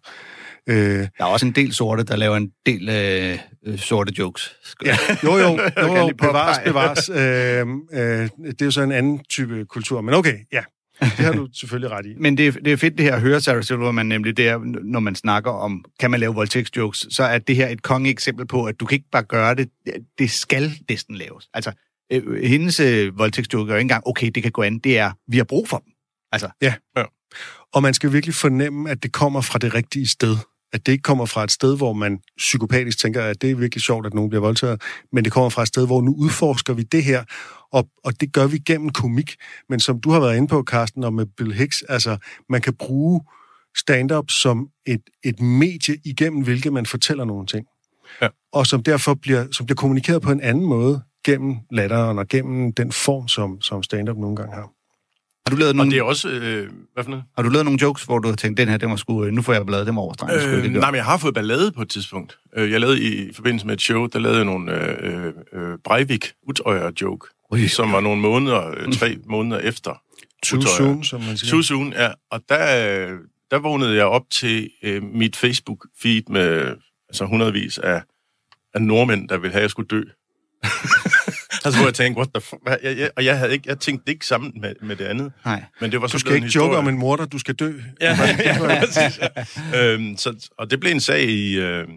Øh, 0.68 0.76
Der 0.76 1.08
er 1.18 1.24
også 1.24 1.46
en 1.46 1.52
del 1.52 1.72
sorte, 1.74 2.02
der 2.04 2.16
laver 2.16 2.36
en 2.36 2.50
del 2.66 2.88
øh, 2.88 3.38
øh, 3.66 3.78
sorte 3.78 4.12
jokes. 4.18 4.56
Ja, 4.84 4.96
jo, 5.24 5.36
jo, 5.36 5.38
jo, 5.82 5.96
jo 5.96 6.06
lige 6.06 6.14
bevares, 6.14 6.58
bevares. 6.64 7.08
Øh, 7.08 7.66
øh, 7.92 8.28
det 8.52 8.60
er 8.62 8.64
jo 8.64 8.70
så 8.70 8.82
en 8.82 8.92
anden 8.92 9.20
type 9.30 9.64
kultur, 9.64 10.00
men 10.00 10.14
okay, 10.14 10.34
ja, 10.52 10.62
det 11.00 11.10
har 11.10 11.32
du 11.32 11.48
selvfølgelig 11.52 11.90
ret 11.90 12.06
i. 12.06 12.14
Men 12.18 12.36
det 12.38 12.46
er, 12.46 12.52
det 12.52 12.72
er 12.72 12.76
fedt 12.76 12.98
det 12.98 13.04
her 13.04 13.14
at 13.14 13.20
høre 13.20 13.40
Sarah 13.40 13.62
Silverman, 13.62 14.06
nemlig 14.06 14.36
det 14.36 14.48
er, 14.48 14.58
når 14.84 15.00
man 15.00 15.14
snakker 15.14 15.50
om, 15.50 15.84
kan 16.00 16.10
man 16.10 16.20
lave 16.20 16.34
voldtægtsjokes, 16.34 17.06
så 17.10 17.22
er 17.22 17.38
det 17.38 17.56
her 17.56 17.68
et 17.68 17.82
kongeeksempel 17.82 18.46
på, 18.46 18.64
at 18.64 18.80
du 18.80 18.86
kan 18.86 18.96
ikke 18.96 19.10
bare 19.12 19.22
gøre 19.22 19.54
det, 19.54 19.68
det 20.18 20.30
skal 20.30 20.72
næsten 20.88 21.16
laves. 21.16 21.48
Altså, 21.54 21.72
øh, 22.12 22.42
hendes 22.42 22.80
øh, 22.80 23.18
voldtægtsjoke 23.18 23.70
er 23.70 23.74
jo 23.74 23.78
ikke 23.78 23.84
engang, 23.84 24.06
okay, 24.06 24.30
det 24.34 24.42
kan 24.42 24.52
gå 24.52 24.62
an, 24.62 24.78
det 24.78 24.98
er, 24.98 25.12
vi 25.28 25.36
har 25.36 25.44
brug 25.44 25.68
for 25.68 25.76
dem. 25.76 25.92
Altså, 26.32 26.48
Ja. 26.62 26.74
ja. 26.96 27.04
Og 27.74 27.82
man 27.82 27.94
skal 27.94 28.12
virkelig 28.12 28.34
fornemme, 28.34 28.90
at 28.90 29.02
det 29.02 29.12
kommer 29.12 29.40
fra 29.40 29.58
det 29.58 29.74
rigtige 29.74 30.08
sted. 30.08 30.36
At 30.76 30.86
det 30.86 30.92
ikke 30.92 31.02
kommer 31.02 31.26
fra 31.26 31.44
et 31.44 31.50
sted, 31.50 31.76
hvor 31.76 31.92
man 31.92 32.18
psykopatisk 32.36 32.98
tænker, 32.98 33.22
at 33.22 33.42
det 33.42 33.50
er 33.50 33.54
virkelig 33.54 33.82
sjovt, 33.82 34.06
at 34.06 34.14
nogen 34.14 34.30
bliver 34.30 34.40
voldtaget, 34.42 34.82
men 35.12 35.24
det 35.24 35.32
kommer 35.32 35.50
fra 35.50 35.62
et 35.62 35.68
sted, 35.68 35.86
hvor 35.86 36.00
nu 36.00 36.14
udforsker 36.18 36.74
vi 36.74 36.82
det 36.82 37.04
her, 37.04 37.24
og, 37.72 37.88
og 38.04 38.20
det 38.20 38.32
gør 38.32 38.46
vi 38.46 38.58
gennem 38.58 38.90
komik. 38.90 39.34
Men 39.68 39.80
som 39.80 40.00
du 40.00 40.10
har 40.10 40.20
været 40.20 40.36
inde 40.36 40.48
på, 40.48 40.62
Carsten, 40.62 41.04
og 41.04 41.14
med 41.14 41.26
Bill 41.36 41.52
Hicks, 41.52 41.82
altså, 41.82 42.16
man 42.48 42.60
kan 42.60 42.74
bruge 42.74 43.20
stand-up 43.76 44.30
som 44.30 44.68
et, 44.86 45.02
et 45.24 45.40
medie, 45.40 45.96
igennem 46.04 46.42
hvilket 46.42 46.72
man 46.72 46.86
fortæller 46.86 47.24
nogle 47.24 47.46
ting. 47.46 47.66
Ja. 48.22 48.28
Og 48.52 48.66
som 48.66 48.82
derfor 48.82 49.14
bliver, 49.14 49.46
som 49.52 49.66
bliver 49.66 49.76
kommunikeret 49.76 50.22
på 50.22 50.30
en 50.30 50.40
anden 50.40 50.64
måde 50.64 51.02
gennem 51.24 51.56
latteren 51.70 52.18
og 52.18 52.28
gennem 52.28 52.72
den 52.72 52.92
form, 52.92 53.28
som, 53.28 53.60
som 53.60 53.82
stand-up 53.82 54.16
nogle 54.16 54.36
gange 54.36 54.54
har. 54.54 54.75
Har 55.46 55.50
du 55.50 55.56
lavet 55.56 55.68
Og 55.70 55.76
nogle, 55.76 55.90
det 55.90 55.98
er 55.98 56.02
også... 56.02 56.28
Øh, 56.28 56.70
hvad 56.94 57.04
for 57.04 57.10
noget? 57.10 57.24
har 57.36 57.42
du 57.42 57.48
lavet 57.48 57.64
nogle 57.64 57.78
jokes, 57.82 58.04
hvor 58.04 58.18
du 58.18 58.28
har 58.28 58.36
tænkt, 58.36 58.58
den 58.58 58.68
her, 58.68 58.76
den 58.76 58.90
var 58.90 58.96
sgu, 58.96 59.24
øh, 59.24 59.32
nu 59.32 59.42
får 59.42 59.52
jeg 59.52 59.66
bladet 59.66 59.86
dem 59.86 59.98
over 59.98 60.12
stregen. 60.14 60.48
Øh, 60.50 60.64
Øh, 60.64 60.70
nej, 60.72 60.90
men 60.90 60.96
jeg 60.96 61.04
har 61.04 61.16
fået 61.18 61.34
ballade 61.34 61.72
på 61.72 61.82
et 61.82 61.88
tidspunkt. 61.88 62.38
Øh, 62.56 62.70
Jeg 62.70 62.80
lavede 62.80 63.02
i, 63.02 63.28
i 63.28 63.32
forbindelse 63.32 63.66
med 63.66 63.74
et 63.74 63.80
show, 63.80 64.06
der 64.06 64.18
lavede 64.18 64.36
jeg 64.38 64.44
nogle 64.46 64.72
øh, 65.02 65.32
øh, 65.52 65.78
Breivik 65.84 66.32
utøjer 66.48 66.90
joke, 67.02 67.26
Ui. 67.52 67.68
som 67.68 67.92
var 67.92 68.00
nogle 68.00 68.20
måneder, 68.20 68.68
øh, 68.76 68.92
tre 68.92 69.16
måneder 69.34 69.58
efter. 69.60 70.02
Too 70.42 70.58
Utøjer. 70.58 70.76
soon, 70.76 71.04
som 71.04 71.20
man 71.20 71.36
siger. 71.36 71.50
Too 71.50 71.62
soon, 71.62 71.92
ja. 71.92 72.10
Og 72.30 72.40
der, 72.48 73.06
øh, 73.08 73.18
der 73.50 73.58
vågnede 73.58 73.94
jeg 73.96 74.04
op 74.04 74.22
til 74.30 74.70
øh, 74.82 75.02
mit 75.02 75.36
Facebook-feed 75.36 76.22
med 76.32 76.74
altså 77.08 77.24
hundredvis 77.24 77.78
af, 77.78 78.02
af 78.74 78.82
nordmænd, 78.82 79.28
der 79.28 79.38
ville 79.38 79.52
have, 79.52 79.60
at 79.60 79.62
jeg 79.62 79.70
skulle 79.70 79.88
dø. 79.88 80.02
altså, 81.66 81.80
hvor 81.80 81.86
jeg 81.86 81.94
tænkte, 81.94 82.18
what 82.18 82.28
the 82.34 82.40
fuck? 82.40 82.62
Hvad- 82.62 82.76
Jeg, 82.82 82.98
jeg, 82.98 83.10
og 83.16 83.24
jeg, 83.24 83.38
havde 83.38 83.52
ikke, 83.52 83.64
jeg 83.68 83.78
tænkte 83.78 84.12
ikke 84.12 84.26
sammen 84.26 84.52
med, 84.60 84.74
med 84.82 84.96
det 84.96 85.04
andet. 85.04 85.32
Nej. 85.44 85.64
Men 85.80 85.92
det 85.92 86.00
var 86.00 86.06
så 86.06 86.12
Du 86.12 86.18
skal 86.18 86.34
ikke 86.34 86.44
joke 86.44 86.52
historie. 86.66 86.78
om 86.78 86.88
en 86.88 86.98
morder, 86.98 87.24
du 87.24 87.38
skal 87.38 87.54
dø. 87.54 87.72
Ja, 88.00 88.18
ja, 88.44 88.58
præcis. 88.58 89.20
Ja. 89.72 89.92
Øhm, 89.92 90.16
så, 90.16 90.48
og 90.58 90.70
det 90.70 90.80
blev 90.80 90.92
en 90.92 91.00
sag 91.00 91.22
i, 91.22 91.58
øh, 91.58 91.88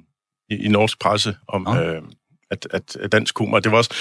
i, 0.50 0.56
i 0.56 0.68
norsk 0.68 1.00
presse 1.00 1.36
om, 1.48 1.62
Nå. 1.62 1.76
øh, 1.76 2.02
at, 2.52 2.68
at, 2.72 2.96
at 2.96 3.12
dansk 3.12 3.38
humor, 3.38 3.60
det 3.60 3.72
var 3.72 3.78
også, 3.78 3.94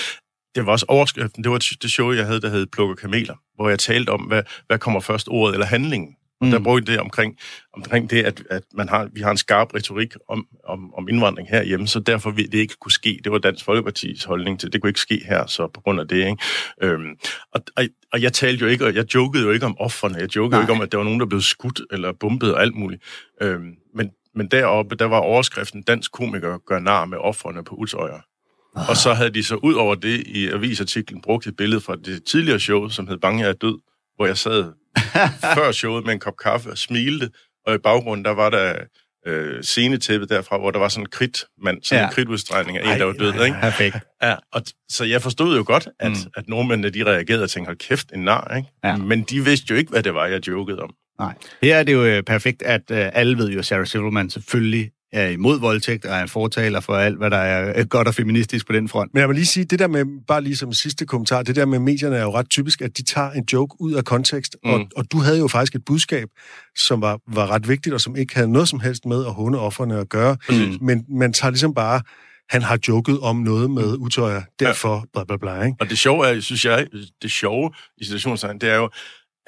det 0.55 0.67
var 0.67 0.73
også 0.73 0.87
overskriften, 0.89 1.45
det 1.45 1.53
var 1.53 1.59
det 1.83 1.91
show, 1.91 2.13
jeg 2.13 2.27
havde, 2.27 2.41
der 2.41 2.49
hed 2.51 2.67
Plukker 2.67 2.95
Kameler, 2.95 3.35
hvor 3.55 3.69
jeg 3.69 3.79
talte 3.79 4.11
om, 4.11 4.21
hvad, 4.21 4.43
hvad 4.67 4.79
kommer 4.79 5.01
først, 5.01 5.29
ordet 5.31 5.55
eller 5.55 5.67
handlingen. 5.67 6.15
Mm. 6.41 6.51
Der 6.51 6.59
brugte 6.59 6.93
det 6.93 7.01
omkring, 7.01 7.39
omkring 7.77 8.11
det, 8.11 8.23
at, 8.23 8.43
at 8.51 8.63
man 8.75 8.89
har, 8.89 9.09
vi 9.13 9.21
har 9.21 9.31
en 9.31 9.37
skarp 9.37 9.75
retorik 9.75 10.15
om, 10.29 10.47
om, 10.65 10.95
om 10.95 11.09
indvandring 11.09 11.49
herhjemme, 11.49 11.87
så 11.87 12.01
derfor 12.01 12.31
vil 12.31 12.53
det 12.53 12.59
ikke 12.59 12.75
kunne 12.81 12.93
ske. 12.93 13.21
Det 13.25 13.33
var 13.33 13.39
Dansk 13.39 13.65
Folkepartis 13.65 14.25
holdning 14.25 14.61
til, 14.61 14.73
det 14.73 14.81
kunne 14.81 14.91
ikke 14.91 15.01
ske 15.01 15.23
her, 15.29 15.47
så 15.47 15.67
på 15.67 15.81
grund 15.81 16.01
af 16.01 16.09
det. 16.09 16.17
Ikke? 16.17 16.37
Øhm, 16.83 17.19
og, 17.53 17.61
og, 17.77 17.85
og 18.13 18.23
jeg 18.23 18.33
talte 18.33 18.65
jo 18.65 18.71
ikke, 18.71 18.85
og 18.85 18.95
jeg 18.95 19.15
jokede 19.15 19.45
jo 19.45 19.51
ikke 19.51 19.67
om 19.67 19.79
offerne, 19.79 20.19
jeg 20.19 20.37
jokede 20.37 20.51
Nej. 20.51 20.59
jo 20.59 20.63
ikke 20.63 20.73
om, 20.73 20.81
at 20.81 20.93
der 20.93 20.99
var 20.99 21.05
nogen, 21.05 21.21
der 21.21 21.27
blev 21.27 21.41
skudt 21.41 21.81
eller 21.91 22.13
bumpet 22.13 22.55
og 22.55 22.63
alt 22.63 22.75
muligt. 22.75 23.03
Øhm, 23.43 23.75
men, 23.95 24.11
men 24.35 24.49
deroppe, 24.49 24.97
der 24.97 25.05
var 25.05 25.19
overskriften, 25.19 25.83
dansk 25.83 26.13
komiker 26.13 26.59
gør 26.67 26.79
nar 26.79 27.05
med 27.05 27.19
offerne 27.19 27.65
på 27.65 27.75
Utøjer. 27.75 28.21
Og 28.89 28.97
så 28.97 29.15
havde 29.15 29.31
de 29.31 29.45
så 29.45 29.57
ud 29.57 29.75
over 29.75 29.95
det 29.95 30.27
i 30.27 30.49
avisartiklen 30.49 31.21
brugt 31.21 31.47
et 31.47 31.57
billede 31.57 31.81
fra 31.81 31.97
det 31.97 32.25
tidligere 32.25 32.61
show, 32.61 32.89
som 32.89 33.09
hed 33.09 33.19
Bange 33.19 33.45
er 33.45 33.53
død, 33.53 33.79
hvor 34.17 34.27
jeg 34.27 34.37
sad 34.37 34.73
før 35.57 35.73
showet 35.73 36.05
med 36.05 36.13
en 36.13 36.21
kop 36.21 36.37
kaffe 36.43 36.71
og 36.71 36.79
smilte, 36.79 37.31
og 37.67 37.75
i 37.75 37.79
baggrunden, 37.79 38.25
der 38.25 38.31
var 38.31 38.51
der 38.51 38.75
øh, 39.27 39.63
scenetæppet 39.63 40.31
derfra, 40.31 40.59
hvor 40.59 40.71
der 40.71 40.79
var 40.79 40.89
sådan 40.89 41.03
en 41.03 41.09
kridtmand, 41.11 41.83
sådan 41.83 42.03
ja. 42.03 42.09
En 42.09 42.15
kridtudstrækning 42.15 42.79
af 42.79 42.93
en, 42.93 43.01
der 43.01 43.05
var 43.05 43.13
død, 43.13 43.45
ikke? 43.45 43.57
Perfekt. 43.61 43.97
Ja, 44.23 44.35
og 44.53 44.63
så 44.89 45.05
jeg 45.05 45.23
forstod 45.23 45.57
jo 45.57 45.65
godt, 45.67 45.89
at, 45.99 46.11
mm. 46.11 46.17
Mm. 46.17 46.31
at 46.37 46.49
nordmændene, 46.49 46.91
de 46.91 47.05
reagerede 47.05 47.43
og 47.43 47.51
tænkte, 47.51 47.69
hold 47.69 47.79
kæft, 47.79 48.13
en 48.13 48.21
nar, 48.21 48.57
ikke? 48.57 48.69
Ja. 48.85 48.97
Men 48.97 49.23
de 49.23 49.45
vidste 49.45 49.67
jo 49.71 49.77
ikke, 49.77 49.91
hvad 49.91 50.03
det 50.03 50.15
var, 50.15 50.27
jeg 50.27 50.49
jokede 50.49 50.83
om. 50.83 50.95
Nej. 51.19 51.35
Her 51.63 51.77
er 51.77 51.83
det 51.83 51.93
jo 51.93 52.05
øh, 52.05 52.23
perfekt, 52.23 52.63
at 52.63 52.91
øh, 52.91 53.11
alle 53.13 53.39
ved 53.39 53.51
jo, 53.51 53.59
at 53.59 53.67
Sarah 53.67 53.87
Silverman 53.87 54.31
selvfølgelig 54.31 54.91
er 55.13 55.29
imod 55.29 55.61
voldtægt 55.61 56.05
og 56.05 56.17
er 56.17 56.23
en 56.23 56.29
fortaler 56.29 56.81
for 56.81 56.95
alt, 56.95 57.19
hvad 57.19 57.31
der 57.31 57.37
er 57.37 57.85
godt 57.85 58.09
og 58.09 58.15
feministisk 58.15 58.67
på 58.67 58.73
den 58.73 58.89
front. 58.89 59.15
Men 59.15 59.21
jeg 59.21 59.29
vil 59.29 59.35
lige 59.35 59.47
sige, 59.47 59.65
det 59.65 59.79
der 59.79 59.87
med, 59.89 60.05
bare 60.27 60.41
lige 60.43 60.57
som 60.57 60.73
sidste 60.73 61.07
kommentar, 61.07 61.43
det 61.43 61.57
der 61.57 61.67
med 61.67 61.79
medierne 61.79 62.17
er 62.17 62.23
jo 62.23 62.35
ret 62.35 62.51
typisk, 62.51 62.83
at 62.83 62.99
de 62.99 63.03
tager 63.03 63.31
en 63.31 63.45
joke 63.53 63.77
ud 63.81 63.93
af 63.93 64.05
kontekst, 64.05 64.57
mm. 64.65 64.71
og, 64.71 64.81
og 64.97 65.13
du 65.13 65.19
havde 65.19 65.39
jo 65.39 65.49
faktisk 65.49 65.75
et 65.75 65.85
budskab, 65.85 66.29
som 66.77 67.01
var, 67.01 67.19
var 67.29 67.51
ret 67.51 67.69
vigtigt, 67.69 67.95
og 67.95 68.01
som 68.01 68.17
ikke 68.17 68.35
havde 68.35 68.53
noget 68.53 68.69
som 68.69 68.81
helst 68.81 69.07
med 69.07 69.27
at 69.27 69.35
hunde 69.35 69.59
offerne 69.59 69.99
at 69.99 70.09
gøre, 70.09 70.37
Mm. 70.51 70.79
men 70.81 71.05
man 71.09 71.33
tager 71.33 71.51
ligesom 71.51 71.75
bare, 71.75 72.01
han 72.51 72.63
har 72.63 72.79
joket 72.89 73.21
om 73.21 73.37
noget 73.37 73.71
med 73.71 73.97
utøjer, 73.99 74.43
derfor 74.61 75.07
bla 75.13 75.25
bla 75.25 75.37
bla, 75.37 75.63
ikke? 75.63 75.77
Og 75.81 75.91
det 75.91 75.99
sjove 75.99 76.27
er, 76.29 76.41
synes 76.41 76.65
jeg, 76.65 76.87
det 77.23 77.31
sjove 77.31 77.71
i 77.99 78.05
situationstegn, 78.05 78.59
det 78.59 78.71
er 78.71 78.77
jo, 78.77 78.91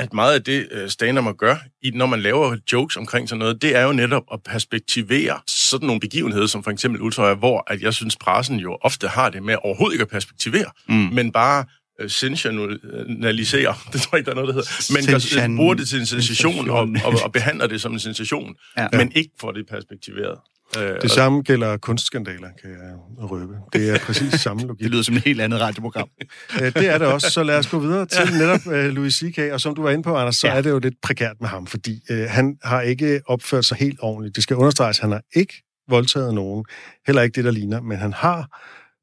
at 0.01 0.13
meget 0.13 0.35
af 0.35 0.43
det, 0.43 0.69
øh, 0.71 0.89
stand 0.89 1.21
man 1.21 1.37
gør, 1.37 1.57
i, 1.83 1.91
når 1.91 2.07
man 2.07 2.21
laver 2.21 2.57
jokes 2.73 2.97
omkring 2.97 3.29
sådan 3.29 3.39
noget, 3.39 3.63
det 3.63 3.77
er 3.77 3.83
jo 3.83 3.93
netop 3.93 4.23
at 4.33 4.43
perspektivere 4.43 5.41
sådan 5.47 5.87
nogle 5.87 6.01
begivenheder, 6.01 6.47
som 6.47 6.65
for 6.65 6.71
eksempel 6.71 7.03
Ultøjer, 7.03 7.35
hvor 7.35 7.73
at 7.73 7.83
jeg 7.83 7.95
synes, 7.95 8.17
pressen 8.17 8.57
jo 8.57 8.79
ofte 8.83 9.09
har 9.09 9.31
det 9.31 9.43
med 9.43 9.57
overhovedet 9.65 9.95
ikke 9.95 10.03
at 10.03 10.09
perspektivere, 10.09 10.71
mm. 10.89 10.95
men 10.95 11.33
bare 11.33 11.65
øh, 12.01 12.11
sensationalisere, 12.11 13.75
det 13.93 14.01
tror 14.01 14.17
jeg 14.17 14.19
ikke, 14.19 14.27
der 14.27 14.37
er 14.37 14.41
noget, 14.41 14.49
der 14.49 14.55
hedder, 14.55 14.93
men 14.93 15.03
Sensation- 15.05 15.57
bruger 15.57 15.75
det 15.75 15.89
til 15.89 16.01
en 16.01 16.07
sensation 16.07 16.71
og, 16.71 16.89
og, 17.05 17.15
og 17.25 17.33
behandler 17.33 17.67
det 17.67 17.81
som 17.81 17.93
en 17.93 17.99
sensation, 18.01 18.55
ja. 18.79 18.89
men 18.93 19.13
ikke 19.15 19.31
får 19.41 19.53
det 19.53 19.67
perspektiveret. 19.71 20.39
Øh, 20.79 20.97
Det 21.03 21.11
samme 21.11 21.43
gælder 21.43 21.77
kunstskandaler, 21.77 22.49
kan 22.63 22.71
jeg 22.71 22.95
røbe. 23.31 23.55
Det 23.73 23.91
er 23.91 23.99
præcis 23.99 24.33
samme 24.41 24.63
logik. 24.63 24.83
Det 24.83 24.91
lyder 24.91 25.03
som 25.03 25.17
et 25.17 25.23
helt 25.25 25.41
andet 25.41 25.61
radioprogram. 25.61 26.09
Øh, 26.63 26.75
Det 26.75 26.89
er 26.89 26.99
det 26.99 27.07
også, 27.07 27.31
så 27.31 27.43
lad 27.43 27.59
os 27.59 27.67
gå 27.67 27.79
videre 27.79 28.07
til 28.07 28.33
netop 28.39 28.67
uh, 28.67 28.73
Louis 28.73 29.15
C.K., 29.15 29.39
og 29.53 29.61
som 29.61 29.75
du 29.75 29.83
var 29.83 29.91
inde 29.91 30.03
på, 30.03 30.17
Anders, 30.17 30.37
så 30.37 30.47
Ja. 30.47 30.55
er 30.55 30.61
det 30.63 30.71
jo 30.71 30.79
lidt 30.79 30.95
prekært 31.03 31.37
med 31.41 31.49
ham, 31.49 31.67
fordi 31.67 32.01
uh, 32.11 32.17
han 32.29 32.57
har 32.65 32.81
ikke 32.81 33.21
opført 33.27 33.65
sig 33.65 33.77
helt 33.77 33.99
ordentligt. 34.03 34.37
Det 34.37 34.43
skal 34.43 34.57
understreges, 34.57 34.99
han 34.99 35.11
har 35.11 35.23
ikke 35.37 35.55
voldtaget 35.89 36.35
nogen, 36.35 36.65
heller 37.07 37.23
ikke 37.23 37.35
det, 37.37 37.45
der 37.45 37.51
ligner, 37.51 37.81
men 37.81 37.99
han 37.99 38.13
har 38.13 38.59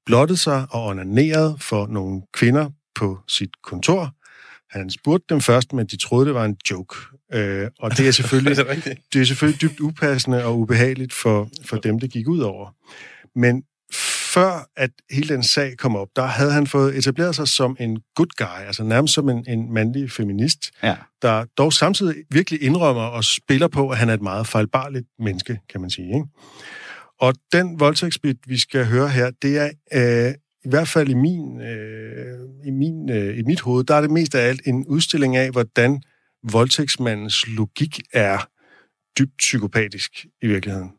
blottet 0.05 0.39
sig 0.39 0.65
og 0.71 0.85
onaneret 0.85 1.61
for 1.61 1.87
nogle 1.87 2.21
kvinder 2.33 2.69
på 2.95 3.19
sit 3.27 3.49
kontor. 3.63 4.11
Han 4.77 4.89
spurgte 4.89 5.25
dem 5.29 5.41
først, 5.41 5.73
men 5.73 5.85
de 5.87 5.97
troede, 5.97 6.25
det 6.25 6.33
var 6.33 6.45
en 6.45 6.57
joke. 6.71 6.95
Øh, 7.33 7.67
og 7.79 7.97
det 7.97 8.07
er 8.07 8.11
selvfølgelig 8.11 8.51
er 8.59 8.63
det 8.63 8.67
rigtigt? 8.71 8.99
det 9.13 9.21
er 9.21 9.25
selvfølgelig 9.25 9.61
dybt 9.61 9.79
upassende 9.79 10.45
og 10.45 10.59
ubehageligt 10.59 11.13
for, 11.13 11.49
for 11.65 11.77
dem, 11.77 11.99
det 11.99 12.11
gik 12.11 12.27
ud 12.27 12.39
over. 12.39 12.75
Men 13.39 13.63
før 14.33 14.69
at 14.77 14.89
hele 15.11 15.33
den 15.35 15.43
sag 15.43 15.77
kom 15.77 15.95
op, 15.95 16.07
der 16.15 16.25
havde 16.25 16.51
han 16.51 16.67
fået 16.67 16.97
etableret 16.97 17.35
sig 17.35 17.47
som 17.47 17.77
en 17.79 17.99
good 18.15 18.27
guy, 18.37 18.65
altså 18.67 18.83
nærmest 18.83 19.13
som 19.13 19.29
en, 19.29 19.45
en 19.47 19.73
mandlig 19.73 20.11
feminist, 20.11 20.71
Ja. 20.83 20.95
der 21.21 21.45
dog 21.57 21.73
samtidig 21.73 22.15
virkelig 22.31 22.61
indrømmer 22.63 23.01
og 23.01 23.23
spiller 23.23 23.67
på, 23.67 23.89
at 23.89 23.97
han 23.97 24.09
er 24.09 24.13
et 24.13 24.21
meget 24.21 24.47
fejlbarligt 24.47 25.05
menneske, 25.19 25.59
kan 25.69 25.81
man 25.81 25.89
sige. 25.89 26.07
Ikke? 26.07 26.25
Og 27.19 27.33
den 27.51 27.79
voldtægtsbit, 27.79 28.37
vi 28.47 28.57
skal 28.59 28.85
høre 28.85 29.09
her, 29.09 29.31
det 29.41 29.57
er 29.57 29.69
øh, 30.27 30.33
i 30.65 30.69
hvert 30.69 30.87
fald 30.87 31.09
i, 31.09 31.13
min, 31.13 31.61
øh, 31.61 32.39
i, 32.65 32.71
min, 32.71 33.09
øh, 33.09 33.37
i 33.37 33.41
mit 33.41 33.61
hoved, 33.61 33.83
der 33.83 33.95
er 33.95 34.01
det 34.01 34.11
mest 34.11 34.35
af 34.35 34.47
alt 34.47 34.61
en 34.65 34.85
udstilling 34.87 35.35
af, 35.35 35.51
hvordan 35.51 36.01
voldtægtsmandens 36.43 37.47
logik 37.47 37.99
er 38.13 38.49
dybt 39.19 39.37
psykopatisk 39.37 40.25
i 40.41 40.47
virkeligheden. 40.47 40.91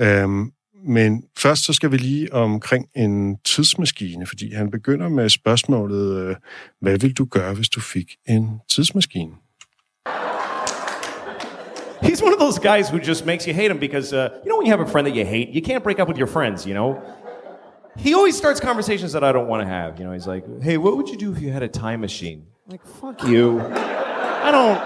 Øhm, 0.00 0.52
men 0.88 1.24
først 1.38 1.64
så 1.64 1.72
skal 1.72 1.92
vi 1.92 1.96
lige 1.96 2.32
omkring 2.32 2.88
en 2.96 3.38
tidsmaskine, 3.44 4.26
fordi 4.26 4.54
han 4.54 4.70
begynder 4.70 5.08
med 5.08 5.28
spørgsmålet, 5.28 6.28
øh, 6.28 6.36
hvad 6.80 6.98
vil 6.98 7.12
du 7.12 7.24
gøre, 7.24 7.54
hvis 7.54 7.68
du 7.68 7.80
fik 7.80 8.16
en 8.28 8.60
tidsmaskine? 8.68 9.32
He's 12.02 12.22
one 12.22 12.34
of 12.34 12.40
those 12.40 12.58
guys 12.58 12.88
who 12.88 12.98
just 13.08 13.26
makes 13.26 13.44
you 13.46 13.54
hate 13.54 13.70
him 13.70 13.78
because, 13.78 14.12
uh, 14.12 14.18
you 14.18 14.48
know, 14.48 14.56
when 14.58 14.66
you 14.66 14.72
have 14.76 14.86
a 14.88 14.90
friend 14.92 15.06
that 15.06 15.16
you 15.16 15.24
hate, 15.24 15.48
you 15.54 15.62
can't 15.62 15.82
break 15.82 15.98
up 15.98 16.08
with 16.08 16.18
your 16.18 16.28
friends, 16.28 16.66
you 16.66 16.74
know? 16.74 16.94
He 17.96 18.14
always 18.14 18.36
starts 18.36 18.60
conversations 18.60 19.12
that 19.12 19.24
I 19.24 19.32
don't 19.32 19.48
want 19.48 19.62
to 19.62 19.68
have. 19.68 19.98
You 19.98 20.04
know, 20.06 20.12
he's 20.12 20.26
like, 20.26 20.44
hey, 20.62 20.76
what 20.76 20.96
would 20.96 21.08
you 21.08 21.16
do 21.16 21.32
if 21.32 21.40
you 21.42 21.50
had 21.50 21.62
a 21.62 21.68
time 21.68 22.00
machine? 22.00 22.46
I'm 22.66 22.72
like, 22.72 22.86
fuck 23.00 23.26
you. 23.26 23.60
I 24.46 24.52
don't. 24.52 24.78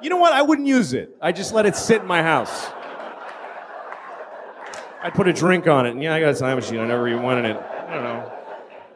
You 0.00 0.10
know 0.10 0.16
what? 0.16 0.32
I 0.32 0.42
wouldn't 0.42 0.68
use 0.68 0.92
it. 0.92 1.16
I 1.20 1.32
just 1.32 1.52
let 1.52 1.66
it 1.66 1.74
sit 1.74 2.02
in 2.02 2.06
my 2.06 2.22
house. 2.22 2.68
I'd 5.02 5.12
put 5.12 5.26
a 5.26 5.32
drink 5.32 5.66
on 5.66 5.86
it, 5.86 5.90
and 5.90 6.00
yeah, 6.00 6.14
I 6.14 6.20
got 6.20 6.36
a 6.36 6.38
time 6.38 6.54
machine. 6.56 6.78
I 6.78 6.86
never 6.86 7.08
even 7.08 7.24
wanted 7.24 7.46
it. 7.46 7.56
I 7.56 7.94
don't 7.94 8.04
know. 8.04 8.32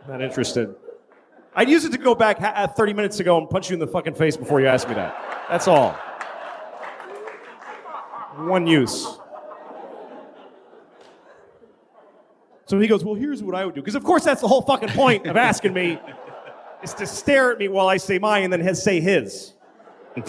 Not 0.09 0.23
interested. 0.23 0.73
I'd 1.57 1.69
use 1.69 1.85
it 1.85 1.91
to 1.91 1.99
go 1.99 2.15
back 2.15 2.41
uh, 2.41 2.69
30 2.69 2.93
minutes 2.93 3.19
ago 3.19 3.37
and 3.37 3.51
punch 3.51 3.69
you 3.69 3.75
in 3.75 3.81
the 3.81 3.87
fucking 3.89 4.15
face 4.15 4.37
before 4.37 4.61
you 4.61 4.69
ask 4.69 4.89
me 4.89 4.95
that. 4.95 5.47
That's 5.51 5.67
all. 5.67 5.91
One 8.47 8.69
use. 8.69 9.19
So 12.67 12.79
he 12.79 12.87
goes, 12.87 13.05
Well, 13.05 13.17
here's 13.17 13.43
what 13.43 13.57
I 13.57 13.65
would 13.65 13.75
do. 13.75 13.81
Because, 13.81 13.97
of 13.97 14.05
course, 14.05 14.23
that's 14.23 14.41
the 14.41 14.49
whole 14.49 14.63
fucking 14.63 14.91
point 14.91 15.27
of 15.27 15.37
asking 15.37 15.73
me 15.73 15.99
is 16.83 16.95
to 16.95 17.07
stare 17.07 17.53
at 17.53 17.59
me 17.59 17.69
while 17.69 17.89
I 17.89 17.97
say 17.97 18.19
mine 18.19 18.45
and 18.45 18.53
then 18.53 18.61
his 18.61 18.83
say 18.83 19.01
his. 19.01 19.53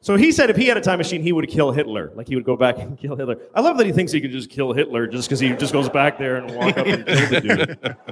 so 0.00 0.16
he 0.16 0.32
said 0.32 0.50
if 0.50 0.56
he 0.56 0.66
had 0.66 0.76
a 0.76 0.80
time 0.80 0.98
machine, 0.98 1.22
he 1.22 1.32
would 1.32 1.48
kill 1.48 1.72
Hitler. 1.72 2.12
Like 2.14 2.28
he 2.28 2.34
would 2.34 2.44
go 2.44 2.56
back 2.56 2.78
and 2.78 2.98
kill 2.98 3.16
Hitler. 3.16 3.38
I 3.54 3.60
love 3.60 3.78
that 3.78 3.86
he 3.86 3.92
thinks 3.92 4.12
he 4.12 4.20
can 4.20 4.30
just 4.30 4.50
kill 4.50 4.72
Hitler 4.72 5.06
just 5.06 5.28
because 5.28 5.40
he 5.40 5.50
just 5.54 5.72
goes 5.72 5.88
back 5.88 6.18
there 6.18 6.36
and 6.36 6.54
walk 6.54 6.76
up 6.76 6.86
and 6.86 7.06
kill 7.06 7.28
the 7.28 7.40
dude. 7.40 7.96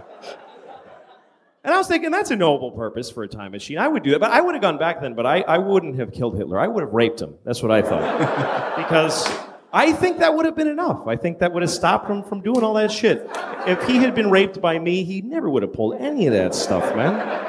And 1.65 1.73
I 1.73 1.79
was 1.79 1.87
thinking 1.87 2.11
that's 2.11 2.33
a 2.33 2.37
noble 2.37 2.73
purpose 2.73 3.09
for 3.09 3.23
a 3.23 3.29
time 3.29 3.53
machine. 3.53 3.79
I 3.79 3.87
would 3.87 4.03
do 4.03 4.11
that, 4.11 4.19
but 4.19 4.33
I 4.33 4.41
would 4.41 4.55
have 4.57 4.63
gone 4.63 4.79
back 4.79 5.01
then. 5.01 5.15
But 5.15 5.27
I, 5.27 5.43
I 5.43 5.59
wouldn't 5.59 5.97
have 5.97 6.13
killed 6.13 6.37
Hitler. 6.37 6.59
I 6.59 6.67
would 6.67 6.83
have 6.83 6.93
raped 6.93 7.23
him. 7.23 7.37
That's 7.45 7.63
what 7.63 7.71
I 7.71 7.83
thought, 7.83 8.77
because 8.77 9.29
I 9.75 9.93
think 9.93 10.19
that 10.19 10.35
would 10.35 10.45
have 10.45 10.55
been 10.55 10.69
enough. 10.69 11.07
I 11.07 11.17
think 11.17 11.39
that 11.39 11.53
would 11.53 11.63
have 11.63 11.71
stopped 11.71 12.11
him 12.11 12.23
from 12.23 12.43
doing 12.43 12.63
all 12.63 12.75
that 12.75 12.93
shit. 12.93 13.27
If 13.67 13.83
he 13.85 13.97
had 13.97 14.15
been 14.15 14.31
raped 14.31 14.61
by 14.61 14.79
me, 14.79 15.03
he 15.03 15.23
never 15.23 15.49
would 15.49 15.63
have 15.63 15.73
pulled 15.73 15.95
any 15.95 16.27
of 16.27 16.35
that 16.35 16.55
stuff, 16.55 16.95
man. 16.95 17.49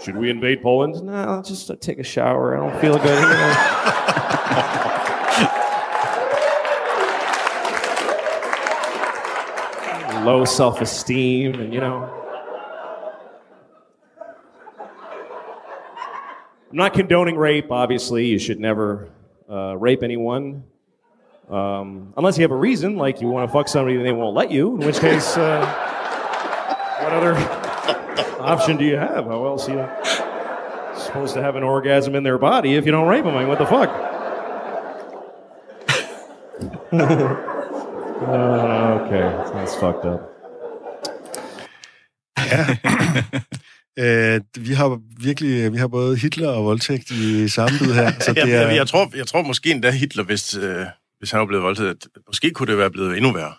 Should 0.00 0.16
we 0.16 0.28
invade 0.28 0.60
Poland? 0.60 1.00
No, 1.04 1.12
I'll 1.12 1.42
just 1.42 1.70
uh, 1.70 1.76
take 1.78 2.00
a 2.00 2.02
shower. 2.02 2.56
I 2.56 2.68
don't 2.68 2.80
feel 2.80 2.98
good. 2.98 3.22
You 3.22 3.28
know? 10.16 10.24
Low 10.24 10.44
self-esteem, 10.44 11.54
and 11.54 11.72
you 11.72 11.80
know. 11.80 12.22
I'm 16.70 16.78
not 16.78 16.92
condoning 16.92 17.36
rape. 17.36 17.70
Obviously, 17.70 18.26
you 18.26 18.38
should 18.40 18.58
never 18.58 19.10
uh, 19.48 19.76
rape 19.76 20.02
anyone, 20.02 20.64
um, 21.50 22.12
unless 22.16 22.38
you 22.38 22.42
have 22.42 22.50
a 22.50 22.56
reason, 22.56 22.96
like 22.96 23.20
you 23.20 23.28
want 23.28 23.48
to 23.48 23.52
fuck 23.52 23.68
somebody 23.68 23.96
and 23.96 24.06
they 24.06 24.12
won't 24.12 24.34
let 24.34 24.50
you. 24.50 24.76
In 24.76 24.86
which 24.86 24.98
case, 24.98 25.36
uh, 25.36 25.64
what 27.02 27.12
other 27.12 27.34
option 28.40 28.76
do 28.76 28.84
you 28.84 28.96
have? 28.96 29.24
How 29.24 29.46
else 29.46 29.68
are 29.68 29.74
you 29.76 31.00
supposed 31.00 31.34
to 31.34 31.42
have 31.42 31.56
an 31.56 31.62
orgasm 31.62 32.14
in 32.14 32.22
their 32.22 32.38
body 32.38 32.74
if 32.74 32.86
you 32.86 32.92
don't 32.92 33.08
rape 33.08 33.24
them? 33.24 33.34
I 33.36 33.40
mean, 33.40 33.48
what 33.48 33.58
the 33.58 33.66
fuck? 33.66 33.90
Uh, 38.26 39.00
okay, 39.02 39.52
that's 39.52 39.74
fucked 39.74 40.06
up. 40.06 40.30
Øh, 43.98 44.40
vi 44.58 44.72
har 44.74 45.00
virkelig, 45.24 45.72
vi 45.72 45.78
har 45.78 45.88
både 45.88 46.16
Hitler 46.16 46.48
og 46.48 46.64
voldtægt 46.64 47.10
i 47.10 47.48
samme 47.48 47.78
bid 47.78 47.94
her, 47.94 48.10
så 48.20 48.32
det 48.34 48.48
jeg, 48.48 48.50
er... 48.50 48.68
jeg, 48.68 48.76
jeg, 48.76 48.86
tror, 48.86 49.16
jeg 49.16 49.26
tror 49.26 49.42
måske 49.42 49.70
endda 49.70 49.90
Hitler, 49.90 50.24
hvis, 50.24 50.56
øh, 50.56 50.86
hvis 51.24 51.30
han 51.30 51.40
var 51.40 51.46
blevet 51.46 51.62
voldtaget, 51.64 51.96
måske 52.26 52.50
kunne 52.50 52.66
det 52.66 52.78
være 52.78 52.90
blevet 52.90 53.16
endnu 53.16 53.32
værre. 53.32 53.52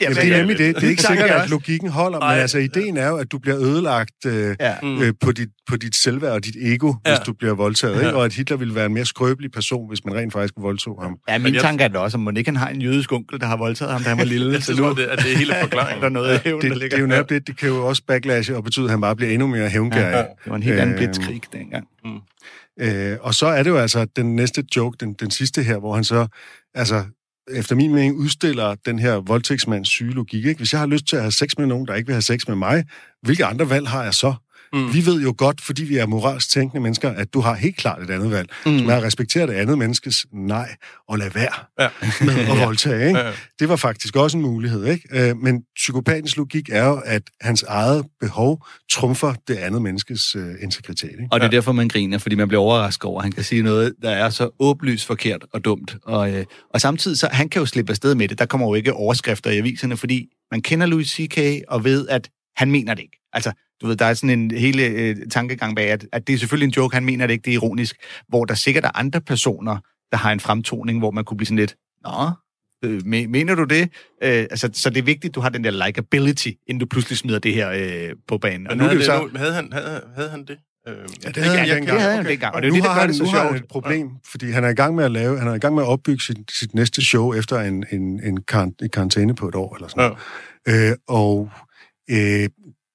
Jamen, 0.00 0.16
det 0.16 0.32
er 0.32 0.36
nemlig 0.38 0.58
det. 0.58 0.76
Det 0.76 0.84
er 0.84 0.88
ikke 0.88 1.02
sikkert, 1.10 1.30
er 1.30 1.34
at 1.42 1.50
logikken 1.50 1.88
holder, 1.88 2.18
men 2.20 2.28
altså 2.38 2.58
ideen 2.58 2.96
er 2.96 3.08
jo, 3.08 3.16
at 3.16 3.32
du 3.32 3.38
bliver 3.38 3.58
ødelagt 3.58 4.26
øh, 4.26 4.56
Ja. 4.60 4.74
mm. 4.82 5.02
øh, 5.02 5.12
på, 5.24 5.32
dit, 5.32 5.48
på 5.68 5.76
dit 5.76 5.96
selvværd 5.96 6.32
og 6.32 6.44
dit 6.44 6.56
ego, 6.62 6.94
ja. 7.06 7.10
hvis 7.10 7.26
du 7.26 7.32
bliver 7.32 7.54
voldtaget, 7.54 7.94
Ja. 7.94 8.00
ikke? 8.06 8.14
og 8.18 8.24
at 8.24 8.32
Hitler 8.34 8.56
ville 8.56 8.74
være 8.74 8.86
en 8.86 8.94
mere 8.94 9.04
skrøbelig 9.04 9.52
person, 9.52 9.88
hvis 9.88 10.04
man 10.04 10.14
rent 10.14 10.32
faktisk 10.32 10.54
voldtog 10.56 11.02
ham. 11.02 11.16
Ja, 11.28 11.38
min 11.38 11.54
tanke 11.54 11.84
er 11.84 11.88
da 11.88 11.98
også, 11.98 12.16
at 12.16 12.20
må 12.20 12.30
ikke 12.36 12.48
han 12.48 12.56
har 12.56 12.68
en 12.68 12.82
jødisk 12.82 13.12
onkel, 13.12 13.40
der 13.40 13.46
har 13.46 13.56
voldtaget 13.56 13.92
ham, 13.92 14.02
da 14.02 14.08
han 14.08 14.18
var 14.18 14.24
lille. 14.24 14.52
Jeg 14.68 14.76
tror, 14.76 14.92
det, 14.92 15.02
at 15.02 15.18
det 15.18 15.32
er 15.32 15.36
hele 15.38 15.54
forklaringen. 15.60 16.00
der 16.02 16.06
er 16.08 16.12
noget 16.12 16.28
af 16.28 16.40
hævn, 16.44 16.60
Det, 16.60 16.62
der 16.62 16.74
det 16.74 16.78
ligger. 16.78 16.96
er 16.96 17.00
jo 17.00 17.06
netop 17.06 17.28
det, 17.30 17.46
det 17.46 17.56
kan 17.56 17.68
jo 17.68 17.86
også 17.86 18.02
backlashe 18.08 18.56
og 18.56 18.64
betyde, 18.64 18.84
at 18.84 18.90
han 18.90 19.00
bare 19.00 19.16
bliver 19.16 19.32
endnu 19.32 19.46
mere 19.46 19.68
hævngærig. 19.68 20.12
Ja, 20.14 20.18
det 20.18 20.28
var 20.46 20.56
en 20.56 20.62
helt 20.62 20.78
anden 20.80 20.94
Øhm, 20.94 21.04
blitzkrig 21.04 21.42
dengang. 21.52 21.86
Øh, 22.80 23.16
og 23.20 23.34
så 23.34 23.46
er 23.46 23.62
det 23.62 23.70
jo 23.70 23.76
altså 23.76 24.04
den 24.16 24.36
næste 24.36 24.64
joke, 24.76 24.96
den, 25.00 25.12
den 25.12 25.30
sidste 25.30 25.62
her, 25.62 25.78
hvor 25.78 25.94
han 25.94 26.04
så, 26.04 26.26
altså, 26.74 27.04
efter 27.50 27.76
min 27.76 27.94
mening 27.94 28.16
udstiller 28.16 28.74
den 28.74 28.98
her 28.98 29.14
voldtægtsmands 29.14 29.88
syge 29.88 30.12
logik. 30.12 30.44
Ikke? 30.44 30.58
Hvis 30.58 30.72
jeg 30.72 30.80
har 30.80 30.86
lyst 30.86 31.06
til 31.06 31.16
at 31.16 31.22
have 31.22 31.32
sex 31.32 31.48
med 31.58 31.66
nogen, 31.66 31.86
der 31.86 31.94
ikke 31.94 32.06
vil 32.06 32.14
have 32.14 32.22
sex 32.22 32.48
med 32.48 32.56
mig, 32.56 32.84
hvilke 33.22 33.44
andre 33.44 33.70
valg 33.70 33.88
har 33.88 34.04
jeg 34.04 34.14
så? 34.14 34.34
Mm. 34.72 34.94
Vi 34.94 35.06
ved 35.06 35.20
jo 35.22 35.34
godt, 35.38 35.60
fordi 35.60 35.84
vi 35.84 35.96
er 35.96 36.06
moralsk 36.06 36.50
tænkende 36.50 36.82
mennesker, 36.82 37.10
at 37.10 37.34
du 37.34 37.40
har 37.40 37.54
helt 37.54 37.76
klart 37.76 38.02
et 38.02 38.10
andet 38.10 38.30
valg, 38.30 38.48
mm. 38.66 38.78
som 38.78 38.88
er 38.88 38.94
at 38.96 39.02
respektere 39.02 39.46
det 39.46 39.52
andet 39.52 39.78
menneskes 39.78 40.26
nej 40.32 40.74
og 41.08 41.18
lade 41.18 41.34
være 41.34 41.52
Ja. 41.80 41.88
med 42.24 42.34
at 42.38 42.58
voldtage. 42.66 43.06
Ikke? 43.08 43.18
Ja, 43.18 43.26
ja. 43.26 43.32
Det 43.58 43.68
var 43.68 43.76
faktisk 43.76 44.16
også 44.16 44.36
en 44.36 44.42
mulighed. 44.42 44.84
Ikke? 44.86 45.30
Øh, 45.30 45.36
Men 45.36 45.62
psykopatens 45.76 46.36
logik 46.36 46.68
er 46.72 46.84
jo, 46.86 47.02
at 47.04 47.22
hans 47.40 47.62
eget 47.62 48.06
behov 48.20 48.66
trumfer 48.90 49.34
det 49.48 49.54
andet 49.56 49.82
menneskes 49.82 50.34
øh, 50.36 50.54
integritet. 50.62 51.10
Ikke? 51.10 51.26
Og 51.30 51.40
det 51.40 51.46
er 51.46 51.50
derfor, 51.50 51.72
man 51.72 51.88
griner, 51.88 52.18
fordi 52.18 52.36
man 52.36 52.48
bliver 52.48 52.60
overrasket 52.62 53.04
over, 53.04 53.18
at 53.20 53.24
han 53.24 53.32
kan 53.32 53.44
sige 53.44 53.62
noget, 53.62 53.94
der 54.02 54.10
er 54.10 54.30
så 54.30 54.50
åbenlyst 54.60 55.06
forkert 55.06 55.44
og 55.52 55.64
dumt. 55.64 55.96
Og, 56.04 56.30
øh, 56.32 56.44
og 56.74 56.80
samtidig, 56.80 57.18
så 57.18 57.28
han 57.32 57.48
kan 57.48 57.60
jo 57.60 57.66
slippe 57.66 57.90
afsted 57.90 58.14
med 58.14 58.28
det. 58.28 58.38
Der 58.38 58.46
kommer 58.46 58.66
jo 58.66 58.74
ikke 58.74 58.92
overskrifter 58.92 59.50
i 59.50 59.58
aviserne, 59.58 59.96
fordi 59.96 60.26
man 60.50 60.62
kender 60.62 60.86
Louis 60.86 61.08
C.K. 61.08 61.38
og 61.68 61.84
ved, 61.84 62.08
at 62.08 62.28
han 62.56 62.70
mener 62.70 62.94
det 62.94 63.02
ikke. 63.02 63.18
Altså, 63.32 63.52
du 63.82 63.86
ved, 63.86 63.96
der 63.96 64.04
er 64.04 64.14
sådan 64.14 64.38
en 64.38 64.50
hele 64.50 64.84
øh, 64.86 65.16
tankegang 65.30 65.76
bag, 65.76 65.90
at, 65.90 66.06
at 66.12 66.26
det 66.26 66.34
er 66.34 66.38
selvfølgelig 66.38 66.66
en 66.66 66.72
joke, 66.76 66.94
han 66.94 67.04
mener 67.04 67.26
det 67.26 67.32
ikke, 67.34 67.44
det 67.44 67.50
er 67.50 67.54
ironisk, 67.54 67.96
hvor 68.28 68.44
der 68.44 68.54
sikkert 68.54 68.84
er 68.84 68.90
andre 68.94 69.20
personer, 69.20 69.76
der 70.12 70.16
har 70.16 70.32
en 70.32 70.40
fremtoning, 70.40 70.98
hvor 70.98 71.10
man 71.10 71.24
kunne 71.24 71.36
blive 71.36 71.46
sådan 71.46 71.58
lidt, 71.58 71.74
nå, 72.04 72.30
øh, 72.84 72.98
me- 72.98 73.26
mener 73.28 73.54
du 73.54 73.64
det? 73.64 73.82
Øh, 74.22 74.46
altså, 74.50 74.70
så 74.72 74.90
det 74.90 74.98
er 74.98 75.02
vigtigt, 75.02 75.30
at 75.30 75.34
du 75.34 75.40
har 75.40 75.48
den 75.48 75.64
der 75.64 75.86
likability, 75.86 76.48
inden 76.66 76.80
du 76.80 76.86
pludselig 76.86 77.18
smider 77.18 77.38
det 77.38 77.54
her 77.54 77.70
øh, 77.70 78.10
på 78.28 78.38
banen. 78.38 78.66
Og 78.66 78.70
Men 78.72 78.78
nu 78.78 78.84
er 78.84 78.88
havde, 78.88 78.98
det 78.98 79.06
så... 79.06 79.28
nu, 79.32 79.38
havde, 79.38 79.52
han, 79.54 79.72
havde, 79.72 80.02
havde 80.16 80.30
han 80.30 80.40
det? 80.44 80.58
Øh, 80.88 80.94
Ja, 81.24 81.28
det 81.28 81.36
havde 81.42 81.58
han 81.58 81.68
ja, 81.68 81.74
dengang. 81.74 81.94
det 81.94 82.02
havde 82.02 82.16
han 82.16 82.26
dengang, 82.26 82.54
og 82.54 82.62
det 82.62 82.68
er 82.68 82.72
nu 82.72 82.76
det, 82.76 82.82
der 82.84 82.88
har 82.90 82.96
gør 82.96 83.00
han, 83.00 83.08
det 83.08 83.16
så 83.16 83.22
nu 83.24 83.30
har 83.30 83.46
han 83.46 83.56
et 83.56 83.68
problem, 83.68 84.08
fordi 84.30 84.50
han 84.50 84.64
er 84.64 84.68
i 84.68 84.74
gang 84.74 84.94
med 84.94 85.04
at 85.04 85.10
lave, 85.10 85.38
han 85.38 85.48
er 85.48 85.54
i 85.54 85.58
gang 85.58 85.74
med 85.74 85.82
at 85.82 85.88
opbygge 85.88 86.22
sit, 86.22 86.38
sit 86.50 86.74
næste 86.74 87.02
show 87.04 87.32
efter 87.34 87.60
en, 87.60 87.84
en, 87.92 88.20
en, 88.24 88.42
karant, 88.42 88.82
en 88.82 88.88
karantæne 88.88 89.34
på 89.34 89.48
et 89.48 89.54
år 89.54 89.74
eller 89.76 89.88
sådan 89.88 90.16
noget. 90.66 90.90
Øh, 90.90 90.96
og 91.08 91.50
øh, 92.10 92.48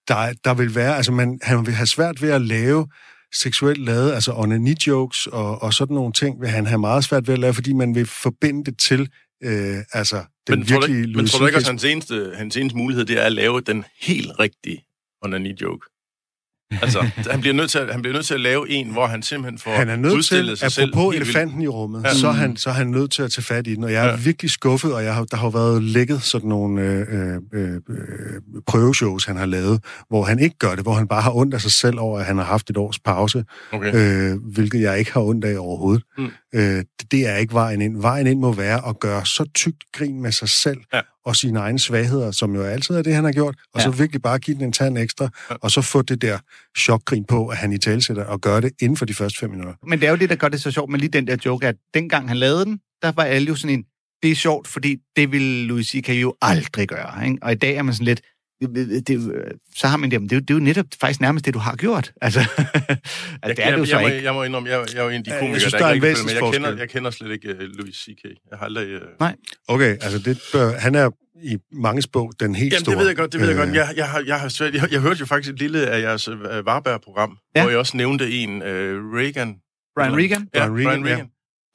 der, 0.08 0.34
der 0.44 0.54
vil 0.54 0.76
være, 0.76 0.98
altså 0.98 1.12
man, 1.12 1.40
han 1.42 1.66
vil 1.66 1.74
have 1.74 1.88
svært 1.88 2.22
ved 2.22 2.30
at 2.30 2.42
lave 2.42 2.88
seksuelt 3.34 3.86
lavet, 3.86 4.14
altså 4.14 4.32
onani-jokes 4.32 5.28
og, 5.28 5.62
og 5.62 5.74
sådan 5.74 5.94
nogle 5.94 6.14
ting, 6.14 6.42
vil 6.42 6.50
han 6.50 6.66
have 6.66 6.80
meget 6.80 7.04
svært 7.04 7.28
ved 7.28 7.34
at 7.34 7.40
lave, 7.40 7.54
fordi 7.54 7.74
man 7.74 7.96
vil 7.96 8.06
forbinde 8.06 8.72
det 8.72 8.80
til, 8.80 9.10
øh, 9.44 9.78
altså, 9.94 10.24
den 10.48 10.60
men, 10.60 10.68
tror 10.68 10.80
du, 10.80 10.86
virkelige 10.88 11.16
men 11.16 11.28
tror 11.28 11.40
du 11.40 11.46
ikke 11.46 11.58
også, 11.58 11.72
hans 11.72 11.84
eneste, 11.84 12.34
hans 12.36 12.58
eneste 12.58 12.78
mulighed, 12.78 13.06
det 13.06 13.20
er 13.20 13.26
at 13.26 13.32
lave 13.32 13.62
den 13.62 13.86
helt 14.02 14.40
rigtige 14.40 14.86
onani-joke? 15.26 15.93
Altså, 16.82 17.10
han 17.32 17.42
bliver, 17.42 17.54
nødt 17.54 17.72
til 17.72 17.80
at, 17.80 17.92
han 17.92 18.02
bliver 18.02 18.14
nødt 18.14 18.26
til 18.26 18.34
at 18.34 18.40
lave 18.40 18.70
en, 18.70 18.90
hvor 18.92 19.08
han 19.08 19.22
simpelthen 19.24 19.58
får 19.60 19.72
Han 19.72 19.90
er 19.90 19.96
nødt 19.96 20.26
til, 20.26 20.58
sig 20.58 20.72
selv. 20.72 20.90
apropos 20.94 21.16
elefanten 21.16 21.62
i 21.62 21.68
rummet, 21.68 22.04
Ja. 22.06 22.14
så, 22.14 22.28
er 22.28 22.32
han, 22.32 22.58
så 22.58 22.70
er 22.70 22.74
han 22.74 22.88
nødt 22.88 23.12
til 23.12 23.22
at 23.24 23.32
tage 23.32 23.44
fat 23.44 23.68
i 23.68 23.76
den, 23.76 23.84
og 23.84 23.92
jeg 23.92 24.06
er 24.06 24.10
Ja. 24.10 24.16
virkelig 24.16 24.52
skuffet, 24.52 24.94
og 24.94 25.04
jeg 25.04 25.16
har, 25.16 25.24
der 25.24 25.38
har 25.38 25.46
jo 25.46 25.50
været 25.50 25.84
lækket 25.84 26.22
sådan 26.22 26.50
nogle 26.50 26.82
øh, 26.82 27.38
øh, 27.54 27.74
øh, 27.76 27.80
prøveshows, 28.68 29.26
han 29.26 29.38
har 29.38 29.46
lavet, 29.46 29.84
hvor 30.10 30.24
han 30.24 30.40
ikke 30.40 30.56
gør 30.60 30.72
det, 30.76 30.84
hvor 30.84 30.94
han 30.94 31.08
bare 31.08 31.22
har 31.22 31.36
ondt 31.36 31.54
af 31.54 31.62
sig 31.62 31.72
selv 31.72 32.00
over, 32.00 32.20
at 32.20 32.26
han 32.26 32.38
har 32.38 32.46
haft 32.46 32.70
et 32.70 32.78
års 32.78 33.00
pause, 33.00 33.44
Okay. 33.72 34.32
øh, 34.32 34.38
hvilket 34.54 34.82
jeg 34.82 35.00
ikke 35.00 35.14
har 35.14 35.22
ondt 35.22 35.46
af 35.46 35.58
overhovedet. 35.60 36.04
Mm. 36.18 36.30
Øh, 36.56 36.62
det, 36.62 36.86
det 37.12 37.28
er 37.30 37.36
ikke 37.36 37.54
vejen 37.54 37.82
ind. 37.82 38.02
Vejen 38.02 38.28
ind 38.28 38.40
må 38.40 38.52
være 38.54 38.88
at 38.90 39.00
gøre 39.00 39.26
så 39.26 39.46
tykt 39.56 39.84
grin 39.94 40.22
med 40.22 40.32
sig 40.32 40.50
selv, 40.50 40.78
Ja. 40.94 41.02
Og 41.26 41.36
sine 41.36 41.60
egne 41.60 41.80
svagheder, 41.80 42.32
som 42.32 42.56
jo 42.56 42.64
altid 42.64 42.96
er 42.96 43.02
det, 43.02 43.16
han 43.16 43.24
har 43.24 43.32
gjort, 43.32 43.56
og 43.74 43.80
Ja. 43.80 43.84
så 43.84 43.90
virkelig 43.92 44.22
bare 44.22 44.40
give 44.40 44.58
den 44.58 44.64
en 44.64 44.72
tand 44.72 44.98
ekstra, 44.98 45.30
Ja. 45.50 45.56
og 45.62 45.72
så 45.72 45.82
få 45.82 46.02
det 46.02 46.22
der 46.22 46.38
chokgrin 46.78 47.26
på, 47.26 47.48
at 47.48 47.58
han 47.58 47.74
i 47.74 47.78
talsætter 47.78 48.24
og 48.24 48.42
gør 48.42 48.60
det 48.60 48.72
inden 48.82 48.98
for 48.98 49.06
de 49.06 49.14
første 49.14 49.40
fem 49.40 49.50
minutter. 49.50 49.74
Men 49.88 50.00
det 50.00 50.06
er 50.08 50.12
jo 50.12 50.18
det, 50.18 50.30
der 50.30 50.36
gør 50.36 50.48
det 50.50 50.62
så 50.62 50.72
sjovt 50.72 50.92
med 50.92 51.00
lige 51.00 51.10
den 51.10 51.28
der 51.28 51.38
joke, 51.46 51.68
at 51.68 51.76
dengang 51.94 52.28
han 52.28 52.38
lavede 52.38 52.66
den, 52.66 52.80
der 53.02 53.12
var 53.12 53.24
alle 53.24 53.48
jo 53.48 53.56
sådan 53.56 53.80
en, 53.80 53.86
det 54.24 54.32
er 54.32 54.36
sjovt, 54.36 54.68
fordi 54.68 54.98
det 55.16 55.32
ville 55.32 55.64
Louis 55.68 55.88
C.K. 55.88 56.10
jo 56.10 56.36
aldrig 56.42 56.88
gøre. 56.88 57.26
Ikke? 57.28 57.38
Og 57.42 57.52
i 57.52 57.56
dag 57.56 57.76
er 57.76 57.82
man 57.82 57.94
sådan 57.94 58.06
lidt, 58.06 58.22
det, 58.62 59.08
det, 59.08 59.34
så 59.76 59.88
har 59.88 59.98
man 59.98 60.12
det, 60.12 60.22
men 60.22 60.30
det, 60.30 60.36
er 60.36 60.40
jo- 60.40 60.42
det 60.42 60.50
er 60.50 60.54
jo 60.54 60.60
netop 60.60 60.86
faktisk 61.02 61.22
nærmest 61.22 61.46
det, 61.46 61.54
du 61.54 61.60
har 61.60 61.76
gjort. 61.76 62.14
Altså, 62.22 62.40
altså 62.50 62.98
Jeg, 63.44 63.58
det 63.58 63.66
er 63.66 63.70
det 63.70 63.78
jo 63.78 63.80
jeg, 63.80 63.88
så 63.88 63.96
jeg, 63.98 64.02
må, 64.02 64.08
ikke. 64.08 64.24
jeg 64.24 64.34
må 64.34 64.44
indrømme, 64.44 64.70
jeg, 64.70 64.86
jeg 64.94 65.00
er 65.00 65.04
jo 65.04 65.10
en 65.10 65.16
af 65.16 65.24
de 65.24 65.32
jeg 65.32 65.40
komikere, 65.40 65.60
synes, 65.60 65.74
der, 65.74 65.80
der 65.80 65.86
er 65.86 65.94
ikke 65.94 66.06
følger 66.06 66.24
med. 66.24 66.34
Jeg 66.34 66.54
kender, 66.54 66.78
jeg 66.78 66.90
kender 66.90 67.12
slet 67.12 67.32
ikke 67.32 67.50
uh, 67.56 67.60
Louis 67.60 67.96
C.K. 67.96 68.24
Jeg 68.52 68.58
har 68.58 68.66
aldrig... 68.66 68.96
Uh... 69.22 69.30
Okay, 69.68 69.92
altså 69.92 70.20
det 70.20 70.42
bør, 70.54 70.72
han 70.80 70.96
er 70.96 71.10
i 71.44 71.58
mange 71.72 72.04
bog 72.14 72.34
den 72.40 72.56
helt 72.56 72.74
Jamen, 72.74 72.80
store. 72.84 72.94
det 72.96 73.00
ved 73.00 73.08
jeg 73.08 73.16
godt, 73.16 73.34
det 73.34 73.40
ved 73.42 73.48
jeg 73.48 73.58
Øh, 73.58 73.66
godt. 73.66 73.76
Jeg, 73.76 73.94
jeg, 73.96 74.10
har, 74.10 74.24
jeg, 74.28 74.40
har 74.40 74.48
svært, 74.50 74.74
jeg, 74.76 74.92
jeg 74.92 75.02
hørte 75.02 75.20
jo 75.20 75.26
faktisk 75.26 75.54
et 75.54 75.60
lille 75.60 75.88
af 75.88 76.02
jeres 76.02 76.28
uh, 76.28 76.40
Varberg-program, 76.66 77.38
Ja. 77.56 77.62
hvor 77.62 77.70
jeg 77.70 77.80
også 77.80 77.98
nævnte 77.98 78.32
en 78.32 78.50
uh, 78.62 78.68
Reagan. 79.18 79.56
Brian 79.96 80.18
Regan? 80.18 80.48
Ja, 80.56 80.68
Brian 80.68 81.06
Regan. 81.06 81.18
ja. 81.18 81.24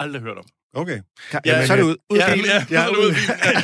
Aldrig 0.00 0.22
hørt 0.22 0.38
om. 0.38 0.44
Okay. 0.78 0.98
Ja, 1.46 1.66
så 1.66 1.72
er 1.72 1.76
det 1.76 1.82
ud. 1.84 1.96
ud 2.10 2.18
Ja, 2.18 2.34
bilen. 2.34 2.46
ja, 2.46 2.64
Ja, 2.70 2.82
er 2.82 2.88
det 2.88 2.96
ud. 2.96 3.10
Ja. 3.44 3.62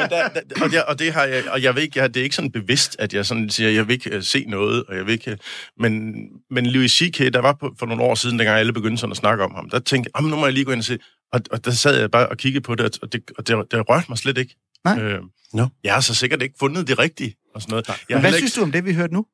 Men 0.00 0.10
der, 0.10 0.28
der, 0.28 0.64
og, 0.64 0.70
det, 0.70 0.82
og 0.84 0.98
det 0.98 1.12
har 1.12 1.24
jeg, 1.24 1.44
og 1.50 1.62
jeg 1.62 1.74
ved 1.74 1.82
ikke, 1.82 1.98
jeg, 2.00 2.14
det 2.14 2.20
er 2.20 2.24
ikke 2.24 2.36
sådan 2.36 2.52
bevidst, 2.52 2.96
at 2.98 3.14
jeg 3.14 3.26
sådan 3.26 3.50
siger, 3.50 3.70
jeg 3.70 3.88
vil 3.88 3.92
ikke 3.94 4.16
uh, 4.16 4.22
se 4.22 4.44
noget, 4.48 4.84
og 4.88 4.96
jeg 4.96 5.06
vil 5.06 5.12
ikke, 5.12 5.30
uh, 5.30 5.36
men, 5.82 6.14
men 6.50 6.66
Louis 6.66 6.92
C.K., 6.92 7.18
der 7.18 7.40
var 7.40 7.52
på, 7.52 7.74
for 7.78 7.86
nogle 7.86 8.02
år 8.02 8.14
siden, 8.14 8.38
dengang 8.38 8.58
alle 8.58 8.72
begyndte 8.72 9.00
sådan 9.00 9.10
at 9.10 9.16
snakke 9.16 9.44
om 9.44 9.54
ham, 9.54 9.70
der 9.70 9.78
tænkte 9.78 10.10
jeg, 10.14 10.18
"Jamen, 10.20 10.30
nu 10.30 10.36
må 10.36 10.46
jeg 10.46 10.52
lige 10.52 10.64
gå 10.64 10.72
ind 10.72 10.80
og 10.80 10.84
se, 10.84 10.98
og, 11.32 11.40
og 11.50 11.64
der 11.64 11.70
sad 11.70 12.00
jeg 12.00 12.10
bare 12.10 12.28
og 12.28 12.36
kiggede 12.36 12.62
på 12.62 12.74
det, 12.74 12.98
og 13.02 13.12
det, 13.12 13.22
og 13.38 13.46
det, 13.46 13.56
det 13.70 13.88
rørte 13.88 14.06
mig 14.08 14.18
slet 14.18 14.38
ikke. 14.38 14.56
Nej. 14.84 14.98
Øh, 15.00 15.18
Nå. 15.52 15.66
Jeg 15.84 15.94
har 15.94 16.00
så 16.00 16.14
sikkert 16.14 16.42
ikke 16.42 16.54
fundet 16.58 16.88
det 16.88 16.98
rigtige, 16.98 17.34
og 17.54 17.62
sådan 17.62 17.70
noget. 17.70 17.88
Jeg 17.88 17.96
Men 18.08 18.20
hvad 18.20 18.32
synes 18.32 18.52
du 18.54 18.62
om 18.62 18.72
det, 18.72 18.84
vi 18.84 18.94
hørte 18.94 19.14
nu? 19.14 19.26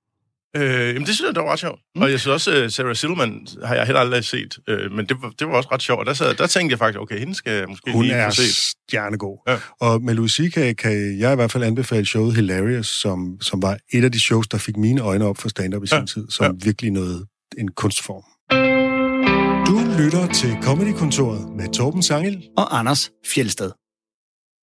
Øh, 0.62 0.88
jamen, 0.88 1.06
det 1.06 1.14
synes 1.14 1.26
jeg, 1.28 1.34
det 1.34 1.42
var 1.42 1.52
ret 1.52 1.59
sjovt. 1.59 1.80
Mm. 1.96 2.02
Og 2.02 2.11
jeg 2.11 2.20
synes 2.20 2.32
også, 2.46 2.64
uh, 2.64 2.70
Sarah 2.70 2.96
Silverman 2.96 3.46
har 3.64 3.74
jeg 3.74 3.86
heller 3.86 4.00
aldrig 4.00 4.24
set, 4.24 4.59
øh, 4.68 4.92
men 4.92 5.06
det 5.06 5.16
var, 5.22 5.30
det 5.38 5.46
var 5.46 5.52
også 5.54 5.68
ret 5.72 5.82
sjovt. 5.82 6.00
Og 6.00 6.06
der, 6.06 6.12
sad, 6.14 6.34
der 6.34 6.46
tænkte 6.46 6.72
jeg 6.72 6.78
faktisk, 6.78 7.00
okay, 7.00 7.18
hende 7.18 7.34
skal 7.34 7.52
jeg 7.52 7.64
måske 7.68 7.92
Hun 7.92 8.02
lige 8.02 8.14
er 8.14 8.30
få 8.30 8.34
set. 8.34 8.54
stjernegod. 8.88 9.38
Ja. 9.48 9.59
Og 9.80 10.02
med 10.02 10.14
Louis 10.14 10.32
C.K. 10.32 10.76
kan 10.76 11.18
jeg 11.18 11.32
i 11.32 11.34
hvert 11.34 11.52
fald 11.52 11.64
anbefale 11.64 12.06
showet 12.06 12.34
Hilarious, 12.36 12.86
som, 12.86 13.36
som 13.40 13.62
var 13.62 13.78
et 13.92 14.04
af 14.04 14.12
de 14.12 14.20
shows, 14.20 14.48
der 14.48 14.59
fik 14.59 14.76
mine 14.76 15.00
øjne 15.00 15.24
op 15.24 15.38
for 15.38 15.48
stand-up 15.48 15.84
i 15.84 15.86
sin 15.86 15.98
Ja. 15.98 16.04
tid, 16.06 16.26
som 16.30 16.56
virkelig 16.64 16.90
noget 16.90 17.26
en 17.59 17.68
kunstform. 17.70 18.24
Du 19.68 20.02
lytter 20.02 20.26
til 20.32 20.56
Comedy-kontoret 20.62 21.48
med 21.56 21.72
Torben 21.74 22.02
Sangel. 22.02 22.48
Og 22.56 22.78
Anders 22.78 23.11
Fjelsted. 23.34 23.70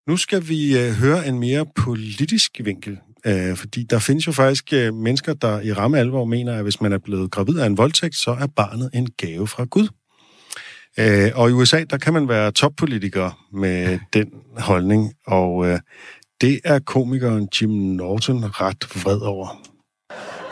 Nu 0.09 0.17
skal 0.17 0.47
vi 0.47 0.77
øh, 0.79 0.91
høre 0.91 1.27
en 1.27 1.39
mere 1.39 1.65
politisk 1.75 2.51
vinkel, 2.63 2.97
øh, 3.25 3.55
fordi 3.55 3.83
der 3.89 3.99
findes 3.99 4.27
jo 4.27 4.31
faktisk 4.31 4.73
øh, 4.73 4.93
mennesker, 4.93 5.33
der 5.33 5.61
i 5.61 5.73
ramme 5.73 5.99
alvor 5.99 6.25
mener, 6.25 6.53
at 6.53 6.63
hvis 6.63 6.81
man 6.81 6.93
er 6.93 6.97
blevet 6.97 7.31
gravid 7.31 7.59
af 7.59 7.65
en 7.65 7.77
voldtægt, 7.77 8.15
så 8.15 8.31
er 8.31 8.47
barnet 8.55 8.89
en 8.93 9.09
gave 9.17 9.47
fra 9.47 9.65
Gud. 9.65 9.87
Øh, 10.99 11.31
og 11.35 11.49
i 11.49 11.53
USA, 11.53 11.83
der 11.89 11.97
kan 11.97 12.13
man 12.13 12.29
være 12.29 12.51
toppolitiker 12.51 13.47
med 13.53 13.99
den 14.13 14.27
holdning, 14.57 15.13
og 15.27 15.67
øh, 15.67 15.79
det 16.41 16.59
er 16.63 16.79
komikeren 16.79 17.49
Jim 17.61 17.69
Norton 17.69 18.43
ret 18.45 19.03
vred 19.03 19.19
over. 19.19 19.74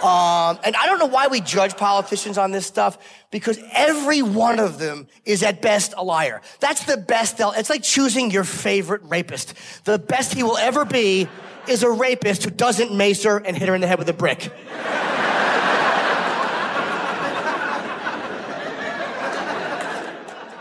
Um, 0.03 0.59
and 0.65 0.75
I 0.75 0.85
don't 0.85 0.99
know 0.99 1.05
why 1.05 1.27
we 1.27 1.39
judge 1.39 1.77
politicians 1.77 2.37
on 2.37 2.51
this 2.51 2.65
stuff 2.65 2.97
because 3.31 3.57
every 3.71 4.21
one 4.21 4.59
of 4.59 4.77
them 4.77 5.07
is 5.23 5.43
at 5.43 5.61
best 5.61 5.93
a 5.95 6.03
liar. 6.03 6.41
That's 6.59 6.83
the 6.83 6.97
best 6.97 7.37
they'll, 7.37 7.53
it's 7.53 7.69
like 7.69 7.83
choosing 7.83 8.29
your 8.29 8.43
favorite 8.43 9.01
rapist. 9.05 9.53
The 9.85 9.97
best 9.97 10.33
he 10.33 10.43
will 10.43 10.57
ever 10.57 10.83
be 10.83 11.29
is 11.69 11.83
a 11.83 11.89
rapist 11.89 12.43
who 12.43 12.49
doesn't 12.49 12.93
mace 12.93 13.23
her 13.23 13.37
and 13.37 13.57
hit 13.57 13.69
her 13.69 13.75
in 13.75 13.79
the 13.79 13.87
head 13.87 13.97
with 13.97 14.09
a 14.09 14.13
brick. 14.13 14.51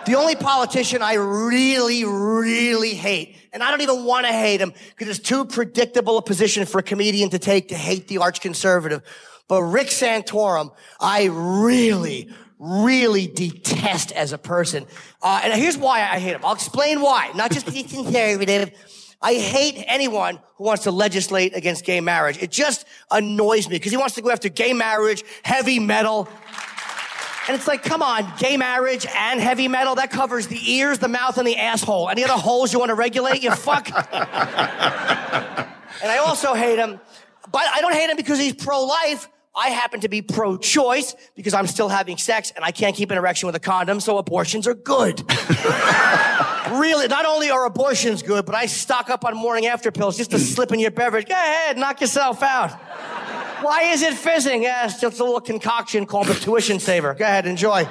The 0.04 0.14
only 0.16 0.34
politician 0.34 1.00
I 1.00 1.14
really, 1.14 2.04
really 2.04 2.94
hate, 2.94 3.36
and 3.52 3.62
I 3.62 3.70
don't 3.70 3.82
even 3.82 4.04
want 4.04 4.26
to 4.26 4.32
hate 4.32 4.60
him 4.60 4.72
because 4.90 5.08
it's 5.16 5.28
too 5.28 5.44
predictable 5.44 6.18
a 6.18 6.22
position 6.22 6.66
for 6.66 6.78
a 6.78 6.82
comedian 6.82 7.30
to 7.30 7.38
take 7.38 7.68
to 7.68 7.76
hate 7.76 8.08
the 8.08 8.18
arch 8.18 8.40
conservative. 8.40 9.02
But 9.48 9.62
Rick 9.62 9.88
Santorum, 9.88 10.72
I 11.00 11.28
really, 11.32 12.30
really 12.58 13.26
detest 13.26 14.12
as 14.12 14.32
a 14.32 14.38
person. 14.38 14.86
Uh, 15.20 15.40
and 15.44 15.52
here's 15.60 15.76
why 15.76 16.00
I 16.00 16.18
hate 16.18 16.34
him. 16.34 16.40
I'll 16.44 16.54
explain 16.54 17.00
why. 17.00 17.32
Not 17.34 17.52
just 17.52 17.68
he's 17.68 17.92
conservative. 17.92 18.70
I 19.20 19.34
hate 19.34 19.84
anyone 19.86 20.40
who 20.56 20.64
wants 20.64 20.84
to 20.84 20.90
legislate 20.90 21.54
against 21.54 21.84
gay 21.84 22.00
marriage. 22.00 22.42
It 22.42 22.50
just 22.50 22.86
annoys 23.10 23.68
me 23.68 23.76
because 23.76 23.92
he 23.92 23.96
wants 23.96 24.16
to 24.16 24.22
go 24.22 24.30
after 24.30 24.48
gay 24.48 24.72
marriage, 24.72 25.22
heavy 25.44 25.78
metal, 25.78 26.28
and 27.48 27.56
it's 27.56 27.66
like, 27.66 27.82
come 27.82 28.02
on, 28.02 28.32
gay 28.38 28.56
marriage 28.56 29.04
and 29.16 29.40
heavy 29.40 29.66
metal, 29.66 29.96
that 29.96 30.12
covers 30.12 30.46
the 30.46 30.72
ears, 30.72 31.00
the 31.00 31.08
mouth, 31.08 31.38
and 31.38 31.46
the 31.46 31.56
asshole. 31.56 32.08
Any 32.08 32.22
other 32.22 32.34
holes 32.34 32.72
you 32.72 32.78
want 32.78 32.90
to 32.90 32.94
regulate, 32.94 33.42
you 33.42 33.50
fuck? 33.50 33.88
and 33.90 33.96
I 36.04 36.18
also 36.18 36.54
hate 36.54 36.78
him, 36.78 37.00
but 37.52 37.62
I 37.72 37.80
don't 37.80 37.94
hate 37.94 38.10
him 38.10 38.16
because 38.16 38.38
he's 38.38 38.54
pro 38.54 38.84
life. 38.84 39.28
I 39.54 39.68
happen 39.68 40.00
to 40.00 40.08
be 40.08 40.22
pro 40.22 40.56
choice 40.56 41.14
because 41.34 41.52
I'm 41.52 41.66
still 41.66 41.90
having 41.90 42.16
sex 42.16 42.52
and 42.56 42.64
I 42.64 42.70
can't 42.70 42.96
keep 42.96 43.10
an 43.10 43.18
erection 43.18 43.46
with 43.46 43.54
a 43.54 43.60
condom, 43.60 44.00
so 44.00 44.16
abortions 44.16 44.66
are 44.66 44.72
good. 44.72 45.20
really, 46.70 47.06
not 47.08 47.26
only 47.26 47.50
are 47.50 47.66
abortions 47.66 48.22
good, 48.22 48.46
but 48.46 48.54
I 48.54 48.64
stock 48.64 49.10
up 49.10 49.26
on 49.26 49.36
morning 49.36 49.66
after 49.66 49.92
pills 49.92 50.16
just 50.16 50.30
to 50.30 50.38
slip 50.38 50.72
in 50.72 50.80
your 50.80 50.90
beverage. 50.90 51.28
Go 51.28 51.34
ahead, 51.34 51.76
knock 51.76 52.00
yourself 52.00 52.42
out. 52.42 52.70
Why 53.62 53.92
is 53.92 54.00
it 54.02 54.14
fizzing? 54.14 54.62
Yeah, 54.62 54.86
it's 54.86 55.00
just 55.00 55.20
a 55.20 55.24
little 55.24 55.40
concoction 55.40 56.06
called 56.06 56.28
the 56.28 56.34
tuition 56.34 56.80
saver. 56.80 57.12
Go 57.12 57.24
ahead, 57.24 57.46
enjoy. 57.46 57.86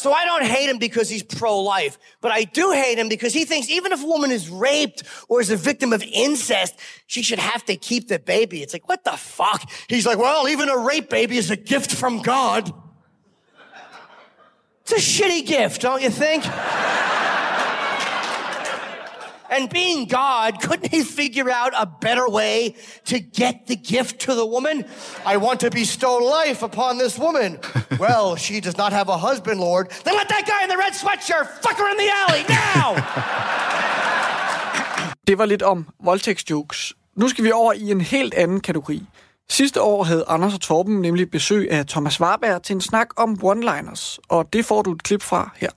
So 0.00 0.12
I 0.14 0.24
don't 0.24 0.44
hate 0.44 0.70
him 0.70 0.78
because 0.78 1.10
he's 1.10 1.22
pro-life, 1.22 1.98
but 2.22 2.32
I 2.32 2.44
do 2.44 2.72
hate 2.72 2.98
him 2.98 3.10
because 3.10 3.34
he 3.34 3.44
thinks 3.44 3.68
even 3.68 3.92
if 3.92 4.02
a 4.02 4.06
woman 4.06 4.30
is 4.30 4.48
raped 4.48 5.02
or 5.28 5.42
is 5.42 5.50
a 5.50 5.56
victim 5.56 5.92
of 5.92 6.02
incest, 6.02 6.74
she 7.06 7.22
should 7.22 7.38
have 7.38 7.66
to 7.66 7.76
keep 7.76 8.08
the 8.08 8.18
baby. 8.18 8.62
It's 8.62 8.72
like, 8.72 8.88
what 8.88 9.04
the 9.04 9.12
fuck? 9.12 9.70
He's 9.90 10.06
like, 10.06 10.16
well, 10.16 10.48
even 10.48 10.70
a 10.70 10.78
rape 10.78 11.10
baby 11.10 11.36
is 11.36 11.50
a 11.50 11.56
gift 11.56 11.92
from 11.92 12.22
God. 12.22 12.72
It's 14.82 14.92
a 14.92 15.22
shitty 15.22 15.46
gift, 15.46 15.82
don't 15.82 16.00
you 16.00 16.08
think? 16.08 16.44
And 19.50 19.68
being 19.68 20.06
God, 20.06 20.62
couldn't 20.62 20.94
he 20.94 21.02
figure 21.02 21.50
out 21.50 21.72
a 21.76 21.86
better 21.86 22.28
way 22.28 22.76
to 23.06 23.18
get 23.18 23.66
the 23.66 23.76
gift 23.76 24.20
to 24.20 24.34
the 24.34 24.46
woman? 24.46 24.84
I 25.26 25.36
want 25.36 25.60
to 25.60 25.70
bestow 25.70 26.18
life 26.18 26.62
upon 26.62 26.98
this 26.98 27.18
woman. 27.18 27.58
well, 28.04 28.36
she 28.36 28.60
does 28.60 28.76
not 28.76 28.92
have 28.92 29.08
a 29.08 29.16
husband, 29.16 29.60
Lord. 29.60 29.90
Then 30.04 30.14
let 30.14 30.28
that 30.28 30.44
guy 30.46 30.62
in 30.62 30.68
the 30.68 30.78
red 30.84 30.94
sweatshirt 31.02 31.46
fuck 31.62 31.76
her 31.78 31.88
in 31.90 31.96
the 31.96 32.10
alley 32.22 32.44
now! 32.48 32.96
Det 35.26 35.38
var 35.38 35.46
lidt 35.46 35.62
om 35.62 35.86
voldtægtsjokes. 36.04 36.92
Nu 37.16 37.28
skal 37.28 37.44
vi 37.44 37.52
over 37.52 37.72
i 37.72 37.90
en 37.90 38.00
helt 38.00 38.34
anden 38.34 38.60
kategori. 38.60 39.02
Sidste 39.50 39.82
år 39.82 40.04
havde 40.04 40.24
Anders 40.28 40.54
og 40.54 40.60
Torben 40.60 41.00
nemlig 41.00 41.30
besøg 41.30 41.70
af 41.70 41.86
Thomas 41.86 42.20
Warberg 42.20 42.62
til 42.62 42.74
en 42.74 42.80
snak 42.80 43.08
om 43.16 43.38
one-liners, 43.44 44.18
og 44.28 44.52
det 44.52 44.64
får 44.64 44.82
du 44.82 44.92
et 44.92 45.02
klip 45.02 45.22
fra 45.22 45.50
her. 45.56 45.70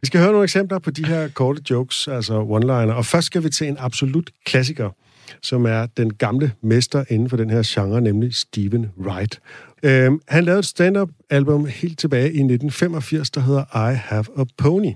Vi 0.00 0.06
skal 0.06 0.20
høre 0.20 0.30
nogle 0.30 0.44
eksempler 0.44 0.78
på 0.78 0.90
de 0.90 1.06
her 1.06 1.28
korte 1.28 1.62
jokes, 1.70 2.08
altså 2.08 2.42
one-liner. 2.42 2.92
Og 2.92 3.06
først 3.06 3.26
skal 3.26 3.44
vi 3.44 3.50
til 3.50 3.68
en 3.68 3.76
absolut 3.78 4.30
klassiker. 4.46 4.90
som 5.42 5.66
er 5.66 5.86
den 5.86 6.14
gamle 6.14 6.52
mester 6.62 7.04
inden 7.10 7.30
for 7.30 7.36
den 7.36 7.50
her 7.50 7.62
genre, 7.66 8.00
nemlig 8.00 8.34
Steven 8.34 8.90
Wright. 8.98 9.40
Øhm, 9.82 10.20
han 10.28 10.44
lavede 10.44 10.58
et 10.58 10.64
stand-up-album 10.64 11.66
helt 11.66 11.98
tilbage 11.98 12.24
i 12.24 12.42
1985, 12.42 13.30
der 13.30 13.40
hedder 13.40 13.90
I 13.90 13.94
Have 13.94 14.24
a 14.38 14.44
Pony, 14.58 14.92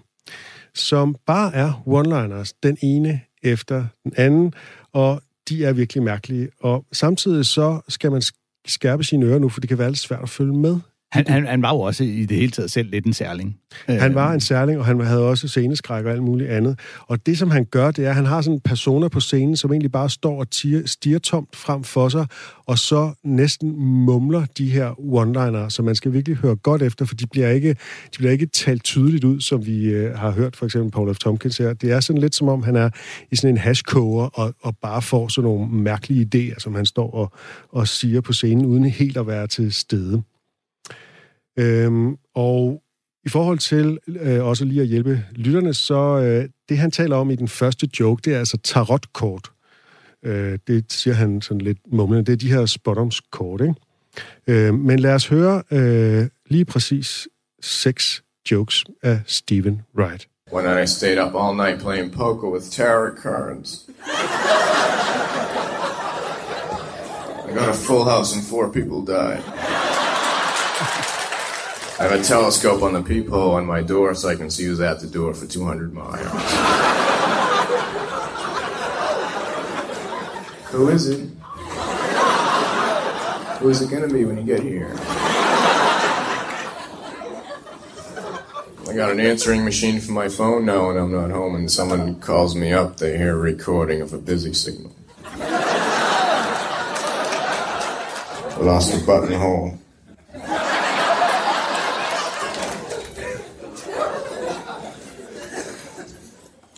som 0.75 1.17
bare 1.27 1.55
er 1.55 1.83
one-liners, 1.87 2.59
den 2.63 2.77
ene 2.83 3.21
efter 3.43 3.87
den 4.05 4.13
anden, 4.17 4.55
og 4.93 5.23
de 5.49 5.65
er 5.65 5.73
virkelig 5.73 6.03
mærkelige. 6.03 6.49
Og 6.61 6.85
samtidig 6.93 7.47
så 7.47 7.81
skal 7.89 8.11
man 8.11 8.23
skærpe 8.67 9.05
sine 9.05 9.27
ører 9.27 9.39
nu, 9.39 9.49
for 9.49 9.61
det 9.61 9.69
kan 9.69 9.79
være 9.79 9.91
lidt 9.91 9.99
svært 9.99 10.23
at 10.23 10.29
følge 10.29 10.53
med 10.53 10.79
han, 11.13 11.25
han, 11.29 11.47
han 11.47 11.63
var 11.63 11.75
jo 11.75 11.81
også 11.81 12.05
i 12.05 12.25
det 12.25 12.37
hele 12.37 12.51
taget 12.51 12.71
selv 12.71 12.91
lidt 12.91 13.07
en 13.07 13.13
særling. 13.13 13.57
Han 13.89 14.15
var 14.15 14.33
en 14.33 14.41
særling, 14.41 14.79
og 14.79 14.87
han 14.87 15.01
havde 15.01 15.23
også 15.23 15.49
sceneskræk 15.49 16.05
og 16.05 16.13
alt 16.13 16.23
muligt 16.23 16.51
andet. 16.51 16.79
Og 17.01 17.27
det, 17.27 17.39
som 17.39 17.51
han 17.51 17.65
gør, 17.65 17.91
det 17.91 18.05
er, 18.05 18.09
at 18.09 18.15
han 18.15 18.27
har 18.27 18.41
sådan 18.41 18.55
en 18.55 18.61
personer 18.61 19.09
på 19.09 19.21
scenen, 19.21 19.57
som 19.57 19.73
egentlig 19.73 19.93
bare 19.93 20.11
står 20.11 20.41
og 20.41 20.51
tiger, 20.51 20.87
stiger 20.87 21.19
tomt 21.19 21.57
frem 21.57 21.85
for 21.85 22.09
sig, 22.09 22.27
og 22.67 22.79
så 22.79 23.13
næsten 23.25 23.77
mumler 23.81 24.47
de 24.59 24.71
her 24.71 24.91
one-liner, 24.91 25.69
så 25.69 25.83
man 25.83 25.95
skal 25.95 26.13
virkelig 26.13 26.37
høre 26.37 26.57
godt 26.57 26.83
efter, 26.83 27.05
for 27.05 27.15
de 27.15 27.27
bliver 27.27 27.51
ikke, 27.51 27.69
de 27.69 28.19
bliver 28.19 28.33
ikke 28.33 28.47
talt 28.47 28.85
tydeligt 28.85 29.25
ud, 29.25 29.41
som 29.41 29.67
vi 29.67 29.85
øh, 29.85 30.19
har 30.19 30.31
hørt 30.31 30.57
for 30.57 30.65
eksempel 30.65 30.91
Paul 30.91 31.15
F. 31.15 31.19
Tompkins 31.19 31.59
her. 31.59 31.73
Det 31.73 31.93
er 31.93 32.01
sådan 32.01 32.23
lidt 32.23 32.35
som 32.35 32.49
om, 32.49 32.63
han 32.63 32.77
er 32.77 32.91
i 33.31 33.37
sådan 33.37 33.55
en 33.55 33.59
hashkoger 33.59 34.27
og, 34.27 34.55
og 34.63 34.77
bare 34.83 35.03
får 35.03 35.29
sådan 35.29 35.51
nogle 35.51 35.69
mærkelige 35.69 36.29
idéer, 36.35 36.59
som 36.59 36.75
han 36.75 36.87
står 36.87 37.11
og, 37.11 37.33
og 37.73 37.89
siger 37.89 38.21
på 38.21 38.33
scenen, 38.33 38.67
uden 38.67 38.85
helt 38.85 39.17
at 39.17 39.27
være 39.27 39.47
til 39.47 39.73
stede. 39.73 40.23
Øhm, 41.61 42.17
og 42.35 42.83
i 43.25 43.29
forhold 43.29 43.59
til 43.59 43.99
øh, 44.09 44.45
også 44.45 44.65
lige 44.65 44.81
at 44.81 44.87
hjælpe 44.87 45.25
lytterne, 45.33 45.75
så 45.75 46.19
øh, 46.19 46.49
det 46.69 46.79
han 46.79 46.91
taler 46.91 47.17
om 47.17 47.31
i 47.31 47.37
den 47.37 47.49
første 47.49 47.89
joke, 48.01 48.23
det 48.25 48.35
er 48.35 48.39
altså 48.39 48.57
tarotkort. 48.65 49.51
Øh, 50.25 50.59
det 50.67 50.93
siger 50.93 51.15
han 51.15 51.43
sådan 51.43 51.61
lidt 51.61 51.79
mumlende. 51.93 52.27
Det 52.27 52.33
er 52.33 52.37
de 52.37 52.53
her 52.53 52.67
spottomskort, 52.67 53.61
ikke? 53.61 53.75
Øh, 54.47 54.75
men 54.75 54.99
lad 54.99 55.15
os 55.15 55.29
høre 55.29 55.63
øh, 55.71 56.29
lige 56.47 56.65
præcis 56.65 57.29
seks 57.63 58.23
jokes 58.51 58.85
af 59.03 59.21
Stephen 59.27 59.83
Wright. 59.97 60.27
When 60.53 60.83
I 60.83 60.87
stayed 60.87 61.19
up 61.19 61.35
all 61.35 61.57
night 61.57 61.81
playing 61.81 62.13
poker 62.13 62.49
with 62.49 62.65
tarot 62.71 63.17
cards. 63.23 63.89
I 67.49 67.53
got 67.53 67.69
a 67.69 67.73
full 67.73 68.05
house 68.05 68.37
and 68.37 68.45
four 68.45 68.73
people 68.73 69.15
died. 69.15 69.90
I 72.01 72.05
have 72.05 72.13
a 72.19 72.25
telescope 72.25 72.83
on 72.83 72.95
the 72.95 73.03
peephole 73.03 73.51
on 73.51 73.67
my 73.67 73.83
door 73.83 74.15
so 74.15 74.31
I 74.31 74.35
can 74.35 74.49
see 74.49 74.65
who's 74.65 74.81
at 74.81 75.01
the 75.01 75.07
door 75.07 75.35
for 75.35 75.47
200 75.47 75.93
miles. 75.93 76.25
Who 80.71 80.89
is 80.89 81.09
it? 81.09 81.29
Who 83.59 83.69
is 83.69 83.83
it 83.83 83.91
going 83.91 84.09
to 84.09 84.15
be 84.15 84.25
when 84.25 84.39
you 84.39 84.45
get 84.45 84.63
here? 84.63 84.95
I 88.89 88.95
got 88.95 89.11
an 89.11 89.21
answering 89.21 89.63
machine 89.63 90.01
for 90.01 90.13
my 90.13 90.31
phone 90.31 90.65
now 90.65 90.87
when 90.87 90.97
I'm 90.97 91.13
not 91.13 91.31
home, 91.31 91.55
and 91.55 91.71
someone 91.71 92.19
calls 92.19 92.57
me 92.57 92.73
up, 92.73 92.97
they 92.97 93.19
hear 93.19 93.35
a 93.35 93.39
recording 93.39 94.01
of 94.01 94.15
a 94.15 94.19
busy 94.19 94.55
signal. 94.55 94.97
I 95.23 95.29
lost 98.59 98.95
a 98.95 99.05
buttonhole. 99.05 99.79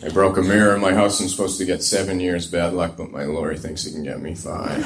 I 0.03 0.09
broke 0.09 0.37
a 0.37 0.41
mirror 0.41 0.75
in 0.75 0.81
my 0.81 0.93
house. 0.93 1.21
I'm 1.21 1.29
supposed 1.29 1.57
to 1.59 1.65
get 1.65 1.81
seven 1.81 2.19
years 2.19 2.45
bad 2.45 2.73
luck, 2.73 2.97
but 2.97 3.09
my 3.09 3.23
lawyer 3.23 3.55
thinks 3.55 3.85
he 3.85 3.91
can 3.93 4.03
get 4.03 4.21
me 4.21 4.35
five. 4.35 4.83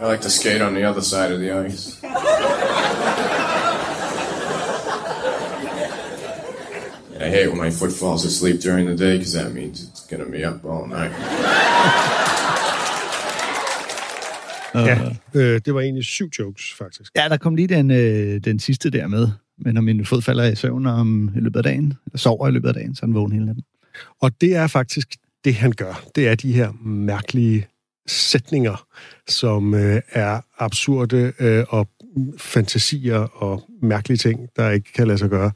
I 0.00 0.06
like 0.06 0.22
to 0.22 0.30
skate 0.30 0.62
on 0.62 0.72
the 0.72 0.84
other 0.84 1.02
side 1.02 1.30
of 1.30 1.40
the 1.40 1.50
ice. 1.50 2.02
I 7.20 7.28
hate 7.28 7.48
when 7.48 7.58
my 7.58 7.68
foot 7.68 7.92
falls 7.92 8.24
asleep 8.24 8.60
during 8.60 8.86
the 8.86 8.94
day 8.94 9.18
because 9.18 9.34
that 9.34 9.52
means 9.52 9.86
it's 9.86 10.06
going 10.06 10.24
to 10.24 10.30
be 10.30 10.44
up 10.44 10.64
all 10.64 10.86
night. 10.86 11.12
Ja, 14.86 14.98
øh, 15.34 15.60
det 15.64 15.74
var 15.74 15.80
egentlig 15.80 16.04
syv 16.04 16.30
jokes, 16.38 16.74
faktisk. 16.78 17.12
Ja, 17.16 17.28
der 17.28 17.36
kom 17.36 17.54
lige 17.54 17.68
den, 17.68 17.90
øh, 17.90 18.40
den 18.44 18.58
sidste 18.58 18.90
der 18.90 19.06
med. 19.06 19.28
Men 19.58 19.74
når 19.74 19.80
min 19.80 20.06
fod 20.06 20.22
falder 20.22 20.44
i 20.44 20.54
søvn 20.54 20.86
om, 20.86 21.30
i 21.36 21.40
løbet 21.40 21.56
af 21.56 21.62
dagen, 21.62 21.94
eller 22.06 22.18
sover 22.18 22.48
i 22.48 22.50
løbet 22.50 22.68
af 22.68 22.74
dagen, 22.74 22.94
så 22.94 23.00
er 23.02 23.06
han 23.06 23.14
vågen 23.14 23.32
hele 23.32 23.46
natten. 23.46 23.64
Og 24.20 24.40
det 24.40 24.56
er 24.56 24.66
faktisk 24.66 25.08
det, 25.44 25.54
han 25.54 25.72
gør. 25.72 26.02
Det 26.14 26.28
er 26.28 26.34
de 26.34 26.52
her 26.52 26.72
mærkelige 26.84 27.66
sætninger, 28.06 28.86
som 29.28 29.74
øh, 29.74 30.00
er 30.12 30.40
absurde 30.58 31.32
øh, 31.40 31.64
og 31.68 31.88
fantasier 32.38 33.16
og 33.16 33.62
mærkelige 33.82 34.18
ting, 34.18 34.40
der 34.56 34.70
ikke 34.70 34.92
kan 34.92 35.06
lade 35.06 35.18
sig 35.18 35.30
gøre. 35.30 35.50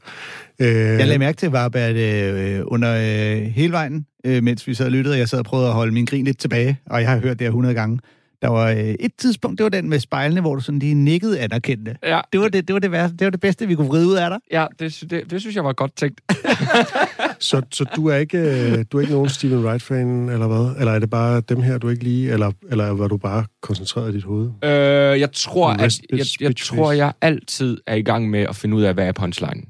Øh, 0.59 0.67
jeg 0.67 1.07
lagde 1.07 1.19
mærke 1.19 1.37
til, 1.37 1.49
var, 1.49 1.69
at 1.73 1.95
øh, 1.95 2.61
under 2.65 2.95
øh, 2.95 3.41
hele 3.41 3.73
vejen, 3.73 4.05
øh, 4.25 4.43
mens 4.43 4.67
vi 4.67 4.73
sad 4.73 4.85
og 4.85 4.91
lyttede, 4.91 5.17
jeg 5.17 5.29
sad 5.29 5.39
og 5.39 5.45
prøvede 5.45 5.67
at 5.67 5.73
holde 5.73 5.91
min 5.91 6.05
grin 6.05 6.25
lidt 6.25 6.39
tilbage, 6.39 6.79
og 6.85 7.01
jeg 7.01 7.09
har 7.09 7.19
hørt 7.19 7.39
det 7.39 7.45
her 7.45 7.49
100 7.49 7.75
gange, 7.75 7.99
der 8.43 8.49
var 8.49 8.69
øh, 8.69 8.77
et 8.77 9.11
tidspunkt, 9.17 9.57
det 9.57 9.63
var 9.63 9.69
den 9.69 9.89
med 9.89 9.99
spejlene, 9.99 10.41
hvor 10.41 10.55
du 10.55 10.61
sådan 10.61 10.79
lige 10.79 10.93
nikkede 10.93 11.39
anerkendte. 11.39 11.95
Ja. 12.03 12.21
Det 12.33 12.39
var 12.39 12.47
det, 12.47 12.67
det, 12.67 12.73
var 12.73 12.79
det, 12.79 12.91
værste, 12.91 13.17
det 13.17 13.25
var 13.25 13.31
det 13.31 13.39
bedste, 13.39 13.67
vi 13.67 13.75
kunne 13.75 13.87
vride 13.87 14.07
ud 14.07 14.15
af 14.15 14.29
dig. 14.29 14.39
Ja, 14.51 14.65
det, 14.79 15.03
det, 15.09 15.31
det 15.31 15.41
synes 15.41 15.55
jeg 15.55 15.63
var 15.63 15.73
godt 15.73 15.95
tænkt. 15.95 16.21
så, 17.49 17.61
så 17.71 17.85
du 17.95 18.07
er 18.07 18.15
ikke 18.15 18.37
øh, 18.37 18.85
du 18.91 18.97
er 18.97 19.01
ikke 19.01 19.13
nogen 19.13 19.29
Steven 19.29 19.65
Wright-fan, 19.65 20.29
eller 20.29 20.47
hvad? 20.47 20.75
Eller 20.79 20.93
er 20.93 20.99
det 20.99 21.09
bare 21.09 21.41
dem 21.41 21.61
her, 21.61 21.77
du 21.77 21.89
ikke 21.89 22.03
lige, 22.03 22.31
eller, 22.31 22.51
eller 22.71 22.89
var 22.89 23.07
du 23.07 23.17
bare 23.17 23.45
koncentreret 23.61 24.11
i 24.11 24.15
dit 24.15 24.23
hoved? 24.23 24.49
Øh, 24.63 25.19
jeg 25.19 25.31
tror, 25.31 25.69
at, 25.69 25.99
jeg, 26.09 26.25
jeg, 26.39 26.55
tror, 26.55 26.91
jeg 26.91 27.13
altid 27.21 27.77
er 27.87 27.95
i 27.95 28.01
gang 28.01 28.29
med 28.29 28.39
at 28.39 28.55
finde 28.55 28.75
ud 28.75 28.81
af, 28.81 28.93
hvad 28.93 29.07
er 29.07 29.11
punchline 29.11 29.61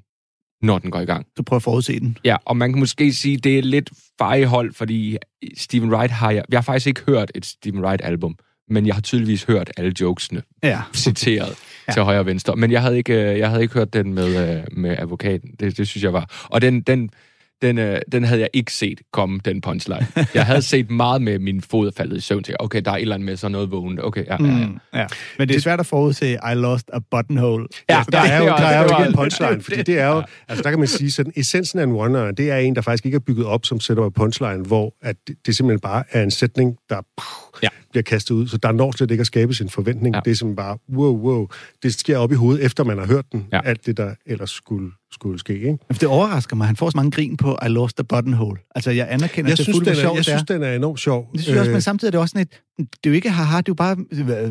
når 0.61 0.79
den 0.79 0.91
går 0.91 0.99
i 0.99 1.05
gang. 1.05 1.25
Du 1.37 1.43
prøver 1.43 1.57
at 1.57 1.63
forudse 1.63 1.99
den. 1.99 2.17
Ja, 2.25 2.35
og 2.45 2.57
man 2.57 2.73
kan 2.73 2.79
måske 2.79 3.13
sige, 3.13 3.37
det 3.37 3.57
er 3.57 3.61
lidt 3.61 3.89
fejhold, 4.17 4.73
fordi 4.73 5.17
Steven 5.57 5.93
Wright 5.93 6.11
har 6.11 6.31
jeg... 6.31 6.43
Jeg 6.49 6.57
har 6.57 6.61
faktisk 6.61 6.87
ikke 6.87 7.01
hørt 7.01 7.31
et 7.35 7.45
Steven 7.45 7.85
Wright-album 7.85 8.35
men 8.69 8.87
jeg 8.87 8.95
har 8.95 9.01
tydeligvis 9.01 9.43
hørt 9.43 9.71
alle 9.77 9.93
jokesene 10.01 10.41
ja. 10.63 10.81
citeret 10.93 11.55
ja. 11.87 11.93
til 11.93 12.01
højre 12.01 12.19
og 12.19 12.25
venstre. 12.25 12.55
Men 12.55 12.71
jeg 12.71 12.81
havde 12.81 12.97
ikke, 12.97 13.13
øh, 13.13 13.39
jeg 13.39 13.49
havde 13.49 13.61
ikke 13.61 13.73
hørt 13.73 13.93
den 13.93 14.13
med, 14.13 14.57
øh, 14.57 14.63
med 14.71 14.95
advokaten. 14.99 15.49
Det, 15.59 15.77
det 15.77 15.87
synes 15.87 16.03
jeg 16.03 16.13
var... 16.13 16.47
Og 16.49 16.61
den, 16.61 16.81
den, 16.81 17.09
den, 17.63 17.77
øh, 17.77 18.01
den 18.11 18.23
havde 18.23 18.41
jeg 18.41 18.49
ikke 18.53 18.73
set 18.73 19.01
komme, 19.13 19.39
den 19.45 19.61
punchline. 19.61 20.07
Jeg 20.33 20.45
havde 20.45 20.61
set 20.61 20.91
meget 20.91 21.21
med 21.21 21.39
min 21.39 21.61
fod 21.61 21.91
faldet 21.97 22.17
i 22.17 22.19
søvn 22.19 22.43
til, 22.43 22.55
okay, 22.59 22.81
der 22.85 22.91
er 22.91 22.95
et 22.95 23.01
eller 23.01 23.15
andet 23.15 23.25
med 23.25 23.37
sådan 23.37 23.51
noget 23.51 23.71
vågent. 23.71 24.03
Okay, 24.03 24.25
ja, 24.25 24.37
ja, 24.39 24.47
ja. 24.47 24.67
Mm, 24.67 24.79
ja. 24.93 25.05
Men 25.37 25.47
det 25.47 25.55
er 25.55 25.61
svært 25.61 25.79
at 25.79 25.85
forudse, 25.85 26.31
I 26.33 26.55
lost 26.55 26.89
a 26.93 26.99
buttonhole. 27.11 27.67
Ja, 27.89 27.97
altså, 27.97 28.11
der, 28.11 28.21
der, 28.21 28.29
er 28.29 28.37
jo, 28.37 28.45
der 28.45 28.53
er 28.53 28.83
jo 28.83 28.99
ikke 28.99 29.09
en 29.09 29.15
punchline, 29.15 29.61
fordi 29.61 29.83
det 29.83 29.99
er 29.99 30.07
jo, 30.07 30.23
altså 30.47 30.63
der 30.63 30.69
kan 30.69 30.79
man 30.79 30.87
sige, 30.87 31.11
sådan 31.11 31.33
essensen 31.35 31.79
af 31.79 31.83
en 31.83 31.91
one 31.91 32.31
det 32.31 32.51
er 32.51 32.57
en, 32.57 32.75
der 32.75 32.81
faktisk 32.81 33.05
ikke 33.05 33.15
er 33.15 33.19
bygget 33.19 33.45
op 33.45 33.65
som 33.65 33.79
sætter 33.79 34.09
punchline, 34.09 34.63
hvor 34.65 34.95
at 35.01 35.15
det, 35.27 35.35
det 35.45 35.55
simpelthen 35.55 35.79
bare 35.79 36.03
er 36.11 36.23
en 36.23 36.31
sætning, 36.31 36.77
der 36.89 37.01
ja. 37.63 37.69
Bliver 37.93 38.03
kastet 38.03 38.35
ud, 38.35 38.47
så 38.47 38.57
der 38.57 38.71
når 38.71 38.91
slet 38.91 39.11
ikke 39.11 39.21
at 39.21 39.27
skabe 39.27 39.53
sin 39.53 39.69
forventning. 39.69 40.15
Ja. 40.15 40.21
Det 40.25 40.31
er 40.31 40.35
simpelthen 40.35 40.55
bare, 40.55 40.77
wow, 40.93 41.17
wow, 41.17 41.47
det 41.83 41.93
sker 41.93 42.17
op 42.17 42.31
i 42.31 42.35
hovedet, 42.35 42.65
efter 42.65 42.83
man 42.83 42.97
har 42.97 43.05
hørt 43.05 43.25
den, 43.31 43.47
ja. 43.51 43.61
alt 43.65 43.85
det, 43.85 43.97
der 43.97 44.15
ellers 44.25 44.51
skulle 44.51 44.91
skulle 45.13 45.39
ske. 45.39 45.53
Ikke? 45.53 45.77
Det 45.89 46.03
overrasker 46.03 46.55
mig. 46.55 46.67
Han 46.67 46.75
får 46.75 46.89
så 46.89 46.97
mange 46.97 47.11
grin 47.11 47.37
på 47.37 47.57
I 47.65 47.67
lost 47.67 47.97
the 47.97 48.03
buttonhole. 48.03 48.59
Altså, 48.75 48.91
jeg 48.91 49.07
anerkender, 49.09 49.51
jeg 49.51 49.57
det 49.57 49.65
synes, 49.65 49.75
fuldt 49.77 49.85
den 49.87 49.95
er, 49.95 50.01
sjovt, 50.01 50.15
Jeg 50.15 50.25
synes, 50.25 50.43
den 50.43 50.63
er 50.63 50.75
enormt 50.75 50.99
sjov. 50.99 51.29
Det 51.33 51.41
synes 51.41 51.53
jeg 51.53 51.59
også, 51.59 51.71
men 51.71 51.81
samtidig 51.81 52.09
er 52.09 52.11
det 52.11 52.19
også 52.19 52.31
sådan 52.31 52.41
et... 52.41 52.61
Det 52.77 52.85
er 52.87 53.09
jo 53.09 53.13
ikke 53.13 53.29
haha, 53.29 53.57
det 53.57 53.57
er 53.57 53.63
jo 53.67 53.73
bare... 53.73 53.97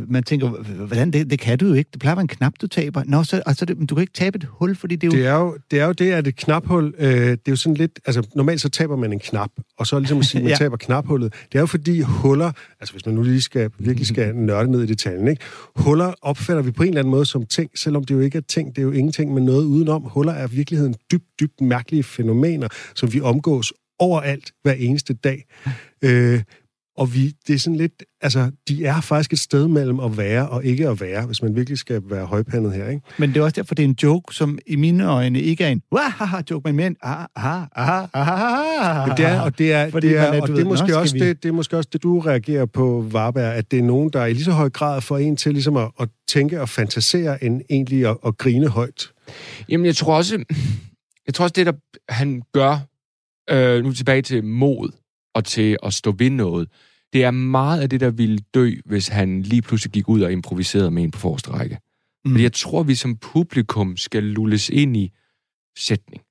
Man 0.08 0.22
tænker, 0.22 0.48
hvordan 0.86 1.10
det, 1.10 1.30
det 1.30 1.40
kan 1.40 1.58
du 1.58 1.66
jo 1.66 1.74
ikke. 1.74 1.90
Det 1.92 2.00
plejer 2.00 2.12
at 2.12 2.16
være 2.16 2.22
en 2.22 2.28
knap, 2.28 2.52
du 2.60 2.66
taber. 2.66 3.02
Nå, 3.06 3.24
så, 3.24 3.42
altså, 3.46 3.64
det, 3.64 3.90
du 3.90 3.94
kan 3.94 4.02
ikke 4.02 4.12
tabe 4.12 4.36
et 4.36 4.44
hul, 4.50 4.76
fordi 4.76 4.96
det 4.96 5.12
er 5.12 5.16
jo... 5.16 5.22
Det 5.22 5.26
er 5.26 5.34
jo 5.34 5.56
det, 5.70 5.80
er 5.80 5.86
jo 5.86 5.92
det 5.92 6.12
at 6.12 6.26
et 6.26 6.36
knaphul... 6.36 6.94
Øh, 6.98 7.10
det 7.10 7.30
er 7.32 7.36
jo 7.48 7.56
sådan 7.56 7.76
lidt... 7.76 8.00
Altså, 8.06 8.28
normalt 8.34 8.60
så 8.60 8.68
taber 8.68 8.96
man 8.96 9.12
en 9.12 9.18
knap, 9.18 9.50
og 9.78 9.86
så 9.86 9.98
ligesom 9.98 10.18
at 10.18 10.24
sige, 10.24 10.42
man 10.42 10.50
ja. 10.50 10.56
taber 10.56 10.76
knaphullet. 10.76 11.34
Det 11.52 11.58
er 11.58 11.60
jo 11.60 11.66
fordi 11.66 12.00
huller... 12.00 12.52
Altså, 12.80 12.94
hvis 12.94 13.06
man 13.06 13.14
nu 13.14 13.22
lige 13.22 13.40
skal, 13.40 13.70
virkelig 13.78 14.06
skal 14.06 14.34
nørde 14.48 14.70
ned 14.70 14.82
i 14.82 14.86
detaljen, 14.86 15.28
ikke? 15.28 15.42
Huller 15.76 16.12
opfatter 16.22 16.62
vi 16.62 16.70
på 16.70 16.82
en 16.82 16.88
eller 16.88 17.00
anden 17.00 17.10
måde 17.10 17.26
som 17.26 17.46
ting, 17.46 17.70
selvom 17.78 18.04
det 18.04 18.14
jo 18.14 18.20
ikke 18.20 18.38
er 18.38 18.42
ting. 18.48 18.68
Det 18.68 18.78
er 18.78 18.82
jo 18.82 18.92
ingenting 18.92 19.34
med 19.34 19.42
noget 19.42 19.64
udenom. 19.64 20.02
Huller 20.02 20.32
er 20.32 20.46
virkeligheden 20.52 20.94
dybt 21.12 21.40
dybt 21.40 21.60
mærkelige 21.60 22.02
fænomener, 22.02 22.68
som 22.94 23.12
vi 23.12 23.20
omgås 23.20 23.72
overalt 23.98 24.52
hver 24.62 24.72
eneste 24.72 25.14
dag. 25.14 25.44
Øh, 26.02 26.42
og 26.96 27.14
vi, 27.14 27.32
det 27.46 27.54
er 27.54 27.58
sådan 27.58 27.76
lidt, 27.76 28.02
altså, 28.20 28.50
de 28.68 28.84
er 28.84 29.00
faktisk 29.00 29.32
et 29.32 29.38
sted 29.38 29.68
mellem 29.68 30.00
at 30.00 30.16
være 30.16 30.48
og 30.48 30.64
ikke 30.64 30.88
at 30.88 31.00
være, 31.00 31.26
hvis 31.26 31.42
man 31.42 31.56
virkelig 31.56 31.78
skal 31.78 32.02
være 32.04 32.26
højpandet 32.26 32.72
her, 32.72 32.88
ikke? 32.88 33.02
Men 33.18 33.30
det 33.30 33.36
er 33.36 33.44
også 33.44 33.54
derfor, 33.54 33.74
det 33.74 33.82
er 33.82 33.88
en 33.88 33.96
joke, 34.02 34.34
som 34.34 34.58
i 34.66 34.76
mine 34.76 35.06
øjne 35.06 35.40
ikke 35.40 35.64
er 35.64 35.68
en 35.68 35.82
wahaha-joke, 35.94 36.68
men 36.68 36.76
mere 36.76 36.86
en 36.86 36.96
ah, 37.02 37.26
ah, 37.36 37.62
ah, 37.76 38.06
ah, 38.14 39.08
ah, 39.08 39.16
Det 39.16 39.24
er, 39.24 39.40
og 39.40 39.58
det 39.58 39.72
er, 39.72 39.90
Fordi 39.90 40.08
det 40.08 40.18
er, 40.18 40.40
og 40.42 40.48
det 40.48 40.58
er, 40.58 40.64
måske 40.64 40.98
også 40.98 41.16
det, 41.18 41.42
det 41.42 41.48
er 41.48 41.52
måske 41.52 41.76
også 41.76 41.88
det, 41.92 42.02
du 42.02 42.20
reagerer 42.20 42.66
på, 42.66 43.06
Varberg, 43.10 43.54
at 43.54 43.70
det 43.70 43.78
er 43.78 43.82
nogen, 43.82 44.10
der 44.10 44.26
i 44.26 44.32
lige 44.32 44.44
så 44.44 44.52
høj 44.52 44.70
grad 44.70 45.00
får 45.00 45.18
en 45.18 45.36
til 45.36 45.52
ligesom 45.52 45.76
at, 45.76 45.90
at 46.00 46.08
tænke 46.28 46.60
og 46.60 46.68
fantasere, 46.68 47.44
end 47.44 47.62
egentlig 47.70 48.06
at, 48.08 48.16
at 48.26 48.38
grine 48.38 48.68
højt. 48.68 49.10
Jamen, 49.68 49.86
jeg 49.86 49.96
tror 49.96 50.16
også, 50.16 50.44
jeg 51.26 51.34
tror 51.34 51.42
også, 51.42 51.52
det 51.56 51.66
der 51.66 51.72
han 52.08 52.42
gør, 52.52 52.78
øh, 53.50 53.84
nu 53.84 53.92
tilbage 53.92 54.22
til 54.22 54.44
mod 54.44 55.01
og 55.34 55.44
til 55.44 55.76
at 55.82 55.94
stå 55.94 56.12
ved 56.18 56.30
noget, 56.30 56.68
det 57.12 57.24
er 57.24 57.30
meget 57.30 57.80
af 57.80 57.90
det, 57.90 58.00
der 58.00 58.10
ville 58.10 58.38
dø, 58.54 58.72
hvis 58.84 59.08
han 59.08 59.42
lige 59.42 59.62
pludselig 59.62 59.92
gik 59.92 60.08
ud 60.08 60.20
og 60.20 60.32
improviserede 60.32 60.90
med 60.90 61.02
en 61.02 61.10
på 61.10 61.18
forreste 61.18 61.50
række. 61.50 61.78
Mm. 62.24 62.30
Fordi 62.30 62.42
jeg 62.42 62.52
tror, 62.52 62.82
vi 62.82 62.94
som 62.94 63.16
publikum 63.16 63.96
skal 63.96 64.22
lulles 64.22 64.68
ind 64.68 64.96
i 64.96 65.12
sætning, 65.78 66.22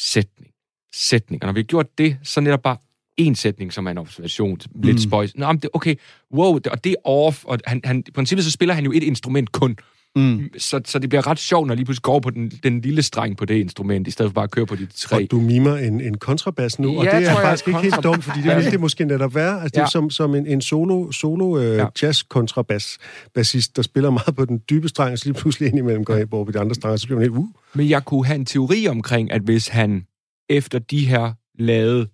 sætning, 0.00 0.50
sætning. 0.94 1.42
Og 1.42 1.46
når 1.46 1.52
vi 1.52 1.60
har 1.60 1.64
gjort 1.64 1.98
det, 1.98 2.18
så 2.22 2.40
netop 2.40 2.62
bare 2.62 2.76
en 3.16 3.34
sætning, 3.34 3.72
som 3.72 3.86
er 3.86 3.90
en 3.90 3.98
observation, 3.98 4.58
lidt 4.82 4.94
Mm. 4.94 4.98
spøjs. 4.98 5.36
Nå, 5.36 5.46
men 5.52 5.58
det, 5.60 5.70
okay, 5.72 5.94
wow, 6.34 6.58
det- 6.58 6.66
og 6.72 6.84
det 6.84 6.90
er 6.92 6.96
off, 7.08 7.44
og 7.44 7.58
han, 7.66 7.80
han, 7.84 8.04
i 8.08 8.10
princippet 8.10 8.44
så 8.44 8.50
spiller 8.50 8.74
han 8.74 8.84
jo 8.84 8.92
et 8.92 9.02
instrument 9.02 9.52
kun. 9.52 9.76
Mm. 10.16 10.48
Så, 10.58 10.80
så 10.84 10.98
det 10.98 11.08
bliver 11.08 11.26
ret 11.26 11.38
sjovt, 11.38 11.66
når 11.66 11.74
lige 11.74 11.84
pludselig 11.84 12.02
går 12.02 12.20
på 12.20 12.30
den, 12.30 12.48
den 12.48 12.80
lille 12.80 13.02
streng 13.02 13.36
på 13.36 13.44
det 13.44 13.54
instrument, 13.54 14.08
i 14.08 14.10
stedet 14.10 14.30
for 14.30 14.34
bare 14.34 14.44
at 14.44 14.50
køre 14.50 14.66
på 14.66 14.76
de 14.76 14.86
tre. 14.86 15.22
Og 15.22 15.30
du 15.30 15.40
mimer 15.40 15.76
en, 15.76 16.00
en 16.00 16.18
kontrabas 16.18 16.78
nu, 16.78 16.98
og 16.98 17.04
Ja, 17.04 17.16
det 17.18 17.26
tror 17.26 17.34
er 17.34 17.38
jeg, 17.38 17.46
faktisk 17.48 17.68
ikke 17.68 17.80
helt 17.80 18.02
dumt, 18.02 18.24
fordi 18.24 18.42
det 18.42 18.56
ville 18.56 18.70
det 18.70 18.80
måske 18.80 19.04
netop 19.04 19.34
være. 19.34 19.62
Altså, 19.62 19.68
det 19.68 19.76
er 19.76 19.80
Ja. 19.80 19.86
som, 19.90 20.10
som 20.10 20.34
en, 20.34 20.46
en 20.46 20.60
solo, 20.60 21.12
solo 21.12 21.58
øh, 21.58 21.76
ja. 21.76 21.86
jazz-kontrabas 22.02 22.98
bassist, 23.34 23.76
der 23.76 23.82
spiller 23.82 24.10
meget 24.10 24.36
på 24.36 24.44
den 24.44 24.60
dybe 24.70 24.88
streng, 24.88 25.12
og 25.12 25.18
så 25.18 25.24
lige 25.24 25.34
pludselig 25.40 25.68
indimellem 25.68 26.04
går 26.04 26.16
ind 26.16 26.28
på 26.28 26.50
de 26.54 26.58
andre 26.58 26.74
strenge, 26.74 26.98
så 26.98 27.06
bliver 27.06 27.18
man 27.18 27.24
helt, 27.24 27.38
uh, 27.38 27.46
Men 27.74 27.88
jeg 27.88 28.04
kunne 28.04 28.26
have 28.26 28.36
en 28.38 28.46
teori 28.46 28.86
omkring, 28.88 29.32
at 29.32 29.42
hvis 29.42 29.68
han 29.68 30.06
efter 30.48 30.78
de 30.78 31.06
her 31.06 31.32
lavede 31.58 32.08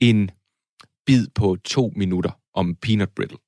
en 0.00 0.30
bid 1.06 1.26
på 1.34 1.56
to 1.64 1.92
minutter 1.96 2.30
om 2.54 2.76
peanut 2.82 3.08
brittle, 3.16 3.38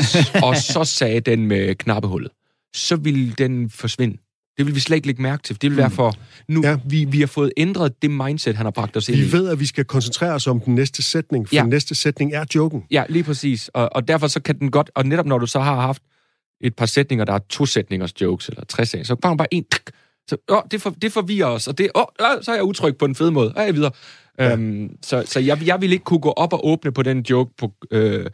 og 0.46 0.56
så 0.56 0.84
sagde 0.84 1.20
den 1.20 1.46
med 1.46 1.74
knappehullet, 1.74 2.30
så 2.76 2.96
ville 2.96 3.32
den 3.38 3.70
forsvinde. 3.70 4.16
Det 4.58 4.66
vil 4.66 4.74
vi 4.74 4.80
slet 4.80 4.96
ikke 4.96 5.06
lægge 5.06 5.22
mærke 5.22 5.42
til. 5.42 5.62
Det 5.62 5.70
vil 5.70 5.76
være 5.76 5.90
for... 5.90 6.14
Nu, 6.48 6.60
ja. 6.64 6.78
vi, 6.84 7.04
vi 7.04 7.20
har 7.20 7.26
fået 7.26 7.52
ændret 7.56 8.02
det 8.02 8.10
mindset, 8.10 8.56
han 8.56 8.66
har 8.66 8.70
bragt 8.70 8.96
os 8.96 9.08
ind 9.08 9.18
i. 9.18 9.20
vi 9.20 9.32
ved, 9.32 9.48
at 9.48 9.60
vi 9.60 9.66
skal 9.66 9.84
koncentrere 9.84 10.32
os 10.32 10.46
om 10.46 10.60
den 10.60 10.74
næste 10.74 11.02
sætning, 11.02 11.48
for 11.48 11.54
ja. 11.54 11.60
Den 11.60 11.70
næste 11.70 11.94
sætning 11.94 12.34
er 12.34 12.44
joken. 12.54 12.84
Ja, 12.90 13.04
lige 13.08 13.24
præcis. 13.24 13.68
Og, 13.68 13.88
og 13.92 14.08
derfor 14.08 14.26
så 14.26 14.40
kan 14.40 14.58
den 14.58 14.70
godt... 14.70 14.90
Og 14.94 15.06
netop 15.06 15.26
når 15.26 15.38
du 15.38 15.46
så 15.46 15.60
har 15.60 15.80
haft 15.80 16.02
et 16.60 16.76
par 16.76 16.86
sætninger, 16.86 17.24
der 17.24 17.32
er 17.32 17.38
to 17.48 17.66
sætningers 17.66 18.20
jokes, 18.20 18.48
eller 18.48 18.64
tre 18.64 18.86
sætninger, 18.86 19.06
så 19.06 19.14
bare 19.14 19.36
bare 19.36 19.54
en... 19.54 19.64
Så, 20.28 20.36
åh, 20.48 20.62
det, 20.70 20.82
for, 20.82 20.90
det 20.90 21.12
forvirrer 21.12 21.46
os, 21.46 21.68
og 21.68 21.78
det, 21.78 21.90
åh, 21.94 22.02
åh, 22.02 22.42
så 22.42 22.50
er 22.50 22.54
jeg 22.54 22.64
utryg 22.64 22.96
på 22.96 23.06
den 23.06 23.14
fede 23.14 23.30
måde. 23.32 23.52
Og 23.52 23.60
jeg 23.60 23.68
er 23.68 23.72
videre. 23.72 23.92
Ja. 24.38 24.52
Øhm, 24.52 24.96
så 25.02 25.22
så 25.26 25.40
jeg, 25.40 25.66
jeg 25.66 25.80
vil 25.80 25.92
ikke 25.92 26.04
kunne 26.04 26.20
gå 26.20 26.30
op 26.30 26.52
og 26.52 26.66
åbne 26.66 26.92
på 26.92 27.02
den 27.02 27.20
joke 27.30 27.52
på, 27.58 27.72
øh, 27.90 28.26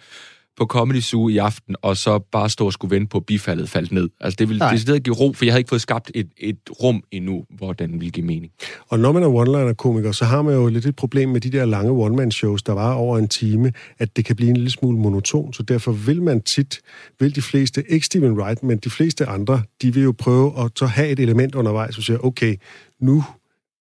på 0.57 0.67
Comedy 0.67 1.01
Zoo 1.01 1.29
i 1.29 1.37
aften, 1.37 1.77
og 1.83 1.97
så 1.97 2.19
bare 2.19 2.51
stå 2.51 2.67
og 2.67 2.73
skulle 2.73 2.95
vente 2.95 3.09
på, 3.09 3.19
at 3.19 3.27
bifaldet 3.27 3.69
faldt 3.69 3.93
ned. 3.93 4.09
Altså, 4.21 4.37
det 4.39 4.49
ville 4.49 4.71
decideret 4.71 5.03
give 5.03 5.17
ro, 5.17 5.33
for 5.33 5.45
jeg 5.45 5.53
havde 5.53 5.61
ikke 5.61 5.69
fået 5.69 5.81
skabt 5.81 6.11
et, 6.15 6.29
et 6.39 6.59
rum 6.83 7.03
endnu, 7.11 7.45
hvor 7.51 7.73
den 7.73 7.93
ville 7.93 8.11
give 8.11 8.27
mening. 8.27 8.53
Og 8.89 8.99
når 8.99 9.13
man 9.13 9.23
er 9.23 9.29
one-liner-komiker, 9.29 10.13
så 10.13 10.25
har 10.25 10.43
man 10.43 10.55
jo 10.55 10.67
lidt 10.67 10.87
et 10.87 10.97
problem 10.97 11.29
med 11.29 11.41
de 11.41 11.51
der 11.51 11.65
lange 11.65 11.91
one-man-shows, 11.91 12.63
der 12.63 12.73
var 12.73 12.95
over 12.95 13.19
en 13.19 13.29
time, 13.29 13.73
at 13.99 14.17
det 14.17 14.25
kan 14.25 14.37
blive 14.37 14.51
en 14.51 14.57
lille 14.57 14.71
smule 14.71 14.99
monoton, 14.99 15.53
så 15.53 15.63
derfor 15.63 15.93
vil 15.93 16.23
man 16.23 16.43
tit, 16.43 16.81
vil 17.21 17.35
de 17.35 17.43
fleste, 17.43 17.85
ikke 17.89 18.07
Steven 18.07 18.33
Wright, 18.33 18.63
men 18.63 18.79
de 18.79 18.91
fleste 18.91 19.27
andre, 19.27 19.63
de 19.83 19.95
vil 19.95 20.03
jo 20.03 20.15
prøve 20.19 20.65
at 20.65 20.71
så 20.77 20.87
have 20.87 21.09
et 21.09 21.19
element 21.19 21.55
undervejs, 21.55 21.99
og 21.99 22.03
siger, 22.03 22.19
okay, 22.19 22.57
nu 23.01 23.25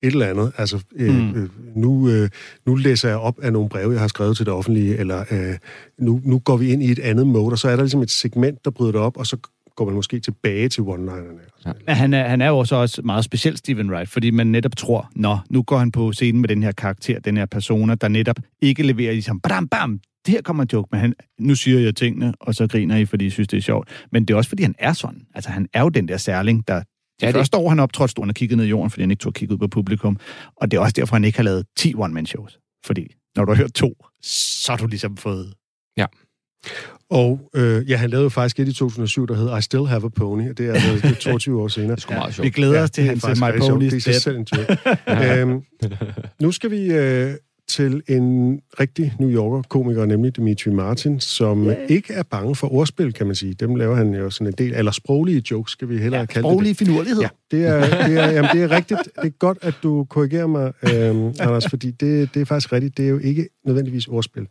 et 0.03 0.11
eller 0.11 0.27
andet, 0.27 0.51
altså 0.57 0.83
øh, 0.95 1.15
Mm. 1.15 1.35
øh, 1.35 1.49
nu, 1.75 2.09
øh, 2.09 2.29
nu 2.65 2.75
læser 2.75 3.09
jeg 3.09 3.17
op 3.17 3.39
af 3.41 3.53
nogle 3.53 3.69
breve, 3.69 3.91
jeg 3.91 3.99
har 4.01 4.07
skrevet 4.07 4.37
til 4.37 4.45
det 4.45 4.53
offentlige, 4.53 4.97
eller 4.97 5.23
øh, 5.31 5.55
nu, 5.99 6.21
nu 6.23 6.39
går 6.39 6.57
vi 6.57 6.71
ind 6.71 6.83
i 6.83 6.91
et 6.91 6.99
andet 6.99 7.27
mode, 7.27 7.51
og 7.51 7.57
så 7.59 7.67
er 7.69 7.75
der 7.75 7.83
ligesom 7.83 8.01
et 8.01 8.11
segment, 8.11 8.65
der 8.65 8.71
bryder 8.71 8.91
det 8.91 9.01
op, 9.01 9.17
og 9.17 9.27
så 9.27 9.37
går 9.75 9.85
man 9.85 9.93
måske 9.93 10.19
tilbage 10.19 10.69
til 10.69 10.81
one-linerne. 10.81 11.63
Men 11.87 11.95
han 11.95 12.13
er, 12.13 12.27
han 12.27 12.41
er 12.41 12.47
jo 12.47 12.57
også, 12.57 12.75
også 12.75 13.01
meget 13.01 13.23
speciel, 13.23 13.57
Steven 13.57 13.91
Wright, 13.91 14.09
fordi 14.09 14.29
man 14.31 14.47
netop 14.47 14.77
tror, 14.77 15.09
nå, 15.15 15.37
nu 15.49 15.63
går 15.63 15.77
han 15.77 15.91
på 15.91 16.11
scenen 16.11 16.41
med 16.41 16.49
den 16.49 16.63
her 16.63 16.71
karakter, 16.71 17.19
den 17.19 17.37
her 17.37 17.45
persona, 17.45 17.95
der 17.95 18.07
netop 18.07 18.35
ikke 18.61 18.83
leverer 18.83 19.11
ligesom, 19.11 19.39
bam, 19.39 19.67
bam, 19.67 19.99
det 20.25 20.31
her 20.31 20.41
kommer 20.41 20.63
en 20.63 20.69
joke, 20.73 20.87
men 20.91 20.99
han, 20.99 21.13
nu 21.39 21.55
siger 21.55 21.79
jeg 21.79 21.95
tingene, 21.95 22.33
og 22.39 22.55
så 22.55 22.67
griner 22.67 22.97
I, 22.97 23.05
fordi 23.05 23.25
I 23.25 23.29
synes, 23.29 23.47
det 23.47 23.57
er 23.57 23.61
sjovt. 23.61 23.89
Men 24.11 24.25
det 24.25 24.33
er 24.33 24.37
også, 24.37 24.49
fordi 24.49 24.63
han 24.63 24.75
er 24.79 24.93
sådan. 24.93 25.21
Altså, 25.35 25.49
han 25.49 25.67
er 25.73 25.81
jo 25.81 25.89
den 25.89 26.07
der 26.07 26.17
særling, 26.17 26.67
der... 26.67 26.81
Det 27.21 27.27
Ja, 27.27 27.31
det- 27.31 27.35
første 27.35 27.57
år, 27.57 27.69
han 27.69 27.79
optrådte, 27.79 28.11
stod 28.11 28.23
han 28.23 28.29
og 28.29 28.35
kiggede 28.35 28.57
ned 28.57 28.65
i 28.65 28.69
jorden, 28.69 28.89
fordi 28.89 29.01
han 29.03 29.11
ikke 29.11 29.21
tog 29.21 29.33
kigge 29.33 29.53
ud 29.53 29.57
på 29.59 29.67
publikum. 29.67 30.17
Og 30.55 30.71
det 30.71 30.77
er 30.77 30.81
også 30.81 30.93
derfor, 30.93 31.15
han 31.15 31.23
ikke 31.23 31.37
har 31.37 31.43
lavet 31.43 31.65
10 31.77 31.95
one-man-shows. 31.95 32.59
Fordi 32.85 33.07
når 33.35 33.45
du 33.45 33.51
har 33.51 33.57
hørt 33.57 33.73
to, 33.73 33.93
så 34.23 34.71
har 34.71 34.77
du 34.77 34.87
ligesom 34.87 35.17
fået... 35.17 35.53
Ja. 35.97 36.05
Og 37.09 37.39
øh, 37.55 37.89
ja, 37.89 37.97
han 37.97 38.09
lavede 38.09 38.23
jo 38.23 38.29
faktisk 38.29 38.59
et 38.59 38.67
i 38.67 38.73
2007, 38.73 39.27
der 39.27 39.35
hedder 39.35 39.57
I 39.57 39.61
Still 39.61 39.85
Have 39.87 40.05
a 40.05 40.09
Pony, 40.09 40.49
og 40.49 40.57
det 40.57 40.65
er 40.69 40.73
altså 40.73 40.93
det 40.93 41.03
er 41.05 41.15
22 41.15 41.61
år 41.61 41.67
senere. 41.67 41.95
Det 41.95 42.05
er 42.05 42.13
meget 42.15 42.35
sjovt. 42.35 42.45
Vi 42.45 42.49
glæder 42.49 42.83
os 42.83 42.91
til 42.91 43.03
det 43.03 43.23
er 43.23 43.27
hans 43.27 43.39
My. 43.39 43.43
Pony's 43.43 43.95
Det 43.95 44.07
er 44.07 44.19
selv 44.19 44.37
en 44.37 44.47
joke. 44.57 44.77
øhm, 45.41 45.61
nu 46.41 46.51
skal 46.51 46.71
vi 46.71 46.93
øh, 46.93 47.33
til 47.71 48.01
en 48.07 48.59
rigtig 48.79 49.13
New 49.19 49.29
Yorker-komiker, 49.29 50.05
nemlig 50.05 50.35
Dimitri 50.35 50.71
Martin, 50.71 51.19
som 51.19 51.67
yeah. 51.67 51.77
ikke 51.89 52.13
er 52.13 52.23
bange 52.23 52.55
for 52.55 52.73
ordspil, 52.73 53.13
kan 53.13 53.25
man 53.25 53.35
sige. 53.35 53.53
Dem 53.53 53.75
laver 53.75 53.95
han 53.95 54.13
jo 54.13 54.29
sådan 54.29 54.47
en 54.47 54.53
del, 54.57 54.73
eller 54.73 54.91
sproglige 54.91 55.43
jokes, 55.51 55.71
skal 55.71 55.89
vi 55.89 55.97
hellere 55.97 56.19
ja, 56.19 56.25
kalde 56.25 56.47
Sproglige 56.47 56.69
det. 56.73 56.77
finurligheder. 56.77 57.21
Ja, 57.51 57.57
det 57.57 57.65
er, 57.65 58.07
det, 58.07 58.17
er, 58.17 58.31
jamen, 58.31 58.49
det 58.53 58.63
er 58.63 58.71
rigtigt. 58.71 58.99
Det 59.03 59.25
er 59.25 59.29
godt, 59.29 59.57
at 59.61 59.73
du 59.83 60.03
korrigerer 60.09 60.47
mig, 60.47 60.73
øhm, 60.83 61.33
Anders, 61.39 61.69
fordi 61.69 61.91
det, 61.91 62.33
det 62.33 62.41
er 62.41 62.45
faktisk 62.45 62.73
rigtigt. 62.73 62.97
Det 62.97 63.05
er 63.05 63.09
jo 63.09 63.19
ikke 63.19 63.49
nødvendigvis 63.65 64.07
ordspil. 64.07 64.47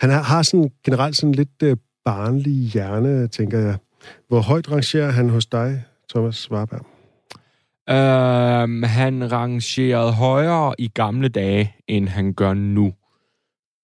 Han 0.00 0.10
har, 0.10 0.22
har 0.22 0.42
sådan 0.42 0.70
generelt 0.84 1.16
sådan 1.16 1.34
lidt 1.34 1.62
øh, 1.62 1.76
barnlig 2.04 2.52
hjerne, 2.52 3.28
tænker 3.28 3.58
jeg. 3.58 3.76
Hvor 4.28 4.40
højt 4.40 4.70
rangerer 4.70 5.10
han 5.10 5.28
hos 5.28 5.46
dig, 5.46 5.82
Thomas 6.10 6.50
Warberg? 6.50 6.99
Øhm, 7.90 8.82
han 8.82 9.32
rangerede 9.32 10.12
højere 10.12 10.74
i 10.78 10.88
gamle 10.88 11.28
dage, 11.28 11.74
end 11.88 12.08
han 12.08 12.32
gør 12.32 12.54
nu. 12.54 12.92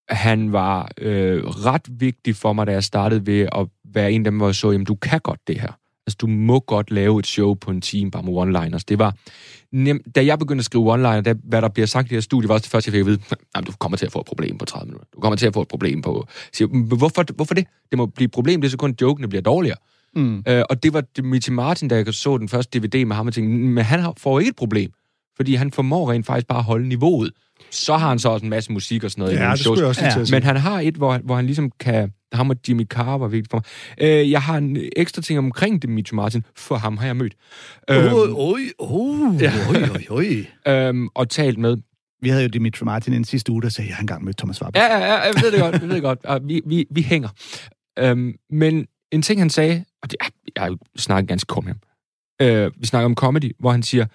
Han 0.08 0.52
var 0.52 0.90
øh, 0.98 1.44
ret 1.44 1.88
vigtig 1.90 2.36
for 2.36 2.52
mig, 2.52 2.66
da 2.66 2.72
jeg 2.72 2.84
startede 2.84 3.26
ved 3.26 3.48
at 3.52 3.66
være 3.94 4.12
en 4.12 4.20
af 4.20 4.24
dem, 4.24 4.36
hvor 4.36 4.46
jeg 4.46 4.54
så, 4.54 4.70
jamen 4.70 4.84
du 4.84 4.94
kan 4.94 5.20
godt 5.20 5.40
det 5.46 5.60
her. 5.60 5.72
Altså, 6.06 6.16
du 6.20 6.26
må 6.26 6.60
godt 6.60 6.90
lave 6.90 7.18
et 7.18 7.26
show 7.26 7.54
på 7.54 7.70
en 7.70 7.80
time 7.80 8.10
bare 8.10 8.22
med 8.22 8.32
one-liners. 8.32 8.82
Det 8.88 8.98
var 8.98 9.14
nemt. 9.72 10.14
Da 10.14 10.24
jeg 10.24 10.38
begyndte 10.38 10.60
at 10.60 10.64
skrive 10.64 10.94
one-liner, 10.94 11.20
da, 11.20 11.34
hvad 11.44 11.62
der 11.62 11.68
bliver 11.68 11.86
sagt 11.86 12.06
i 12.06 12.08
det 12.08 12.16
her 12.16 12.20
studie, 12.20 12.48
var 12.48 12.54
også 12.54 12.64
det 12.64 12.70
første, 12.70 12.88
jeg 12.88 12.92
fik 12.92 13.00
at 13.00 13.06
vide, 13.06 13.16
hm, 13.16 13.36
jamen, 13.56 13.66
du 13.66 13.72
kommer 13.78 13.98
til 13.98 14.06
at 14.06 14.12
få 14.12 14.20
et 14.20 14.26
problem 14.26 14.58
på 14.58 14.64
30 14.64 14.86
minutter. 14.86 15.08
Du 15.14 15.20
kommer 15.20 15.36
til 15.36 15.46
at 15.46 15.54
få 15.54 15.62
et 15.62 15.68
problem 15.68 16.02
på... 16.02 16.26
Siger, 16.52 16.96
hvorfor, 16.96 17.34
hvorfor 17.34 17.54
det? 17.54 17.66
Det 17.90 17.98
må 17.98 18.06
blive 18.06 18.24
et 18.24 18.32
problem, 18.32 18.60
det 18.60 18.68
er 18.68 18.70
så 18.70 18.76
kun 18.76 18.94
jokene 19.00 19.28
bliver 19.28 19.42
dårligere. 19.42 19.76
Mm. 20.16 20.42
Øh, 20.48 20.62
og 20.70 20.82
det 20.82 20.92
var 20.92 21.00
Dimitri 21.16 21.52
Martin, 21.52 21.88
da 21.88 21.94
jeg 21.96 22.14
så 22.14 22.38
den 22.38 22.48
første 22.48 22.78
DVD 22.78 23.04
med 23.04 23.16
ham, 23.16 23.26
og 23.26 23.32
tænkte, 23.34 23.56
men 23.56 23.84
han 23.84 24.12
får 24.18 24.38
ikke 24.38 24.48
et 24.48 24.56
problem, 24.56 24.90
fordi 25.36 25.54
han 25.54 25.72
formår 25.72 26.10
rent 26.12 26.26
faktisk 26.26 26.46
bare 26.46 26.58
at 26.58 26.64
holde 26.64 26.88
niveauet. 26.88 27.30
Så 27.70 27.96
har 27.96 28.08
han 28.08 28.18
så 28.18 28.28
også 28.28 28.44
en 28.44 28.50
masse 28.50 28.72
musik 28.72 29.04
og 29.04 29.10
sådan 29.10 29.22
noget. 29.22 29.32
i 29.32 29.36
Ja, 29.36 29.40
nogle 29.42 29.52
det 29.52 29.60
shows. 29.60 29.78
jeg 29.78 29.86
også 29.86 30.24
sige. 30.24 30.36
Men 30.36 30.42
han 30.42 30.56
har 30.56 30.80
et, 30.80 30.94
hvor, 30.94 31.18
hvor 31.24 31.36
han 31.36 31.46
ligesom 31.46 31.70
kan... 31.80 32.12
Ham 32.32 32.50
og 32.50 32.56
Jimmy 32.68 32.84
Carr 32.86 33.18
var 33.18 33.28
vigtigt 33.28 33.50
for 33.50 33.56
mig. 34.00 34.08
Øh, 34.20 34.30
jeg 34.30 34.42
har 34.42 34.58
en 34.58 34.78
ekstra 34.96 35.22
ting 35.22 35.38
omkring 35.38 35.82
Dimitri 35.82 36.14
Martin, 36.16 36.44
for 36.56 36.76
ham 36.76 36.96
har 36.96 37.06
jeg 37.06 37.16
mødt. 37.16 37.34
Øhm, 37.90 38.12
Oj, 38.14 38.60
oj, 38.78 39.16
Ja. 39.40 39.52
oj, 39.70 39.88
oj, 40.10 40.44
oj. 40.66 40.72
øhm, 40.88 41.08
og 41.14 41.28
talt 41.30 41.58
med. 41.58 41.76
Vi 42.22 42.28
havde 42.28 42.42
jo 42.42 42.48
Dimitri 42.48 42.84
Martin 42.84 43.12
en 43.14 43.24
sidste 43.24 43.52
uge, 43.52 43.62
der 43.62 43.68
sagde, 43.68 43.86
at 43.86 43.88
jeg 43.88 43.96
har 43.96 44.00
engang 44.00 44.24
mødt 44.24 44.36
Thomas 44.38 44.62
Warberg. 44.62 44.82
Ja, 44.90 44.98
ja, 44.98 45.04
ja, 45.14 45.20
jeg 45.20 45.34
ved 45.42 45.52
det 45.52 45.60
godt, 45.60 45.72
jeg 45.74 45.82
ved 45.88 45.94
det 45.94 46.02
godt. 46.02 46.18
Og 46.24 46.40
vi, 46.44 46.60
vi, 46.66 46.84
vi 46.90 47.02
hænger. 47.02 47.28
Øhm, 47.98 48.32
men 48.50 48.86
en 49.12 49.22
ting, 49.22 49.40
han 49.40 49.50
sagde, 49.50 49.84
og 50.06 50.10
det, 50.10 50.16
jeg 50.56 50.76
snakket 50.96 51.28
ganske 51.28 51.46
kort 51.48 51.64
med 51.64 51.72
ham. 51.72 51.80
Øh, 52.48 52.70
vi 52.80 52.86
snakker 52.86 53.04
om 53.04 53.14
comedy, 53.14 53.52
hvor 53.58 53.70
han 53.70 53.82
siger, 53.82 54.06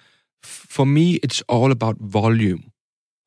for 0.45 0.83
me, 0.83 1.19
it's 1.25 1.41
all 1.49 1.71
about 1.71 1.95
volume. 1.99 2.63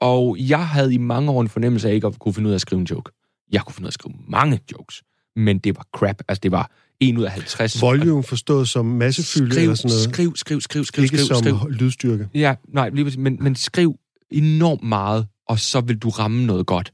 Og 0.00 0.36
jeg 0.38 0.68
havde 0.68 0.94
i 0.94 0.98
mange 0.98 1.30
år 1.30 1.40
en 1.40 1.48
fornemmelse 1.48 1.88
af 1.88 1.94
ikke 1.94 2.06
at 2.06 2.18
kunne 2.18 2.34
finde 2.34 2.46
ud 2.46 2.52
af 2.52 2.54
at 2.54 2.60
skrive 2.60 2.80
en 2.80 2.86
joke. 2.86 3.12
Jeg 3.52 3.62
kunne 3.62 3.74
finde 3.74 3.84
ud 3.84 3.88
af 3.88 3.90
at 3.90 3.94
skrive 3.94 4.14
mange 4.28 4.60
jokes, 4.72 5.02
men 5.36 5.58
det 5.58 5.76
var 5.76 5.86
crap. 5.96 6.22
Altså, 6.28 6.40
det 6.42 6.52
var 6.52 6.70
1 7.00 7.18
ud 7.18 7.24
af 7.24 7.30
50. 7.30 7.82
Volume 7.82 8.22
forstået 8.22 8.68
som 8.68 8.86
massefylde 8.86 9.50
Skriv, 9.52 9.62
eller 9.62 9.74
sådan 9.74 9.88
noget. 9.88 10.14
skriv, 10.14 10.36
skriv, 10.36 10.60
skriv, 10.60 10.84
skriv, 10.84 11.02
Ikke 11.02 11.16
skriv, 11.18 11.26
som 11.26 11.36
skriv. 11.36 11.70
lydstyrke. 11.70 12.28
Ja, 12.34 12.54
nej, 12.68 12.88
lige. 12.88 13.20
Men, 13.20 13.36
men 13.40 13.54
skriv 13.54 13.96
enormt 14.30 14.82
meget, 14.82 15.26
og 15.48 15.58
så 15.58 15.80
vil 15.80 15.98
du 15.98 16.08
ramme 16.08 16.46
noget 16.46 16.66
godt. 16.66 16.92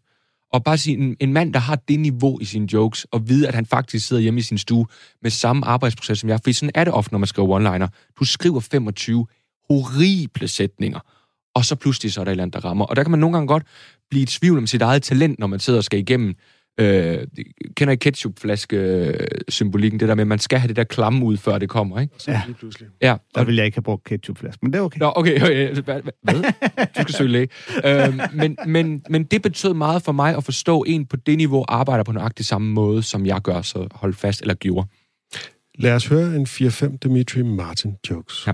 Og 0.52 0.64
bare 0.64 0.78
sige, 0.78 0.96
en, 0.96 1.16
en 1.20 1.32
mand, 1.32 1.52
der 1.52 1.60
har 1.60 1.76
det 1.76 2.00
niveau 2.00 2.38
i 2.40 2.44
sine 2.44 2.68
jokes, 2.72 3.04
og 3.04 3.28
vide, 3.28 3.48
at 3.48 3.54
han 3.54 3.66
faktisk 3.66 4.06
sidder 4.06 4.22
hjemme 4.22 4.40
i 4.40 4.42
sin 4.42 4.58
stue 4.58 4.86
med 5.22 5.30
samme 5.30 5.66
arbejdsproces 5.66 6.18
som 6.18 6.28
jeg, 6.28 6.40
fordi 6.40 6.52
sådan 6.52 6.72
er 6.74 6.84
det 6.84 6.94
ofte, 6.94 7.14
når 7.14 7.18
man 7.18 7.26
skriver 7.26 7.58
one-liner. 7.58 7.88
Du 8.20 8.24
skriver 8.24 8.60
25 8.60 9.26
horrible 9.68 10.48
sætninger, 10.48 11.00
og 11.54 11.64
så 11.64 11.74
pludselig 11.76 12.12
så 12.12 12.20
er 12.20 12.24
der 12.24 12.30
et 12.30 12.32
eller 12.32 12.42
andet, 12.42 12.62
der 12.62 12.68
rammer. 12.68 12.84
Og 12.84 12.96
der 12.96 13.02
kan 13.02 13.10
man 13.10 13.20
nogle 13.20 13.36
gange 13.36 13.48
godt 13.48 13.66
blive 14.10 14.22
i 14.22 14.26
tvivl 14.26 14.58
om 14.58 14.66
sit 14.66 14.82
eget 14.82 15.02
talent, 15.02 15.38
når 15.38 15.46
man 15.46 15.60
sidder 15.60 15.78
og 15.78 15.84
skal 15.84 15.98
igennem 15.98 16.34
Øh, 16.80 17.18
kender 17.76 17.92
I 17.92 17.96
ketchupflaske-symbolikken? 17.96 20.00
Det 20.00 20.08
der 20.08 20.14
med, 20.14 20.22
at 20.22 20.26
man 20.28 20.38
skal 20.38 20.58
have 20.58 20.68
det 20.68 20.76
der 20.76 20.84
klamme 20.84 21.24
ud, 21.26 21.36
før 21.36 21.58
det 21.58 21.68
kommer, 21.68 22.00
ikke? 22.00 22.14
Ja. 22.28 22.42
Lige 22.46 22.56
pludselig. 22.56 22.88
Ja, 23.02 23.16
Der 23.34 23.44
ville 23.44 23.58
jeg 23.58 23.66
ikke 23.66 23.76
have 23.76 23.82
brugt 23.82 24.04
ketchupflaske, 24.04 24.58
men 24.62 24.72
det 24.72 24.78
er 24.78 24.82
okay. 24.82 24.98
Nå, 24.98 25.12
okay. 25.16 25.40
okay. 25.42 25.74
Hvad? 26.22 26.34
Du 26.98 27.02
skal 27.02 27.14
søge 27.14 27.30
læge. 27.30 27.48
øhm, 27.84 28.20
men, 28.32 28.56
men, 28.66 29.02
men 29.10 29.24
det 29.24 29.42
betød 29.42 29.74
meget 29.74 30.02
for 30.02 30.12
mig 30.12 30.36
at 30.36 30.44
forstå 30.44 30.84
en 30.86 31.06
på 31.06 31.16
det 31.16 31.36
niveau 31.36 31.64
arbejder 31.68 32.04
på 32.04 32.12
nøjagtig 32.12 32.46
samme 32.46 32.72
måde, 32.72 33.02
som 33.02 33.26
jeg 33.26 33.42
gør, 33.42 33.62
så 33.62 33.86
hold 33.92 34.14
fast 34.14 34.40
eller 34.40 34.54
gjorde. 34.54 34.88
Lad 35.78 35.92
os 35.94 36.06
høre 36.06 36.36
en 36.36 36.46
4-5 36.46 36.96
Dimitri 37.02 37.42
Martin 37.42 37.92
jokes. 38.10 38.46
Ja. 38.46 38.52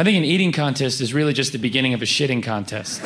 I 0.00 0.04
think 0.04 0.16
an 0.16 0.24
eating 0.24 0.54
contest 0.54 1.00
is 1.00 1.14
really 1.14 1.38
just 1.38 1.52
the 1.52 1.62
beginning 1.62 1.94
of 1.94 2.02
a 2.02 2.04
shitting 2.04 2.44
contest. 2.44 3.02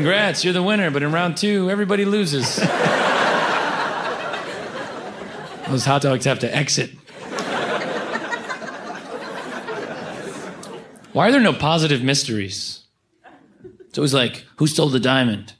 Congrats, 0.00 0.42
you're 0.44 0.54
the 0.54 0.62
winner, 0.62 0.90
but 0.90 1.02
in 1.02 1.12
round 1.12 1.36
two, 1.36 1.68
everybody 1.68 2.06
loses. 2.06 2.56
Those 5.68 5.84
hot 5.84 6.00
dogs 6.00 6.24
have 6.24 6.38
to 6.38 6.56
exit. 6.56 6.92
Why 11.12 11.28
are 11.28 11.32
there 11.32 11.42
no 11.42 11.52
positive 11.52 12.02
mysteries? 12.02 12.84
It's 13.90 13.98
always 13.98 14.14
like, 14.14 14.46
who 14.56 14.66
stole 14.66 14.88
the 14.88 14.98
diamond? 14.98 15.52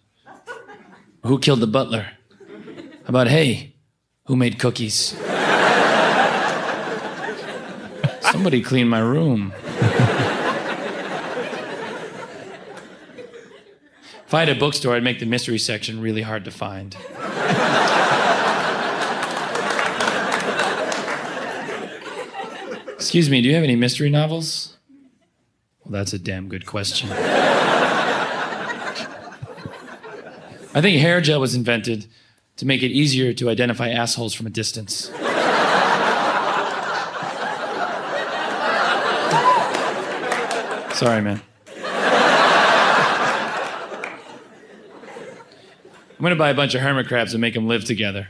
Who 1.24 1.38
killed 1.38 1.61
the 1.61 1.66
butler? 1.66 2.12
How 2.38 3.09
about, 3.09 3.28
hey, 3.28 3.74
who 4.24 4.36
made 4.36 4.59
cookies? 4.59 5.14
Somebody 8.22 8.62
clean 8.62 8.88
my 8.88 9.01
room. 9.01 9.53
If 14.31 14.35
I 14.35 14.39
had 14.39 14.49
a 14.49 14.55
bookstore, 14.55 14.95
I'd 14.95 15.03
make 15.03 15.18
the 15.18 15.26
mystery 15.26 15.59
section 15.59 16.01
really 16.01 16.22
hard 16.22 16.45
to 16.45 16.53
find. 16.53 16.97
Excuse 22.95 23.28
me, 23.28 23.43
do 23.43 23.49
you 23.49 23.57
have 23.57 23.64
any 23.64 23.74
mystery 23.74 24.09
novels? 24.09 24.76
Well, 25.81 25.91
that's 25.91 26.12
a 26.12 26.18
damn 26.20 26.49
good 26.49 26.64
question. 26.64 27.11
I 30.70 30.81
think 30.81 31.01
hair 31.01 31.20
gel 31.20 31.41
was 31.41 31.57
invented 31.57 32.07
to 32.59 32.66
make 32.66 32.85
it 32.85 32.93
easier 32.93 33.33
to 33.33 33.51
identify 33.51 33.89
assholes 33.89 34.33
from 34.33 34.47
a 34.47 34.51
distance. 34.51 35.07
Sorry, 40.97 41.20
man. 41.20 41.43
I'm 46.21 46.25
gonna 46.25 46.37
buy 46.37 46.51
a 46.51 46.55
bunch 46.55 46.75
of 46.75 46.83
hermit 46.83 47.09
crabs 47.09 47.33
and 47.33 47.41
make 47.41 47.55
them 47.55 47.66
live 47.66 47.83
together. 47.87 48.27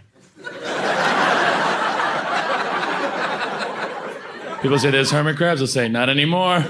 People 4.63 4.79
say 4.79 4.93
there's 4.93 5.11
hermit 5.11 5.37
crabs. 5.37 5.61
I'll 5.61 5.67
say, 5.67 5.89
not 5.89 6.09
anymore. 6.09 6.65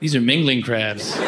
These 0.00 0.16
are 0.16 0.22
mingling 0.22 0.62
crabs. 0.62 1.18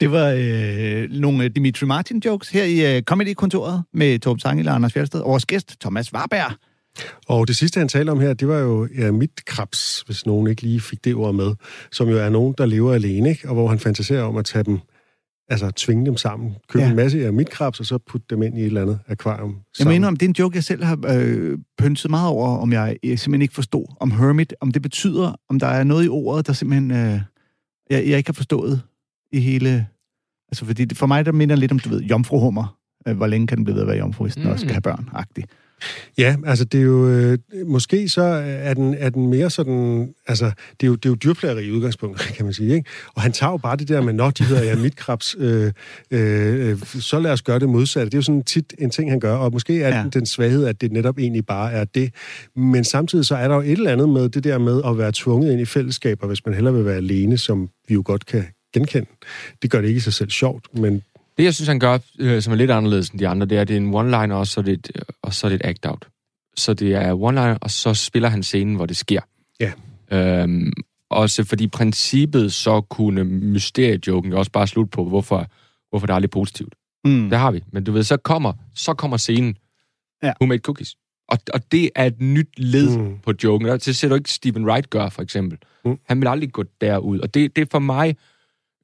Det 0.00 0.10
var 0.10 0.34
øh, 0.38 1.10
nogle 1.10 1.48
Dimitri 1.48 1.86
Martin-jokes 1.86 2.50
her 2.52 2.64
i 2.64 2.96
øh, 2.96 3.02
Comedy-kontoret 3.02 3.84
med 3.92 4.18
Torben 4.18 4.40
Sangel 4.40 4.68
og 4.68 4.74
Anders 4.74 4.92
Fjeldsted. 4.92 5.20
Og 5.20 5.30
vores 5.30 5.46
gæst, 5.46 5.80
Thomas 5.80 6.14
Warberg. 6.14 6.52
Og 7.26 7.48
det 7.48 7.56
sidste, 7.56 7.78
han 7.78 7.88
talte 7.88 8.10
om 8.10 8.20
her, 8.20 8.34
det 8.34 8.48
var 8.48 8.58
jo 8.58 8.88
ja, 8.98 9.10
mit 9.12 9.44
krabs, 9.44 10.00
hvis 10.06 10.26
nogen 10.26 10.46
ikke 10.46 10.62
lige 10.62 10.80
fik 10.80 11.04
det 11.04 11.14
ord 11.14 11.34
med, 11.34 11.54
som 11.92 12.08
jo 12.08 12.18
er 12.18 12.28
nogen, 12.28 12.54
der 12.58 12.66
lever 12.66 12.92
alene, 12.94 13.28
ikke? 13.28 13.48
og 13.48 13.54
hvor 13.54 13.68
han 13.68 13.78
fantaserer 13.78 14.22
om 14.22 14.36
at 14.36 14.44
tage 14.44 14.64
dem, 14.64 14.78
altså 15.48 15.70
tvinge 15.70 16.06
dem 16.06 16.16
sammen, 16.16 16.54
købe 16.68 16.82
ja. 16.84 16.90
en 16.90 16.96
masse 16.96 17.26
af 17.26 17.32
mit 17.32 17.50
krabs, 17.50 17.80
og 17.80 17.86
så 17.86 17.98
putte 17.98 18.26
dem 18.30 18.42
ind 18.42 18.58
i 18.58 18.60
et 18.60 18.66
eller 18.66 18.82
andet 18.82 18.98
akvarium. 19.08 19.56
Jeg 19.78 19.86
mener, 19.86 20.08
om 20.08 20.16
det 20.16 20.26
er 20.26 20.28
en 20.28 20.36
joke, 20.38 20.56
jeg 20.56 20.64
selv 20.64 20.84
har 20.84 20.98
øh, 21.08 21.58
pynset 21.78 22.10
meget 22.10 22.28
over, 22.28 22.56
om 22.56 22.72
jeg, 22.72 22.96
jeg 23.02 23.18
simpelthen 23.18 23.42
ikke 23.42 23.54
forstod. 23.54 23.96
Om 24.00 24.10
hermit, 24.10 24.54
om 24.60 24.70
det 24.72 24.82
betyder, 24.82 25.32
om 25.48 25.58
der 25.58 25.66
er 25.66 25.84
noget 25.84 26.04
i 26.04 26.08
ordet, 26.08 26.46
der 26.46 26.52
simpelthen, 26.52 26.90
øh, 26.90 27.20
jeg, 27.90 28.08
jeg 28.08 28.18
ikke 28.18 28.28
har 28.28 28.34
forstået 28.34 28.82
i 29.32 29.40
hele... 29.40 29.86
Altså, 30.48 30.64
fordi 30.64 30.84
det, 30.84 30.98
for 30.98 31.06
mig, 31.06 31.26
der 31.26 31.32
minder 31.32 31.56
lidt 31.56 31.72
om, 31.72 31.78
du 31.78 31.88
ved, 31.88 32.00
jomfruhummer. 32.00 32.78
Øh, 33.08 33.16
hvor 33.16 33.26
længe 33.26 33.46
kan 33.46 33.56
den 33.56 33.64
blive 33.64 33.74
ved 33.74 33.82
at 33.82 33.88
være 33.88 33.98
jomfru, 33.98 34.24
hvis 34.24 34.34
den 34.34 34.44
Mm. 34.44 34.50
også 34.50 34.62
skal 34.62 34.72
have 34.72 34.80
børn? 34.80 35.08
Ja, 36.18 36.36
altså 36.46 36.64
det 36.64 36.80
er 36.80 36.84
jo... 36.84 37.08
Øh, 37.08 37.38
måske 37.66 38.08
så 38.08 38.22
er 38.46 38.74
den, 38.74 38.94
er 38.94 39.10
den 39.10 39.26
mere 39.26 39.50
sådan... 39.50 40.08
Altså, 40.26 40.44
det 40.80 40.86
er 40.86 40.86
jo, 40.86 40.94
det 40.94 41.06
er 41.06 41.10
jo 41.10 41.14
dyrplageri 41.14 41.64
i 41.64 41.70
udgangspunktet, 41.70 42.26
kan 42.36 42.44
man 42.44 42.54
sige, 42.54 42.74
ikke? 42.74 42.90
Og 43.14 43.22
han 43.22 43.32
tager 43.32 43.50
jo 43.50 43.56
bare 43.56 43.76
det 43.76 43.88
der 43.88 44.00
med, 44.00 44.12
når 44.12 44.30
de 44.30 44.44
hedder 44.44 44.62
ja, 44.62 44.76
mit 44.76 44.96
krabs, 44.96 45.36
øh, 45.38 45.72
øh, 46.10 46.78
så 47.00 47.18
lad 47.18 47.32
os 47.32 47.42
gøre 47.42 47.58
det 47.58 47.68
modsatte. 47.68 48.10
Det 48.10 48.14
er 48.14 48.18
jo 48.18 48.22
sådan 48.22 48.42
tit 48.42 48.74
en 48.78 48.90
ting, 48.90 49.10
han 49.10 49.20
gør, 49.20 49.36
og 49.36 49.52
måske 49.52 49.82
er 49.82 49.96
ja. 49.96 50.02
den, 50.02 50.10
den 50.10 50.26
svaghed, 50.26 50.66
at 50.66 50.80
det 50.80 50.92
netop 50.92 51.18
egentlig 51.18 51.46
bare 51.46 51.72
er 51.72 51.84
det. 51.84 52.14
Men 52.56 52.84
samtidig 52.84 53.24
så 53.24 53.36
er 53.36 53.48
der 53.48 53.54
jo 53.54 53.60
et 53.60 53.70
eller 53.70 53.92
andet 53.92 54.08
med 54.08 54.28
det 54.28 54.44
der 54.44 54.58
med 54.58 54.82
at 54.86 54.98
være 54.98 55.12
tvunget 55.14 55.52
ind 55.52 55.60
i 55.60 55.64
fællesskaber, 55.64 56.26
hvis 56.26 56.46
man 56.46 56.54
hellere 56.54 56.74
vil 56.74 56.84
være 56.84 56.96
alene, 56.96 57.38
som 57.38 57.68
vi 57.88 57.94
jo 57.94 58.02
godt 58.04 58.26
kan 58.26 58.44
genkende. 58.74 59.10
Det 59.62 59.70
gør 59.70 59.80
det 59.80 59.88
ikke 59.88 59.98
i 59.98 60.00
sig 60.00 60.12
selv 60.12 60.30
sjovt, 60.30 60.66
men 60.74 61.02
Det, 61.36 61.44
jeg 61.44 61.54
synes, 61.54 61.68
han 61.68 61.78
gør, 61.78 61.98
øh, 62.18 62.42
som 62.42 62.52
er 62.52 62.56
lidt 62.56 62.70
anderledes 62.70 63.08
end 63.08 63.18
de 63.18 63.28
andre, 63.28 63.46
det 63.46 63.58
er, 63.58 63.64
det 63.64 63.76
er 63.76 63.80
en 63.80 63.94
one-liner, 63.94 64.34
og 64.34 64.46
så 64.46 64.60
er 64.60 64.64
det 64.64 64.72
et, 64.72 64.90
øh, 64.94 65.02
og 65.22 65.34
så 65.34 65.46
er 65.46 65.48
det 65.48 65.60
et 65.64 65.66
act-out. 65.66 66.08
Så 66.56 66.74
det 66.74 66.94
er 66.94 67.14
one-liner, 67.14 67.58
og 67.60 67.70
så 67.70 67.94
spiller 67.94 68.28
han 68.28 68.42
scenen, 68.42 68.74
hvor 68.74 68.86
det 68.86 68.96
sker. 68.96 69.20
Ja. 69.60 69.72
Øhm, 70.10 70.72
også 71.10 71.44
fordi 71.44 71.66
princippet 71.66 72.52
så 72.52 72.80
kunne 72.80 73.24
mysteriejoken 73.24 74.32
jo 74.32 74.38
også 74.38 74.50
bare 74.50 74.66
slutte 74.66 74.90
på, 74.90 75.04
hvorfor, 75.04 75.46
hvorfor 75.90 76.06
det 76.06 76.12
er 76.12 76.14
aldrig 76.14 76.30
positivt. 76.30 76.74
Mm. 77.04 77.30
Det 77.30 77.38
har 77.38 77.50
vi. 77.50 77.64
Men 77.72 77.84
du 77.84 77.92
ved, 77.92 78.02
så 78.02 78.16
kommer, 78.16 78.52
så 78.74 78.94
kommer 78.94 79.16
scenen, 79.16 79.56
ja. 80.22 80.32
Who 80.40 80.46
Made 80.46 80.60
Cookies. 80.60 80.96
Og, 81.28 81.38
og 81.54 81.72
det 81.72 81.90
er 81.94 82.06
et 82.06 82.20
nyt 82.20 82.48
led 82.56 82.98
mm. 82.98 83.18
på 83.18 83.32
joken. 83.44 83.68
Og 83.68 83.84
det 83.84 83.96
ser 83.96 84.08
du 84.08 84.14
ikke 84.14 84.32
Stephen 84.32 84.64
Wright 84.64 84.90
gøre, 84.90 85.10
for 85.10 85.22
eksempel. 85.22 85.58
Mm. 85.84 85.98
Han 86.08 86.20
vil 86.20 86.28
aldrig 86.28 86.52
gå 86.52 86.64
derud. 86.80 87.18
Og 87.18 87.34
det, 87.34 87.56
det 87.56 87.70
for 87.70 87.78
mig 87.78 88.16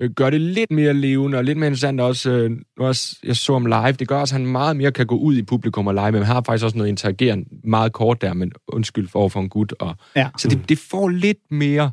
øh, 0.00 0.10
gør 0.10 0.30
det 0.30 0.40
lidt 0.40 0.70
mere 0.70 0.94
levende 0.94 1.38
og 1.38 1.44
lidt 1.44 1.58
mere 1.58 1.66
interessant 1.66 2.00
også. 2.00 2.30
Øh, 2.30 2.50
også, 2.78 3.16
jeg 3.24 3.36
så 3.36 3.52
ham 3.52 3.66
live. 3.66 3.92
Det 3.92 4.08
gør 4.08 4.16
også, 4.16 4.34
at 4.34 4.40
han 4.40 4.50
meget 4.50 4.76
mere 4.76 4.92
kan 4.92 5.06
gå 5.06 5.16
ud 5.16 5.36
i 5.36 5.42
publikum 5.42 5.86
og 5.86 5.94
lege, 5.94 6.12
men 6.12 6.22
han 6.22 6.34
har 6.34 6.42
faktisk 6.46 6.64
også 6.64 6.76
noget 6.76 6.88
interageren 6.88 7.44
meget 7.64 7.92
kort 7.92 8.22
der, 8.22 8.34
men 8.34 8.52
undskyld 8.68 9.08
for 9.08 9.28
for 9.28 9.40
en 9.40 9.48
gut. 9.48 9.74
Og, 9.80 9.96
ja. 10.16 10.28
Så 10.38 10.48
det, 10.48 10.68
det 10.68 10.78
får 10.78 11.08
lidt 11.08 11.38
mere 11.50 11.90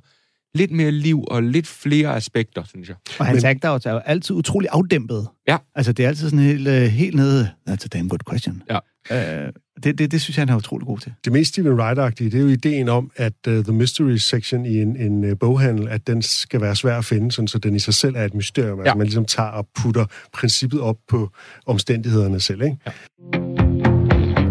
lidt 0.55 0.71
mere 0.71 0.91
liv 0.91 1.23
og 1.27 1.43
lidt 1.43 1.67
flere 1.67 2.15
aspekter, 2.15 2.63
synes 2.63 2.89
jeg. 2.89 2.95
Og 3.19 3.25
hans 3.25 3.43
act 3.43 3.65
er 3.65 3.91
jo 3.91 3.97
altid 3.97 4.35
utrolig 4.35 4.69
afdæmpet. 4.71 5.27
Ja. 5.47 5.57
Altså, 5.75 5.93
det 5.93 6.05
er 6.05 6.09
altid 6.09 6.29
sådan 6.29 6.45
helt, 6.45 6.67
øh, 6.67 6.81
helt 6.81 7.15
nede. 7.15 7.49
That's 7.69 7.85
a 7.85 7.87
damn 7.93 8.09
good 8.09 8.19
question. 8.29 8.63
Ja. 8.69 8.79
Øh, 9.11 9.51
det, 9.83 9.97
det, 9.97 10.11
det 10.11 10.21
synes 10.21 10.37
jeg, 10.37 10.41
han 10.41 10.49
er 10.49 10.57
utrolig 10.57 10.87
god 10.87 10.99
til. 10.99 11.13
Det 11.25 11.33
mest 11.33 11.53
Stephen 11.53 11.79
Wright-agtige, 11.79 12.23
det 12.23 12.35
er 12.35 12.39
jo 12.39 12.47
ideen 12.47 12.89
om, 12.89 13.11
at 13.15 13.33
uh, 13.47 13.53
The 13.53 13.73
Mystery 13.73 14.15
Section 14.15 14.65
i 14.65 14.81
en, 14.81 14.97
en 14.97 15.31
uh, 15.31 15.37
boghandel, 15.39 15.87
at 15.87 16.07
den 16.07 16.21
skal 16.21 16.61
være 16.61 16.75
svær 16.75 16.97
at 16.97 17.05
finde, 17.05 17.31
sådan, 17.31 17.47
så 17.47 17.57
den 17.57 17.75
i 17.75 17.79
sig 17.79 17.93
selv 17.93 18.15
er 18.15 18.25
et 18.25 18.33
mysterium. 18.33 18.77
Ja. 18.77 18.83
Altså, 18.83 18.97
man 18.97 19.05
ligesom 19.07 19.25
tager 19.25 19.49
og 19.49 19.67
putter 19.75 20.05
princippet 20.33 20.81
op 20.81 20.97
på 21.07 21.29
omstændighederne 21.65 22.39
selv, 22.39 22.61
ikke? 22.61 22.77
Ja. 22.85 22.91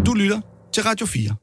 Du 0.06 0.14
lytter 0.14 0.40
til 0.72 0.82
Radio 0.82 1.06
4. 1.06 1.34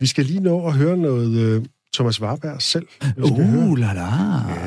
Vi 0.00 0.06
skal 0.06 0.24
lige 0.24 0.40
nå 0.40 0.66
at 0.66 0.72
høre 0.72 0.96
noget 0.96 1.56
uh, 1.58 1.64
Thomas 1.94 2.20
Warberg 2.20 2.62
selv. 2.62 2.86
Vi 3.16 3.26
skal 3.26 3.54
Uh, 3.56 3.78
la 3.78 3.92
la. 3.92 4.08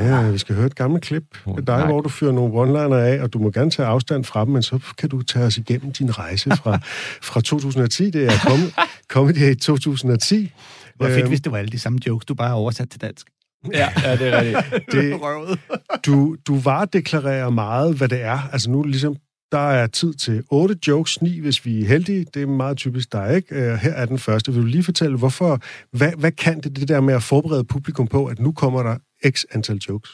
Ja, 0.03 0.31
vi 0.31 0.37
skal 0.37 0.55
høre 0.55 0.65
et 0.65 0.75
gammelt 0.75 1.03
klip 1.03 1.23
oh, 1.45 1.55
med 1.55 1.63
dig, 1.63 1.77
nej. 1.77 1.85
hvor 1.85 2.01
du 2.01 2.09
fyrer 2.09 2.31
nogle 2.31 2.53
one-liner 2.53 2.95
af, 2.95 3.21
og 3.21 3.33
du 3.33 3.39
må 3.39 3.51
gerne 3.51 3.71
tage 3.71 3.87
afstand 3.87 4.23
fra 4.23 4.45
dem, 4.45 4.53
men 4.53 4.63
så 4.63 4.79
kan 4.97 5.09
du 5.09 5.21
tage 5.21 5.45
os 5.45 5.57
igennem 5.57 5.91
din 5.91 6.19
rejse 6.19 6.49
fra, 6.49 6.79
fra 7.29 7.41
2010. 7.41 8.09
Det 8.09 8.25
er 8.25 8.31
kommet, 8.47 8.73
kommet 9.09 9.37
i 9.37 9.55
2010. 9.55 10.51
Hvor 10.95 11.07
fedt, 11.07 11.19
Øhm, 11.19 11.27
hvis 11.27 11.41
det 11.41 11.51
var 11.51 11.57
alle 11.57 11.71
de 11.71 11.79
samme 11.79 11.99
jokes, 12.07 12.25
du 12.25 12.33
bare 12.33 12.47
har 12.47 12.55
oversat 12.55 12.89
til 12.89 13.01
dansk. 13.01 13.27
Ja, 13.73 13.89
ja 14.03 14.15
det 14.15 14.27
er 14.27 14.41
rigtigt. 14.41 14.91
det, 14.91 15.19
du, 16.05 16.35
du 16.47 16.55
varedeklarerer 16.59 17.49
meget, 17.49 17.95
hvad 17.97 18.07
det 18.07 18.21
er. 18.21 18.49
Altså 18.51 18.69
nu 18.69 18.79
er 18.79 18.83
det 18.83 18.91
ligesom, 18.91 19.15
der 19.51 19.69
er 19.69 19.87
tid 19.87 20.13
til 20.13 20.43
otte 20.51 20.77
jokes, 20.87 21.21
ni 21.21 21.39
hvis 21.39 21.65
vi 21.65 21.81
er 21.81 21.87
heldige. 21.87 22.25
Det 22.33 22.41
er 22.41 22.47
meget 22.47 22.77
typisk 22.77 23.11
dig, 23.11 23.35
ikke? 23.35 23.55
Øh, 23.55 23.73
her 23.73 23.91
er 23.91 24.05
den 24.05 24.19
første. 24.19 24.53
Vil 24.53 24.61
du 24.61 24.67
lige 24.67 24.83
fortælle, 24.83 25.17
hvorfor, 25.17 25.59
hvad, 25.91 26.11
hvad 26.17 26.31
kan 26.31 26.61
det, 26.61 26.75
det 26.75 26.87
der 26.87 27.01
med 27.01 27.13
at 27.13 27.23
forberede 27.23 27.63
publikum 27.63 28.07
på, 28.07 28.25
at 28.25 28.39
nu 28.39 28.51
kommer 28.51 28.83
der 28.83 28.97
x 29.29 29.43
antal 29.51 29.77
jokes? 29.89 30.09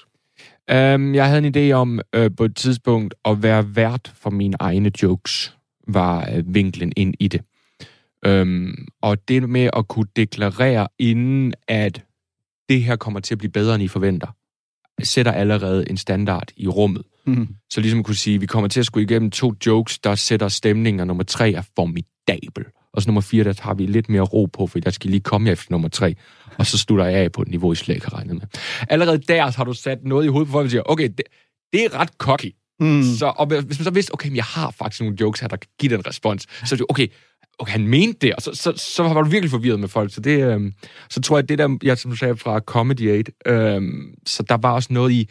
Um, 0.71 1.15
jeg 1.15 1.27
havde 1.27 1.47
en 1.47 1.55
idé 1.55 1.73
om 1.73 1.99
øh, 2.15 2.31
på 2.37 2.45
et 2.45 2.55
tidspunkt 2.55 3.13
at 3.25 3.43
være 3.43 3.75
vært 3.75 4.13
for 4.15 4.29
mine 4.29 4.57
egne 4.59 4.91
jokes, 5.03 5.57
var 5.87 6.29
øh, 6.35 6.43
vinklen 6.55 6.93
ind 6.95 7.13
i 7.19 7.27
det. 7.27 7.41
Um, 8.27 8.87
og 9.01 9.27
det 9.27 9.49
med 9.49 9.69
at 9.73 9.87
kunne 9.87 10.07
deklarere 10.15 10.87
inden, 10.99 11.53
at 11.67 12.03
det 12.69 12.83
her 12.83 12.95
kommer 12.95 13.19
til 13.19 13.33
at 13.33 13.37
blive 13.37 13.51
bedre, 13.51 13.75
end 13.75 13.83
I 13.83 13.87
forventer, 13.87 14.27
sætter 15.03 15.31
allerede 15.31 15.89
en 15.89 15.97
standard 15.97 16.51
i 16.57 16.67
rummet. 16.67 17.03
Mm. 17.27 17.47
Så 17.69 17.81
ligesom 17.81 18.03
kunne 18.03 18.15
sige, 18.15 18.39
vi 18.39 18.45
kommer 18.45 18.67
til 18.67 18.79
at 18.79 18.85
skulle 18.85 19.03
igennem 19.03 19.31
to 19.31 19.53
jokes, 19.65 19.99
der 19.99 20.15
sætter 20.15 20.47
stemningen, 20.47 20.99
og 20.99 21.07
nummer 21.07 21.23
tre 21.23 21.51
er 21.51 21.61
formidabel. 21.75 22.65
Og 22.93 23.01
så 23.01 23.07
nummer 23.09 23.21
fire, 23.21 23.43
der 23.43 23.53
tager 23.53 23.73
vi 23.73 23.85
lidt 23.85 24.09
mere 24.09 24.21
ro 24.21 24.45
på, 24.45 24.67
for 24.67 24.79
der 24.79 24.91
skal 24.91 25.09
lige 25.09 25.21
komme 25.21 25.51
efter 25.51 25.71
nummer 25.71 25.87
tre. 25.87 26.15
Og 26.57 26.65
så 26.65 26.77
slutter 26.77 27.05
jeg 27.05 27.19
af 27.19 27.31
på 27.31 27.41
et 27.41 27.47
niveau, 27.47 27.71
I 27.71 27.75
slet 27.75 27.95
ikke 27.95 28.07
har 28.07 28.17
regnet 28.17 28.35
med. 28.35 28.41
Allerede 28.89 29.17
der 29.17 29.51
har 29.57 29.63
du 29.63 29.73
sat 29.73 30.03
noget 30.03 30.25
i 30.25 30.27
hovedet 30.27 30.47
på 30.47 30.51
folk, 30.51 30.65
og 30.65 30.71
siger, 30.71 30.81
okay, 30.85 31.09
det, 31.17 31.21
det 31.73 31.85
er 31.85 31.99
ret 31.99 32.09
cocky. 32.17 32.55
Mm. 32.79 33.03
Så, 33.03 33.33
og 33.37 33.45
hvis 33.45 33.79
man 33.79 33.83
så 33.83 33.91
vidste, 33.91 34.13
okay, 34.13 34.29
men 34.29 34.35
jeg 34.35 34.43
har 34.43 34.71
faktisk 34.71 35.01
nogle 35.01 35.17
jokes 35.21 35.39
her, 35.39 35.47
der 35.47 35.55
kan 35.55 35.69
give 35.79 35.95
den 35.95 36.07
respons, 36.07 36.47
så 36.65 36.75
er 36.75 36.77
det 36.77 36.85
okay, 36.89 37.07
okay, 37.59 37.71
han 37.71 37.87
mente 37.87 38.19
det, 38.21 38.35
og 38.35 38.41
så, 38.41 38.51
så, 38.53 38.73
så 38.75 39.03
var 39.03 39.21
du 39.21 39.29
virkelig 39.29 39.51
forvirret 39.51 39.79
med 39.79 39.87
folk. 39.87 40.13
Så 40.13 40.21
det, 40.21 40.43
øhm, 40.43 40.73
så 41.09 41.21
tror 41.21 41.37
jeg, 41.37 41.49
det 41.49 41.57
der, 41.57 41.77
jeg 41.83 41.97
som 41.97 42.11
du 42.11 42.17
sagde 42.17 42.37
fra 42.37 42.59
Comedy 42.59 43.17
8, 43.17 43.31
øhm, 43.45 44.13
så 44.25 44.43
der 44.43 44.57
var 44.57 44.71
også 44.71 44.93
noget 44.93 45.11
i, 45.11 45.29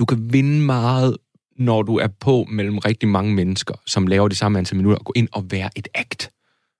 du 0.00 0.04
kan 0.04 0.32
vinde 0.32 0.60
meget 0.60 1.16
når 1.56 1.82
du 1.82 1.96
er 1.98 2.08
på 2.20 2.46
mellem 2.48 2.78
rigtig 2.78 3.08
mange 3.08 3.34
mennesker, 3.34 3.74
som 3.86 4.06
laver 4.06 4.28
det 4.28 4.36
samme 4.36 4.58
antal 4.58 4.76
minutter, 4.76 4.98
at 4.98 5.04
gå 5.04 5.12
ind 5.16 5.28
og 5.32 5.44
være 5.50 5.70
et 5.76 5.88
act 5.94 6.30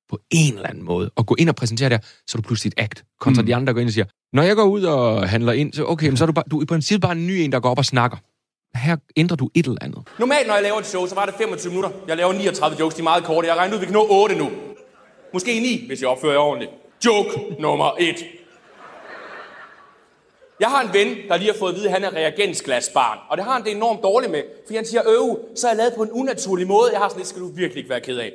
på 0.09 0.19
en 0.31 0.55
eller 0.55 0.69
anden 0.69 0.85
måde. 0.85 1.11
Og 1.17 1.27
gå 1.27 1.35
ind 1.39 1.49
og 1.49 1.55
præsentere 1.55 1.89
det, 1.89 2.05
så 2.27 2.39
er 2.39 2.43
du 2.43 2.47
pludselig 2.47 2.73
et 2.77 2.83
act. 2.83 3.05
Kontra 3.21 3.43
mm. 3.43 3.47
de 3.47 3.55
andre, 3.55 3.67
der 3.67 3.73
går 3.73 3.81
ind 3.81 3.89
og 3.89 3.93
siger, 3.93 4.05
når 4.33 4.43
jeg 4.43 4.57
går 4.57 4.65
ud 4.65 4.83
og 4.83 5.29
handler 5.29 5.53
ind, 5.53 5.73
så 5.73 5.85
okay, 5.85 6.09
men 6.09 6.17
så 6.17 6.25
er 6.25 6.27
du, 6.27 6.33
bare, 6.33 6.45
du 6.51 6.59
er 6.59 6.63
i 6.63 6.67
princippet 6.67 7.03
bare 7.03 7.13
en 7.13 7.27
ny 7.27 7.31
en, 7.31 7.53
der 7.53 7.61
går 7.61 7.71
op 7.71 7.79
og 7.79 7.85
snakker. 7.85 8.17
Her 8.75 8.97
ændrer 9.17 9.37
du 9.37 9.51
et 9.55 9.67
eller 9.67 9.79
andet. 9.81 10.03
Normalt, 10.19 10.47
når 10.47 10.55
jeg 10.55 10.63
laver 10.63 10.79
et 10.79 10.87
show, 10.87 11.07
så 11.07 11.15
var 11.15 11.27
det 11.27 11.35
25 11.39 11.71
minutter. 11.73 11.91
Jeg 12.09 12.17
laver 12.17 12.33
39 12.33 12.77
jokes, 12.81 12.95
de 12.95 13.01
er 13.01 13.05
meget 13.05 13.25
korte. 13.25 13.47
Jeg 13.47 13.55
har 13.55 13.61
regnet 13.61 13.73
ud, 13.75 13.79
at 13.79 13.81
vi 13.81 13.87
kan 13.87 13.93
nå 13.93 14.07
8 14.11 14.35
nu. 14.35 14.51
Måske 15.33 15.61
9, 15.61 15.87
hvis 15.87 16.01
jeg 16.01 16.09
opfører 16.09 16.33
jer 16.33 16.41
ordentligt. 16.41 16.71
Joke 17.07 17.31
nummer 17.61 17.91
1. 17.99 18.15
Jeg 20.61 20.71
har 20.71 20.81
en 20.81 20.93
ven, 20.93 21.17
der 21.29 21.37
lige 21.37 21.53
har 21.53 21.59
fået 21.59 21.71
at 21.73 21.77
vide, 21.77 21.87
at 21.87 21.93
han 21.93 22.05
er 22.05 22.11
reagensglasbarn. 22.11 23.19
Og 23.29 23.37
det 23.37 23.45
har 23.45 23.53
han 23.53 23.65
det 23.65 23.73
enormt 23.73 24.03
dårligt 24.03 24.33
med. 24.33 24.43
For 24.67 24.75
han 24.75 24.87
siger, 24.87 25.03
øv, 25.07 25.39
så 25.57 25.67
er 25.67 25.71
jeg 25.71 25.77
lavet 25.77 25.95
på 25.97 26.03
en 26.03 26.11
unaturlig 26.11 26.67
måde. 26.67 26.91
Jeg 26.93 27.01
har 27.01 27.09
sådan 27.09 27.19
lidt, 27.19 27.29
skal 27.29 27.43
du 27.43 27.49
virkelig 27.49 27.77
ikke 27.77 27.91
være 27.91 28.01
ked 28.01 28.19
af. 28.19 28.33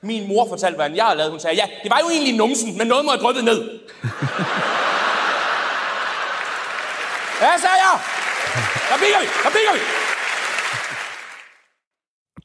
Min 0.00 0.28
mor 0.28 0.48
fortalte, 0.48 0.74
hvordan 0.76 0.96
jeg 0.96 1.04
har 1.04 1.14
lavet. 1.14 1.30
Hun 1.30 1.40
sagde, 1.40 1.56
ja, 1.56 1.66
det 1.82 1.90
var 1.90 1.98
jo 2.04 2.08
egentlig 2.10 2.36
numsen, 2.36 2.78
men 2.78 2.86
noget 2.86 3.04
må 3.04 3.12
jeg 3.12 3.20
drøbet 3.20 3.44
ned. 3.44 3.60
Hvad 7.40 7.58
sagde 7.64 7.80
jeg? 7.86 7.96
Der 8.90 8.98
bigger 9.02 9.20
vi, 9.20 9.26
der 9.44 9.50
bigger 9.56 9.72
vi. 9.74 9.80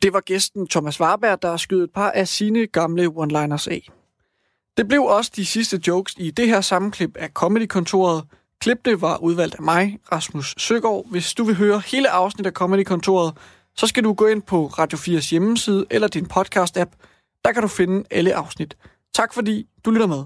Det 0.02 0.14
var 0.14 0.20
gæsten 0.20 0.68
Thomas 0.68 1.00
Warberg, 1.00 1.42
der 1.42 1.58
skød 1.58 1.84
et 1.84 1.94
par 1.94 2.12
af 2.12 2.28
sine 2.28 2.68
gamle 2.68 3.06
one-liners 3.06 3.68
af. 3.68 3.90
Det 4.78 4.88
blev 4.88 5.04
også 5.04 5.32
de 5.36 5.46
sidste 5.46 5.82
jokes 5.88 6.14
i 6.18 6.32
det 6.32 6.48
her 6.48 6.62
sammenklip 6.62 7.18
af 7.18 7.30
Comedy-kontoret. 7.30 8.24
Klippene 8.64 9.02
var 9.02 9.18
udvalgt 9.18 9.56
af 9.56 9.62
mig, 9.62 10.00
Rasmus 10.12 10.56
Søgaard. 10.58 11.06
Hvis 11.10 11.34
du 11.34 11.44
vil 11.44 11.56
høre 11.56 11.82
hele 11.86 12.10
afsnit 12.10 12.46
af 12.46 12.52
Comedy-kontoret, 12.52 13.34
så 13.76 13.88
skal 13.88 14.04
du 14.04 14.14
gå 14.14 14.28
ind 14.28 14.42
på 14.42 14.68
Radio 14.68 14.98
4's 14.98 15.30
hjemmeside 15.30 15.86
eller 15.90 16.08
din 16.08 16.28
podcast-app. 16.34 16.92
Der 17.46 17.52
kan 17.52 17.62
du 17.62 17.68
finde 17.68 18.04
alle 18.12 18.36
afsnit. 18.36 18.78
Tak 19.14 19.34
fordi 19.34 19.68
du 19.86 19.92
lytter 19.92 20.08
med. 20.08 20.24